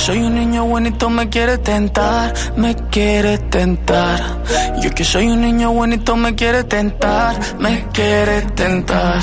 [0.04, 4.20] soy un niño bonito me quiere tentar, me quiere tentar.
[4.82, 9.20] Yo que soy un niño bonito me quiere tentar, me quiere tentar.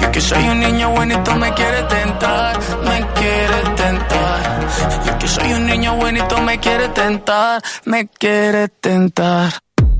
[0.00, 4.60] Yo que soy un niño bonito me quiere tentar, me quiere tentar.
[5.06, 9.52] Yo que soy un niño bonito me quiere tentar, me quiere tentar.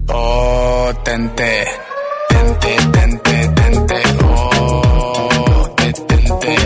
[0.08, 1.66] Oh, tente,
[2.28, 6.56] tente, tente, tente, oh, te- tente,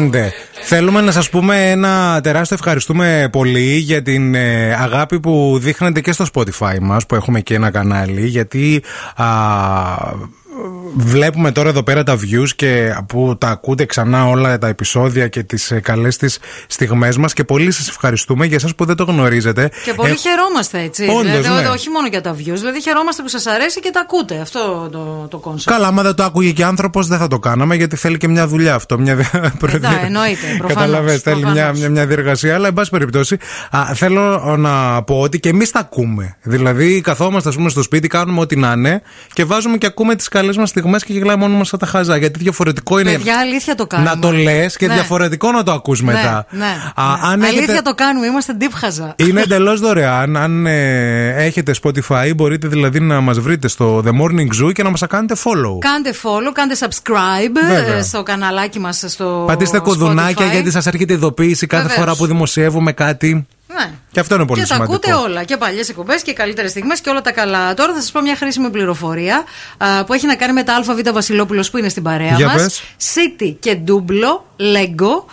[0.00, 0.32] πέντε.
[0.62, 6.12] Θέλουμε να σας πούμε ένα τεράστιο ευχαριστούμε πολύ για την ε, αγάπη που δείχνετε και
[6.12, 8.82] στο Spotify μας που έχουμε και ένα κανάλι γιατί
[9.16, 9.26] α,
[10.96, 15.42] βλέπουμε τώρα εδώ πέρα τα views και που τα ακούτε ξανά όλα τα επεισόδια και
[15.42, 19.04] τις ε, καλές τις στιγμές μας και πολύ σας ευχαριστούμε για εσάς που δεν το
[19.04, 19.70] γνωρίζετε.
[19.84, 21.06] Και πολύ Ε, χαιρόμαστε έτσι.
[21.08, 21.68] Όντως, δηλαδή, ναι.
[21.68, 22.58] όχι μόνο για τα views.
[22.58, 24.40] Δηλαδή, χαιρόμαστε που σας αρέσει και τα ακούτε.
[24.40, 25.74] Αυτό το, το concept.
[25.74, 28.46] Καλά, άμα δεν το άκουγε και άνθρωπος, δεν θα το κάναμε γιατί θέλει και μια
[28.46, 28.98] δουλειά αυτό.
[28.98, 29.12] Μια...
[29.72, 31.78] Εντάξει, εννοείται, προφανώς, Καταλαβες, θέλει μια, προφανώς.
[31.78, 32.54] μια, μια διεργασία.
[32.54, 33.36] Αλλά, εν πάση περιπτώσει,
[33.70, 36.36] α, θέλω να πω ότι και εμείς τα ακούμε.
[36.42, 40.28] Δηλαδή, καθόμαστε, ας πούμε, στο σπίτι, κάνουμε ό,τι να είναι και βάζουμε και ακούμε τις
[40.28, 42.16] καλές μας στιγμές και γελάμε μόνο μας σαν τα χαζά.
[42.16, 44.10] Γιατί διαφορετικό είναι Παιδιά, αλήθεια το κάνουμε.
[44.10, 44.94] να το λες και Ναι.
[44.94, 46.46] διαφορετικό να το ακούς μετά.
[46.50, 46.64] Ναι, ναι.
[46.94, 47.32] Α, ναι.
[47.32, 49.14] αν Αλήθεια έχετε- το κάνουμε, είμαστε ντύπχαζα.
[49.16, 50.36] είναι εντελώς δωρεάν.
[50.36, 54.90] Αν ε, έχετε Spotify, μπορείτε δηλαδή να μας βρείτε στο The Morning Zoo και να
[54.90, 55.78] μας κάνετε follow.
[55.78, 57.96] Κάντε follow, κάντε subscribe Βέβαια.
[57.96, 59.44] ε, στο καναλάκι μας στο.
[59.46, 60.50] Πατήστε κουδουνάκια Spotify.
[60.52, 62.00] γιατί σας έρχεται ειδοποίηση κάθε Βεβαίως.
[62.04, 63.46] φορά που δημοσιεύουμε κάτι.
[63.74, 63.90] Ναι.
[64.12, 64.96] Και αυτό είναι πολύ και τα σημαντικό.
[64.96, 65.44] ακούτε όλα.
[65.44, 67.74] Και παλιές εκπομπές και καλύτερες στιγμές και όλα τα καλά.
[67.74, 69.44] Τώρα θα σας πω μια χρήσιμη πληροφορία
[69.78, 72.62] α, που έχει να κάνει με τα ΑΒ Βασιλόπουλος που είναι στην παρέα Για μας.
[72.62, 72.82] πες.
[73.14, 75.24] City και Ντούμπλο, Lego.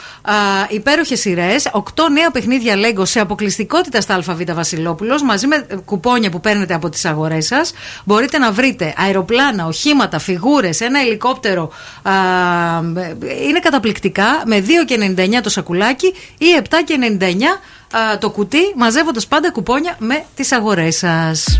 [0.69, 1.69] Υπέροχες σειρές.
[1.71, 6.73] Οκτώ νέα παιχνίδια Lego σε αποκλειστικότητα στα ΑΒ Βασιλόπουλος μαζί με ε, κουπόνια που παίρνετε
[6.73, 7.73] από τις αγορές σας.
[8.05, 11.71] Μπορείτε να βρείτε αεροπλάνα, οχήματα, φιγούρες, ένα ελικόπτερο.
[12.01, 12.11] Α,
[13.47, 14.63] είναι καταπληκτικά με
[15.15, 17.59] 2,99 το σακουλάκι ή 7,99
[17.91, 21.59] α, το κουτί, μαζεύοντας πάντα κουπόνια με τις αγορές σας.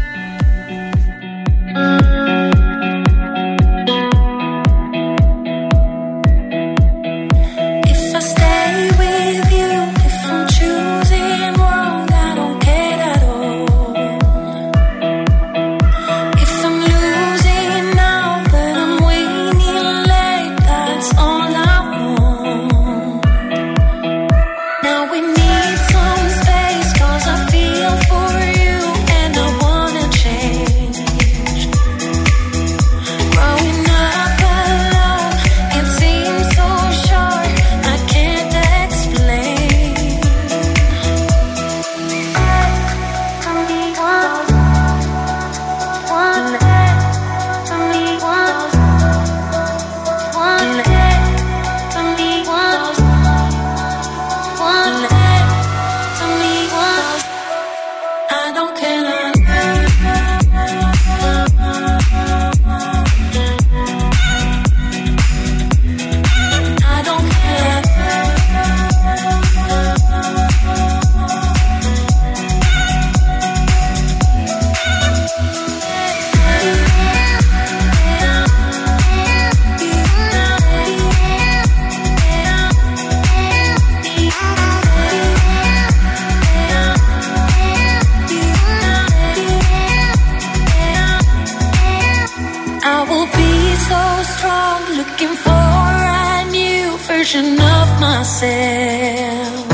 [97.28, 99.68] version of myself.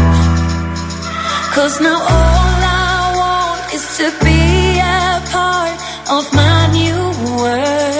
[1.53, 5.77] Cause now all I want is to be a part
[6.17, 7.01] of my new
[7.37, 7.93] world.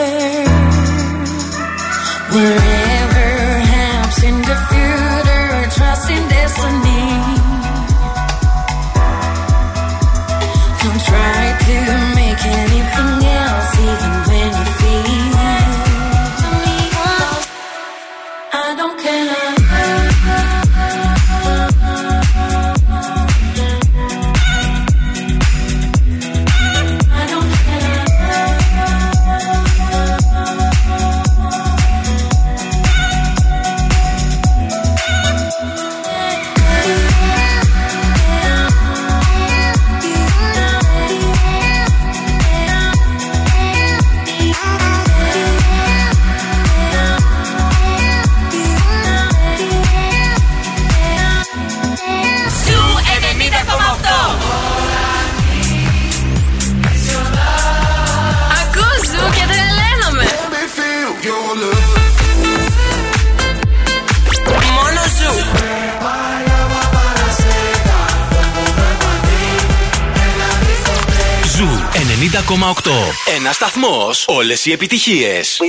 [73.36, 75.60] Ένας σταθμός, όλες οι επιτυχίες.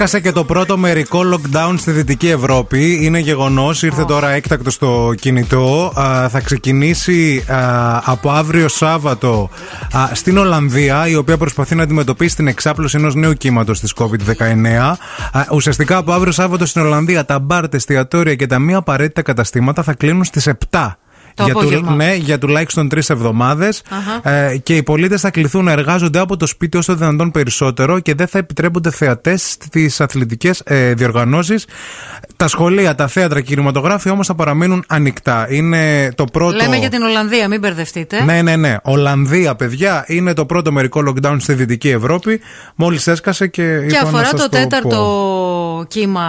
[0.00, 3.82] Έσκασε και το πρώτο μερικό lockdown στη Δυτική Ευρώπη, είναι γεγονός.
[3.82, 5.92] Ήρθε τώρα έκτακτο στο κινητό.
[5.98, 9.50] Α, θα ξεκινήσει α, από αύριο Σάββατο
[9.96, 14.66] α, στην Ολλανδία, η οποία προσπαθεί να αντιμετωπίσει την εξάπλωση ενός νέου κύματος της COVID-19.
[15.32, 19.22] Α, ουσιαστικά από αύριο Σάββατο στην Ολλανδία, τα μπαρ, τα εστιατόρια και τα μη απαραίτητα
[19.22, 20.97] καταστήματα θα κλείνουν στις 7.
[21.38, 21.94] Το για, απόγευμα.
[21.94, 23.82] ναι, για τουλάχιστον τρεις εβδομάδες.
[23.90, 24.30] Αχα.
[24.30, 28.14] Ε, και οι πολίτες θα κληθούν να εργάζονται από το σπίτι όσο δυνατόν περισσότερο και
[28.14, 31.66] δεν θα επιτρέπονται θεατές στις αθλητικές ε, διοργανώσεις.
[32.36, 35.46] Τα σχολεία, τα θέατρα και οι κινηματογράφοι όμως θα παραμείνουν ανοιχτά.
[35.50, 36.56] Είναι το πρώτο.
[36.56, 38.24] Λέμε για την Ολλανδία, μην μπερδευτείτε.
[38.24, 38.76] Ναι, ναι, ναι.
[38.82, 42.40] Ολλανδία, παιδιά, είναι το πρώτο μερικό lockdown στη Δυτική Ευρώπη.
[42.74, 43.62] Μόλις έσκασε και.
[43.62, 45.47] Και είπα να αφορά σας το τέταρτο πω.
[45.88, 46.26] Κύμα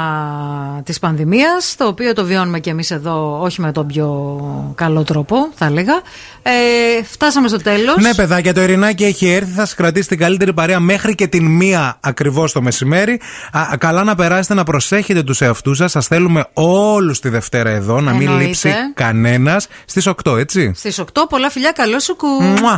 [0.86, 4.40] της πανδημίας, το οποίο το βιώνουμε και εμείς εδώ, όχι με τον πιο
[4.76, 6.02] καλό τρόπο, θα έλεγα.
[6.42, 7.96] Ε, φτάσαμε στο τέλος.
[7.98, 9.52] Ναι, παιδάκια, το Ειρηνάκι έχει έρθει.
[9.52, 13.20] Θα σας κρατήσει την καλύτερη παρέα μέχρι και την μία ακριβώς το μεσημέρι.
[13.52, 15.92] Α, καλά να περάσετε, να προσέχετε τους εαυτούς σας.
[15.92, 18.46] Σας θέλουμε όλους τη Δευτέρα εδώ, να μην Εννοείται.
[18.46, 19.68] λείψει κανένας.
[19.86, 22.28] Στις 8, έτσι; Στις 8, πολλά φιλιά, καλό σου κου.
[22.28, 22.78] Μουα.